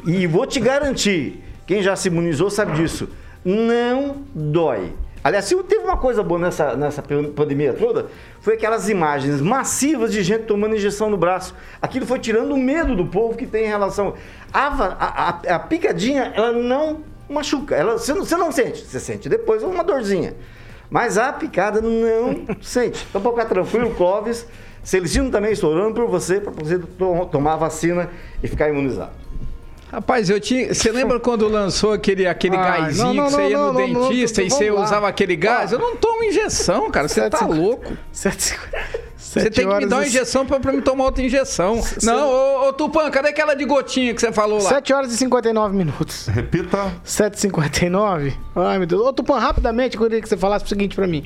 E 0.06 0.28
vou 0.28 0.46
te 0.46 0.60
garantir, 0.60 1.44
quem 1.66 1.82
já 1.82 1.96
se 1.96 2.08
imunizou 2.08 2.52
sabe 2.52 2.74
disso, 2.74 3.10
não 3.44 4.18
dói. 4.32 4.94
Aliás, 5.24 5.46
se 5.46 5.56
teve 5.64 5.84
uma 5.84 5.96
coisa 5.96 6.22
boa 6.22 6.40
nessa, 6.40 6.76
nessa 6.76 7.02
pandemia 7.02 7.74
toda, 7.74 8.08
foi 8.42 8.56
aquelas 8.56 8.90
imagens 8.90 9.40
massivas 9.40 10.12
de 10.12 10.22
gente 10.22 10.44
tomando 10.44 10.76
injeção 10.76 11.10
no 11.10 11.16
braço. 11.16 11.56
Aquilo 11.82 12.06
foi 12.06 12.20
tirando 12.20 12.52
o 12.52 12.58
medo 12.58 12.94
do 12.94 13.06
povo 13.06 13.38
que 13.38 13.48
tem 13.48 13.66
em 13.66 13.70
relação. 13.70 14.16
A, 14.52 14.68
a, 14.68 15.30
a, 15.30 15.56
a 15.56 15.60
picadinha, 15.60 16.34
ela 16.36 16.52
não 16.52 17.02
machuca. 17.30 17.76
Ela, 17.76 17.98
você, 17.98 18.14
não, 18.14 18.26
você 18.26 18.38
não 18.38 18.52
sente, 18.52 18.86
você 18.86 19.00
sente 19.00 19.30
depois 19.30 19.64
uma 19.64 19.84
dorzinha. 19.84 20.36
Mas 20.90 21.18
a 21.18 21.34
picada 21.34 21.82
não 21.82 22.46
sente. 22.62 23.06
Então, 23.10 23.22
para 23.22 23.32
ficar 23.32 23.46
tranquilo, 23.46 23.94
Clóvis, 23.96 24.46
Celestino 24.84 25.32
também 25.32 25.52
estourando 25.52 25.94
por 25.94 26.08
você, 26.08 26.40
para 26.40 26.52
você 26.52 26.80
tomar 27.32 27.54
a 27.54 27.58
vacina 27.58 28.10
e 28.44 28.48
ficar 28.48 28.70
imunizado. 28.70 29.12
Rapaz, 29.92 30.28
eu 30.28 30.40
tinha. 30.40 30.74
Você 30.74 30.92
lembra 30.92 31.20
quando 31.22 31.48
lançou 31.48 31.94
aquele, 31.94 32.26
aquele 32.26 32.56
ah, 32.56 32.80
gásinho 32.80 33.08
não, 33.08 33.14
não, 33.14 33.26
que 33.26 33.32
você 33.32 33.48
ia 33.50 33.58
no 33.58 33.74
dentista 33.74 34.42
e 34.42 34.50
você 34.50 34.72
lá. 34.72 34.84
usava 34.84 35.08
aquele 35.08 35.36
gás? 35.36 35.72
Eu 35.72 35.78
não 35.78 35.96
tomo 35.96 36.24
injeção, 36.24 36.90
cara. 36.90 37.08
Você 37.08 37.30
tá 37.30 37.46
louco. 37.46 37.96
750. 38.12 39.13
Você 39.42 39.50
tem 39.50 39.68
que 39.68 39.76
me 39.76 39.86
dar 39.88 39.96
uma 39.98 40.06
injeção 40.08 40.46
pra, 40.46 40.60
pra 40.60 40.72
me 40.72 40.82
tomar 40.82 41.06
outra 41.06 41.24
injeção. 41.24 41.82
Não, 42.04 42.30
ô, 42.30 42.68
ô 42.70 42.74
Tupã, 42.74 43.10
cadê 43.10 43.30
aquela 43.30 43.54
de 43.56 43.66
gotinha 43.66 44.14
que 44.14 44.22
você 44.22 44.32
falou 44.32 44.62
lá? 44.62 44.70
7 44.70 44.94
horas 44.94 45.12
e 45.14 45.18
59 45.18 45.76
minutos. 45.76 46.28
Repita. 46.28 46.94
7h59. 47.06 48.34
Ai, 48.56 48.78
meu 48.78 48.88
Deus. 48.88 49.02
Ô, 49.02 49.12
Tupã, 49.14 49.40
rapidamente, 49.40 49.96
eu 49.98 50.04
queria 50.04 50.22
que 50.22 50.30
você 50.30 50.38
falasse 50.38 50.66
o 50.66 50.68
seguinte 50.68 50.96
pra 50.96 51.08
mim. 51.08 51.26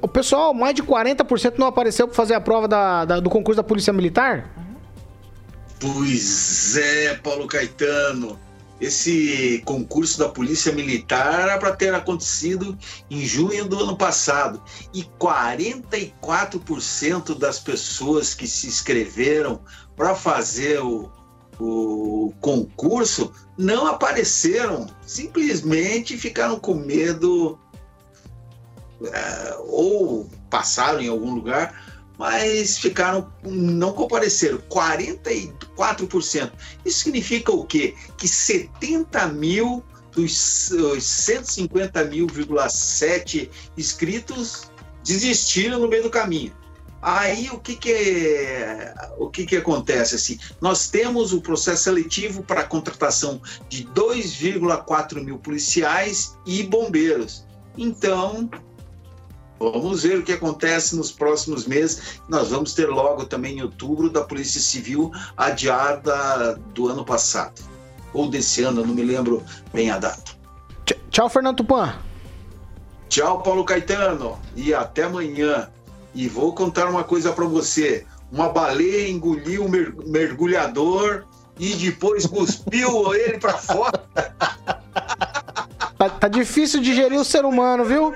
O 0.00 0.08
pessoal, 0.08 0.54
mais 0.54 0.74
de 0.74 0.82
40% 0.82 1.54
não 1.58 1.66
apareceu 1.66 2.06
pra 2.08 2.16
fazer 2.16 2.32
a 2.34 2.40
prova 2.40 2.66
da- 2.66 3.04
da- 3.04 3.20
do 3.20 3.28
concurso 3.28 3.56
da 3.56 3.62
Polícia 3.62 3.92
Militar? 3.92 4.48
Pois 5.78 6.76
é, 6.76 7.14
Paulo 7.22 7.46
Caetano. 7.46 8.38
Esse 8.80 9.60
concurso 9.64 10.18
da 10.18 10.28
Polícia 10.28 10.72
Militar 10.72 11.40
era 11.40 11.58
para 11.58 11.74
ter 11.74 11.94
acontecido 11.94 12.76
em 13.10 13.24
junho 13.24 13.64
do 13.64 13.82
ano 13.82 13.96
passado. 13.96 14.62
E 14.92 15.02
44% 15.18 17.38
das 17.38 17.58
pessoas 17.58 18.34
que 18.34 18.46
se 18.46 18.66
inscreveram 18.66 19.62
para 19.96 20.14
fazer 20.14 20.78
o, 20.80 21.10
o 21.58 22.34
concurso 22.40 23.32
não 23.56 23.86
apareceram. 23.86 24.86
Simplesmente 25.06 26.18
ficaram 26.18 26.60
com 26.60 26.74
medo 26.74 27.58
eh, 29.02 29.56
ou 29.60 30.28
passaram 30.50 31.00
em 31.00 31.08
algum 31.08 31.34
lugar, 31.34 31.85
mas 32.18 32.78
ficaram, 32.78 33.30
não 33.44 33.92
compareceram. 33.92 34.58
44%. 34.70 36.52
Isso 36.84 37.00
significa 37.00 37.52
o 37.52 37.64
quê? 37.64 37.94
Que 38.16 38.26
70 38.26 39.28
mil 39.28 39.84
dos 40.12 40.72
eh, 40.72 41.00
150 41.00 42.04
mil,7 42.04 43.50
inscritos 43.76 44.70
desistiram 45.04 45.78
no 45.78 45.88
meio 45.88 46.04
do 46.04 46.10
caminho. 46.10 46.52
Aí 47.02 47.48
o 47.50 47.58
que 47.58 47.76
que, 47.76 47.92
é, 47.92 48.94
o 49.18 49.28
que 49.28 49.46
que 49.46 49.56
acontece 49.56 50.16
assim? 50.16 50.38
Nós 50.60 50.88
temos 50.88 51.32
o 51.32 51.40
processo 51.40 51.84
seletivo 51.84 52.42
para 52.42 52.62
a 52.62 52.64
contratação 52.64 53.40
de 53.68 53.84
2,4 53.84 55.22
mil 55.22 55.38
policiais 55.38 56.36
e 56.44 56.64
bombeiros. 56.64 57.46
Então, 57.78 58.50
Vamos 59.58 60.02
ver 60.02 60.18
o 60.18 60.22
que 60.22 60.32
acontece 60.32 60.94
nos 60.96 61.10
próximos 61.10 61.66
meses. 61.66 62.20
Nós 62.28 62.48
vamos 62.50 62.74
ter 62.74 62.86
logo 62.86 63.24
também 63.24 63.58
em 63.58 63.62
outubro 63.62 64.10
da 64.10 64.22
Polícia 64.22 64.60
Civil 64.60 65.10
adiada 65.36 66.60
do 66.74 66.88
ano 66.88 67.04
passado. 67.04 67.62
Ou 68.12 68.28
desse 68.28 68.62
ano, 68.62 68.84
não 68.84 68.94
me 68.94 69.02
lembro 69.02 69.42
bem 69.72 69.90
a 69.90 69.98
data. 69.98 70.36
Tchau, 71.10 71.28
Fernando 71.30 71.56
Tupan. 71.58 71.94
Tchau, 73.08 73.42
Paulo 73.42 73.64
Caetano. 73.64 74.38
E 74.54 74.74
até 74.74 75.04
amanhã. 75.04 75.70
E 76.14 76.28
vou 76.28 76.54
contar 76.54 76.88
uma 76.88 77.04
coisa 77.04 77.32
para 77.32 77.44
você. 77.46 78.06
Uma 78.30 78.48
baleia 78.50 79.08
engoliu 79.08 79.64
um 79.64 79.68
mer- 79.68 79.94
mergulhador 80.06 81.24
e 81.58 81.74
depois 81.74 82.26
cuspiu 82.26 83.14
ele 83.14 83.38
para 83.38 83.56
fora. 83.56 84.04
Tá, 86.08 86.18
tá 86.20 86.28
difícil 86.28 86.80
digerir 86.80 87.18
o 87.18 87.24
ser 87.24 87.44
humano, 87.44 87.84
viu? 87.84 88.12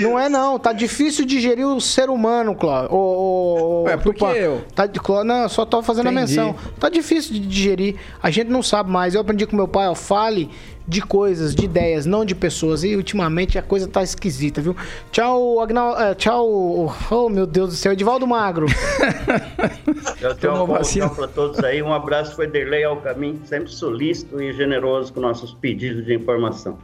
Não 0.00 0.18
é 0.18 0.28
não, 0.28 0.58
tá 0.58 0.72
difícil 0.72 1.24
digerir 1.24 1.66
o 1.66 1.80
ser 1.80 2.08
humano, 2.10 2.54
Cláudio. 2.54 2.94
Ô, 2.94 2.98
ô, 2.98 3.80
ô, 3.80 3.82
Ué, 3.84 3.96
por 3.96 4.14
que 4.14 4.24
eu? 4.24 4.64
Tá, 4.74 4.86
de- 4.86 5.00
Cló- 5.00 5.24
não, 5.24 5.48
só 5.48 5.64
tô 5.64 5.82
fazendo 5.82 6.10
Entendi. 6.10 6.38
a 6.38 6.44
menção. 6.44 6.56
Tá 6.78 6.88
difícil 6.88 7.32
de 7.32 7.40
digerir. 7.40 7.96
A 8.22 8.30
gente 8.30 8.48
não 8.50 8.62
sabe 8.62 8.90
mais. 8.90 9.14
Eu 9.14 9.20
aprendi 9.20 9.46
com 9.46 9.56
meu 9.56 9.68
pai, 9.68 9.88
ó, 9.88 9.94
fale 9.94 10.50
de 10.86 11.00
coisas, 11.00 11.54
de 11.54 11.64
ideias, 11.64 12.06
não 12.06 12.24
de 12.24 12.34
pessoas. 12.34 12.84
E 12.84 12.94
ultimamente 12.96 13.58
a 13.58 13.62
coisa 13.62 13.88
tá 13.88 14.02
esquisita, 14.02 14.60
viu? 14.60 14.76
Tchau, 15.10 15.60
Agnal, 15.60 16.00
eh, 16.00 16.14
tchau. 16.14 16.94
Oh, 17.10 17.28
meu 17.28 17.46
Deus 17.46 17.70
do 17.70 17.74
céu, 17.76 17.92
Edivaldo 17.92 18.26
Magro. 18.26 18.66
Eu 20.20 20.34
tenho 20.34 20.54
uma 20.54 20.66
vacina. 20.66 21.08
para 21.08 21.28
todos 21.28 21.58
aí. 21.64 21.82
Um 21.82 21.92
abraço, 21.92 22.34
foi 22.34 22.46
Derlei 22.46 22.84
ao 22.84 23.00
caminho, 23.00 23.40
sempre 23.44 23.70
solícito 23.70 24.40
e 24.40 24.52
generoso 24.52 25.12
com 25.12 25.20
nossos 25.20 25.54
pedidos 25.54 26.04
de 26.04 26.14
informação. 26.14 26.78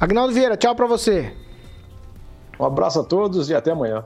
Agnaldo 0.00 0.32
Vieira, 0.32 0.56
tchau 0.56 0.74
pra 0.74 0.86
você. 0.86 1.32
Um 2.58 2.64
abraço 2.64 3.00
a 3.00 3.04
todos 3.04 3.50
e 3.50 3.54
até 3.54 3.70
amanhã. 3.70 4.04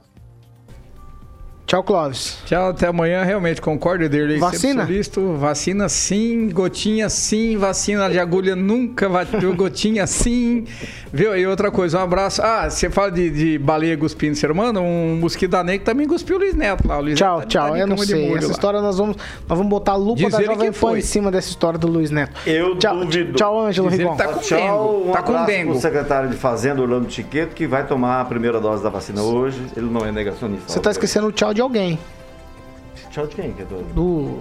Tchau, 1.67 1.83
Clóvis. 1.83 2.39
Tchau, 2.45 2.71
até 2.71 2.89
amanhã. 2.89 3.23
Realmente, 3.23 3.63
concordo, 3.63 4.07
Derlei. 4.09 4.39
Vacina? 4.39 4.85
Solícito. 4.85 5.35
Vacina 5.37 5.89
sim, 5.89 6.51
gotinha 6.51 7.09
sim, 7.09 7.57
vacina 7.57 8.11
de 8.11 8.19
agulha 8.19 8.55
nunca 8.55 9.09
gotinha 9.57 10.07
sim. 10.07 10.65
Viu? 11.13 11.37
E 11.37 11.47
outra 11.47 11.71
coisa, 11.71 11.99
um 11.99 12.03
abraço. 12.03 12.43
Ah, 12.43 12.69
você 12.69 12.91
fala 12.91 13.11
de, 13.11 13.31
de 13.31 13.59
baleia 13.59 13.97
cuspindo 13.97 14.35
ser 14.37 14.51
humano, 14.51 14.81
um 14.81 15.17
mosquito 15.21 15.53
da 15.53 15.63
Negra 15.65 15.85
também 15.87 16.07
cuspiu 16.07 16.37
o 16.37 16.39
Luiz 16.39 16.55
Neto 16.55 16.87
lá. 16.87 16.99
O 16.99 17.03
Luiz 17.03 17.19
Tchau, 17.19 17.39
Neto 17.39 17.45
tá- 17.45 17.49
tchau. 17.49 17.71
tá 17.73 17.79
eu 17.79 17.87
não 17.87 17.97
sei. 17.99 18.35
Essa 18.35 18.47
lá. 18.47 18.53
história 18.53 18.81
nós 18.83 18.99
vamos, 18.99 19.17
nós 19.17 19.59
vamos 19.59 19.69
botar 19.71 19.93
a 19.93 19.97
lupa 19.97 20.23
Diz 20.23 20.33
da 20.33 20.43
Jovem 20.43 20.73
que 20.73 20.79
Pan 20.79 20.99
em 20.99 21.03
cima 21.03 21.31
dessa 21.31 21.49
história 21.49 21.79
do 21.79 21.87
Luiz 21.87 22.11
Neto. 22.11 22.33
Eu 22.47 22.77
tchau, 22.77 22.99
duvido. 23.05 23.33
Tchau, 23.35 23.61
Ângelo 23.61 23.89
Rigon. 23.89 24.13
que 24.13 24.19
tá 24.19 24.29
com 24.29 24.41
tchau, 24.41 24.59
dengo. 24.59 25.09
Um 25.09 25.13
tá 25.13 25.23
com 25.23 25.45
dengo. 25.45 25.71
pro 25.73 25.81
secretário 25.81 26.29
de 26.29 26.37
Fazenda, 26.37 26.83
Orlando 26.83 27.11
Chiqueto, 27.11 27.55
que 27.55 27.67
vai 27.67 27.87
tomar 27.87 28.21
a 28.21 28.25
primeira 28.25 28.61
dose 28.61 28.83
da 28.83 28.91
vacina 28.91 29.23
hoje. 29.23 29.61
Ele 29.77 29.87
não 29.87 30.05
é 30.05 30.13
negacionista. 30.13 30.71
Você 30.71 30.81
tá 30.81 30.91
esquecendo 30.91 31.27
o 31.29 31.33
tchau 31.33 31.52
de 31.53 31.61
alguém. 31.61 31.99
Tchau 33.11 33.27
de 33.27 33.35
quem? 33.35 33.53
Que 33.53 33.63
é 33.63 33.65
do... 33.65 33.83
Do... 33.95 34.39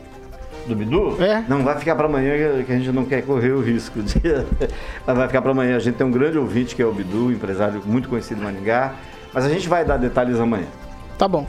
Do 0.67 0.75
Bidu? 0.75 1.17
É. 1.23 1.43
Não, 1.47 1.63
vai 1.63 1.77
ficar 1.79 1.95
para 1.95 2.05
amanhã 2.05 2.63
que- 2.63 2.71
a 2.71 2.75
gente 2.77 2.91
não 2.91 3.03
quer 3.03 3.23
correr 3.23 3.51
o 3.51 3.61
risco 3.61 4.01
de... 4.03 4.19
Mas 5.07 5.17
vai 5.17 5.27
ficar 5.27 5.41
para 5.41 5.51
amanhã. 5.51 5.75
A 5.75 5.79
gente 5.79 5.95
tem 5.95 6.05
um 6.05 6.11
grande 6.11 6.37
ouvinte 6.37 6.75
que 6.75 6.81
é 6.81 6.85
o 6.85 6.91
Bidu, 6.93 7.31
empresário 7.31 7.81
muito 7.83 8.07
conhecido 8.07 8.41
em 8.41 8.43
Maningá. 8.43 8.93
Mas 9.33 9.43
a 9.45 9.49
gente 9.49 9.67
vai 9.67 9.83
dar 9.83 9.97
detalhes 9.97 10.39
amanhã. 10.39 10.67
Tá 11.17 11.27
bom. 11.27 11.47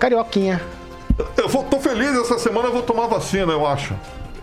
Carioquinha. 0.00 0.60
Eu 1.36 1.48
vou, 1.48 1.62
tô 1.64 1.78
feliz 1.78 2.12
essa 2.16 2.38
semana, 2.38 2.68
eu 2.68 2.72
vou 2.72 2.82
tomar 2.82 3.06
vacina, 3.06 3.52
eu 3.52 3.66
acho. 3.66 3.94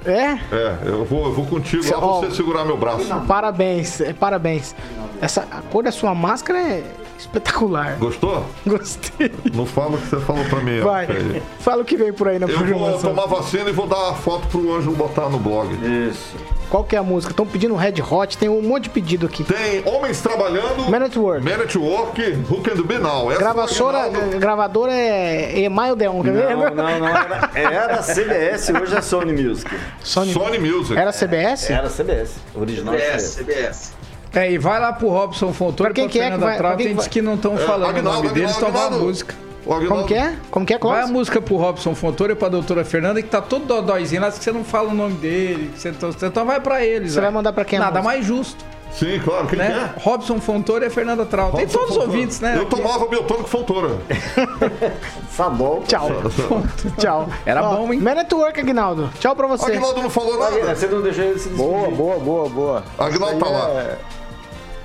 É? 0.05 0.33
É, 0.55 0.77
eu 0.85 1.03
vou, 1.03 1.25
eu 1.25 1.33
vou 1.33 1.45
contigo 1.45 1.83
lá 1.91 1.97
Ó, 1.99 2.21
você 2.21 2.31
segurar 2.35 2.63
meu 2.63 2.77
braço. 2.77 3.05
Parabéns, 3.27 3.99
é, 3.99 4.13
parabéns. 4.13 4.73
Essa, 5.19 5.41
a 5.51 5.61
cor 5.63 5.83
da 5.83 5.91
sua 5.91 6.13
máscara 6.15 6.59
é 6.59 6.83
espetacular. 7.17 7.97
Gostou? 7.99 8.45
Gostei. 8.65 9.31
Não 9.53 9.65
fala 9.65 9.95
o 9.95 9.97
que 9.97 10.07
você 10.07 10.19
falou 10.19 10.43
pra 10.45 10.59
mim. 10.61 10.79
Vai, 10.79 11.05
Alfredo. 11.05 11.41
fala 11.59 11.81
o 11.81 11.85
que 11.85 11.97
vem 11.97 12.13
por 12.13 12.27
aí 12.27 12.39
na 12.39 12.47
Eu 12.47 12.57
vou 12.57 12.67
programação. 12.67 13.15
tomar 13.15 13.25
vacina 13.27 13.69
e 13.69 13.73
vou 13.73 13.87
dar 13.87 14.09
a 14.09 14.13
foto 14.13 14.47
pro 14.47 14.75
Ângelo 14.75 14.95
botar 14.95 15.29
no 15.29 15.39
blog. 15.39 15.67
Isso. 16.09 16.35
Qual 16.69 16.83
que 16.83 16.97
é 16.97 16.99
a 16.99 17.03
música? 17.03 17.31
Estão 17.31 17.45
pedindo 17.47 17.73
Red 17.75 17.93
Hot, 18.01 18.37
tem 18.37 18.49
um 18.49 18.61
monte 18.61 18.83
de 18.83 18.89
pedido 18.89 19.25
aqui. 19.25 19.41
Tem 19.45 19.81
Homens 19.85 20.19
Trabalhando. 20.19 20.89
Man 20.91 21.05
at 21.05 21.15
Work. 21.15 21.45
Man 21.45 21.63
at 21.63 21.75
Work, 21.75 22.21
Who 22.49 22.61
Can 22.61 22.75
Do 22.75 22.83
Be 22.83 22.97
Now. 22.99 23.31
Essa 23.31 23.43
é 23.43 23.53
original 23.53 24.11
do- 24.11 24.37
gravadora 24.37 24.91
é 24.93 25.59
Email 25.61 25.95
Deon, 25.95 26.21
quer 26.23 26.33
ver? 26.33 26.49
Não, 26.57 26.75
não, 26.75 26.99
não. 26.99 27.07
Era, 27.07 27.49
era 27.55 28.01
CBS, 28.03 28.69
hoje 28.69 28.95
é 28.97 29.01
Sony 29.01 29.31
Music. 29.31 29.71
Sony, 30.03 30.33
Sony 30.33 30.59
Music. 30.59 30.99
Era 30.99 31.13
CBS? 31.13 31.69
Era 31.69 31.89
CBS. 31.89 32.31
Original 32.53 32.93
CBS, 32.95 33.35
CBS. 33.37 33.93
É, 34.39 34.51
e 34.51 34.57
vai 34.57 34.79
lá 34.79 34.93
pro 34.93 35.07
Robson 35.09 35.51
Fontoura, 35.51 35.93
quem 35.93 36.03
pra 36.05 36.11
que 36.11 36.19
é 36.19 36.23
que 36.23 36.29
Fernanda 36.29 36.45
vai- 36.61 36.75
tem 36.77 36.87
que 36.87 36.93
gente 36.93 37.09
que 37.09 37.21
não 37.21 37.33
estão 37.35 37.55
É, 37.55 37.57
falando 37.57 37.89
Aguinaldo, 37.89 38.19
o 38.19 38.23
nome 38.23 38.35
deles, 38.35 38.55
então 38.55 38.71
vai 38.71 38.85
a 38.85 38.89
música. 38.91 39.33
O 39.65 39.85
Como 39.87 40.05
que 40.05 40.13
é? 40.13 40.33
Como 40.49 40.65
que 40.65 40.73
é, 40.73 40.77
Vai 40.77 40.89
a 40.91 40.95
Clóvis? 40.95 41.11
música 41.11 41.41
pro 41.41 41.57
Robson 41.57 41.93
Fontoura 41.93 42.31
e 42.31 42.35
pra 42.35 42.47
doutora 42.47 42.85
Fernanda, 42.85 43.21
que 43.21 43.27
tá 43.27 43.41
todo 43.41 43.65
dodóizinho 43.65 44.21
lá, 44.21 44.31
que 44.31 44.41
você 44.41 44.51
não 44.51 44.63
fala 44.63 44.89
o 44.89 44.93
nome 44.93 45.15
dele. 45.15 45.71
que 45.73 45.79
Você, 45.81 45.89
então, 46.25 46.45
vai 46.45 46.59
pra 46.61 46.85
eles. 46.85 47.13
Você 47.13 47.19
vai 47.21 47.31
mandar 47.31 47.51
pra 47.51 47.65
quem 47.65 47.77
Nada 47.77 48.01
mais 48.01 48.23
justo, 48.25 48.63
Sim, 48.93 49.19
claro. 49.23 49.45
Quem 49.47 49.59
né? 49.59 49.91
que 49.93 49.99
é? 49.99 50.03
Robson 50.03 50.39
Fontoura 50.39 50.85
e 50.85 50.87
a 50.87 50.89
Fernanda 50.91 51.25
Trau. 51.25 51.51
Tem 51.51 51.67
todos 51.67 51.89
os 51.89 51.95
Fontoura. 51.95 52.07
ouvintes, 52.09 52.39
né? 52.39 52.55
Eu 52.57 52.65
tomava 52.65 53.05
biotônico 53.07 53.49
Fontoura. 53.49 53.97
Sabol. 55.31 55.83
Tchau. 55.87 56.09
Tchau. 56.97 57.29
Era 57.45 57.61
Ó, 57.63 57.75
bom, 57.75 57.93
hein? 57.93 57.99
Man 57.99 58.11
at 58.21 58.31
Work, 58.31 58.59
Aguinaldo. 58.59 59.09
Tchau 59.19 59.35
pra 59.35 59.47
você. 59.47 59.65
Aguinaldo 59.65 60.01
não 60.01 60.09
falou 60.09 60.39
nada. 60.39 60.75
Você 60.75 60.87
não 60.87 61.01
deixou 61.01 61.23
ele 61.25 61.39
se 61.39 61.49
despedir. 61.49 61.57
Boa, 61.71 61.89
boa, 61.91 62.19
boa, 62.19 62.49
boa. 62.49 62.83
Aguinaldo 62.97 63.37
tá 63.39 63.49
lá. 63.49 63.69
é- 63.71 63.97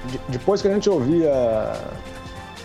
de- 0.07 0.21
Depois 0.29 0.61
que 0.63 0.69
a 0.69 0.73
gente 0.73 0.89
ouvia, 0.91 1.31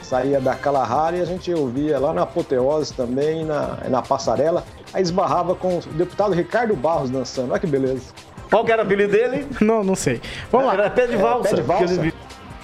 saía 0.02 0.40
da 0.40 0.56
Kalahari, 0.56 1.20
a 1.22 1.26
gente 1.26 1.54
ouvia 1.54 2.00
lá 2.00 2.14
na 2.14 2.24
Apoteose 2.24 2.94
também, 2.94 3.44
na, 3.46 3.78
na 3.90 4.02
Passarela, 4.02 4.64
aí 4.94 5.02
esbarrava 5.04 5.56
com 5.56 5.78
o 5.78 5.82
deputado 5.82 6.34
Ricardo 6.34 6.76
Barros 6.76 7.10
dançando. 7.10 7.52
Olha 7.52 7.60
que 7.60 7.68
beleza. 7.68 8.14
Qual 8.50 8.64
que 8.64 8.72
era 8.72 8.82
o 8.82 8.86
apelido 8.86 9.12
dele? 9.12 9.46
Não, 9.60 9.84
não 9.84 9.96
sei. 9.96 10.22
Vamos 10.50 10.68
lá. 10.68 10.74
Era 10.76 10.90
pé 10.90 11.06
de 11.08 11.18
valsa. 11.18 11.50
pé 11.50 11.56
de 11.56 11.62
valsa. 11.62 12.14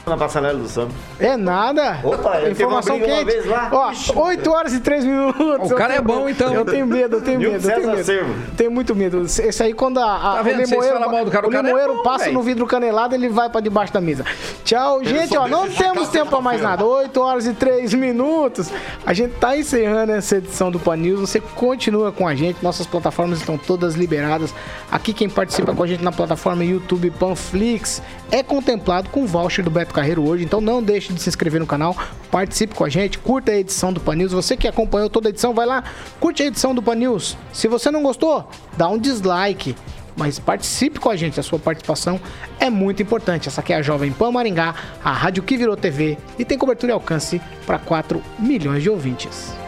Na 0.05 0.17
passarela 0.17 0.59
do 0.59 0.67
samba. 0.67 0.91
É 1.17 1.37
nada. 1.37 1.99
Opa, 2.03 2.37
uma 2.39 2.49
Informação 2.49 2.97
uma 2.97 3.05
quente. 3.05 3.23
vez 3.23 3.45
lá. 3.45 3.69
Ó, 3.71 3.89
Ixi, 3.89 4.11
8 4.13 4.51
horas 4.51 4.73
e 4.73 4.81
3 4.81 5.05
minutos. 5.05 5.71
O 5.71 5.75
cara 5.75 5.93
Eu 5.93 5.99
é 5.99 6.01
bom, 6.01 6.27
então. 6.27 6.53
Eu 6.53 6.65
tenho 6.65 6.85
medo, 6.85 7.15
eu 7.17 7.21
tenho 7.21 7.39
medo, 7.39 7.69
eu 7.69 7.75
tenho 7.75 7.95
medo. 7.95 8.53
Tenho 8.57 8.69
muito 8.71 8.93
medo. 8.93 9.21
Esse 9.21 9.63
aí, 9.63 9.73
quando 9.73 9.99
a, 9.99 10.03
a- 10.39 10.43
Tá 10.43 10.49
o 10.49 10.53
limoeiro, 10.53 10.99
mal 11.09 11.23
do 11.23 11.31
cara, 11.31 11.45
o 11.45 11.49
o 11.49 11.51
cara 11.53 11.65
é 11.65 11.71
limoeiro 11.71 11.95
bom, 11.95 12.03
passa 12.03 12.25
velho. 12.25 12.33
no 12.33 12.43
vidro 12.43 12.67
canelado, 12.67 13.15
ele 13.15 13.29
vai 13.29 13.49
pra 13.49 13.61
debaixo 13.61 13.93
da 13.93 14.01
mesa. 14.01 14.25
Tchau, 14.65 15.01
gente, 15.05 15.37
ó, 15.37 15.47
não 15.47 15.69
temos 15.69 16.09
tempo 16.09 16.29
pra 16.31 16.41
mais 16.41 16.61
nada. 16.61 16.83
8 16.83 17.21
horas 17.21 17.47
e 17.47 17.53
3 17.53 17.93
minutos. 17.93 18.69
A 19.05 19.13
gente 19.13 19.35
tá 19.35 19.55
encerrando 19.55 20.11
essa 20.11 20.35
edição 20.35 20.69
do 20.69 20.79
Pan 20.81 20.97
News. 20.97 21.21
Você 21.21 21.39
continua 21.39 22.11
com 22.11 22.27
a 22.27 22.35
gente, 22.35 22.61
nossas 22.61 22.85
plataformas 22.85 23.39
estão 23.39 23.57
todas 23.57 23.95
liberadas. 23.95 24.53
Aqui 24.91 25.13
quem 25.13 25.29
participa 25.29 25.73
com 25.73 25.81
a 25.81 25.87
gente 25.87 26.03
na 26.03 26.11
plataforma 26.11 26.61
YouTube 26.65 27.09
Panflix 27.11 28.01
é 28.29 28.43
contemplado 28.43 29.07
com 29.09 29.23
o 29.23 29.27
voucher 29.27 29.63
do 29.63 29.71
Beto 29.71 29.92
Beto 29.93 30.01
Carreiro 30.01 30.27
hoje, 30.27 30.43
então 30.43 30.59
não 30.59 30.81
deixe 30.81 31.13
de 31.13 31.21
se 31.21 31.29
inscrever 31.29 31.59
no 31.59 31.67
canal, 31.67 31.95
participe 32.31 32.73
com 32.73 32.83
a 32.83 32.89
gente, 32.89 33.19
curta 33.19 33.51
a 33.51 33.55
edição 33.55 33.93
do 33.93 33.99
Pan 33.99 34.15
News. 34.15 34.31
Você 34.31 34.57
que 34.57 34.67
acompanhou 34.67 35.09
toda 35.09 35.29
a 35.29 35.31
edição, 35.31 35.53
vai 35.53 35.65
lá, 35.65 35.83
curte 36.19 36.41
a 36.41 36.47
edição 36.47 36.73
do 36.73 36.81
Pan 36.81 36.95
News. 36.95 37.37
Se 37.53 37.67
você 37.67 37.91
não 37.91 38.01
gostou, 38.01 38.49
dá 38.75 38.89
um 38.89 38.97
dislike 38.97 39.75
mas 40.15 40.37
participe 40.37 40.99
com 40.99 41.09
a 41.09 41.15
gente, 41.15 41.39
a 41.39 41.43
sua 41.43 41.57
participação 41.57 42.21
é 42.59 42.69
muito 42.69 43.01
importante. 43.01 43.47
Essa 43.47 43.61
aqui 43.61 43.73
é 43.73 43.77
a 43.77 43.81
Jovem 43.81 44.11
Pan 44.11 44.31
Maringá, 44.31 44.75
a 45.03 45.11
rádio 45.11 45.41
que 45.41 45.57
virou 45.57 45.75
TV 45.75 46.19
e 46.37 46.45
tem 46.45 46.55
cobertura 46.55 46.91
e 46.91 46.93
alcance 46.93 47.41
para 47.65 47.79
4 47.79 48.21
milhões 48.37 48.83
de 48.83 48.91
ouvintes. 48.91 49.62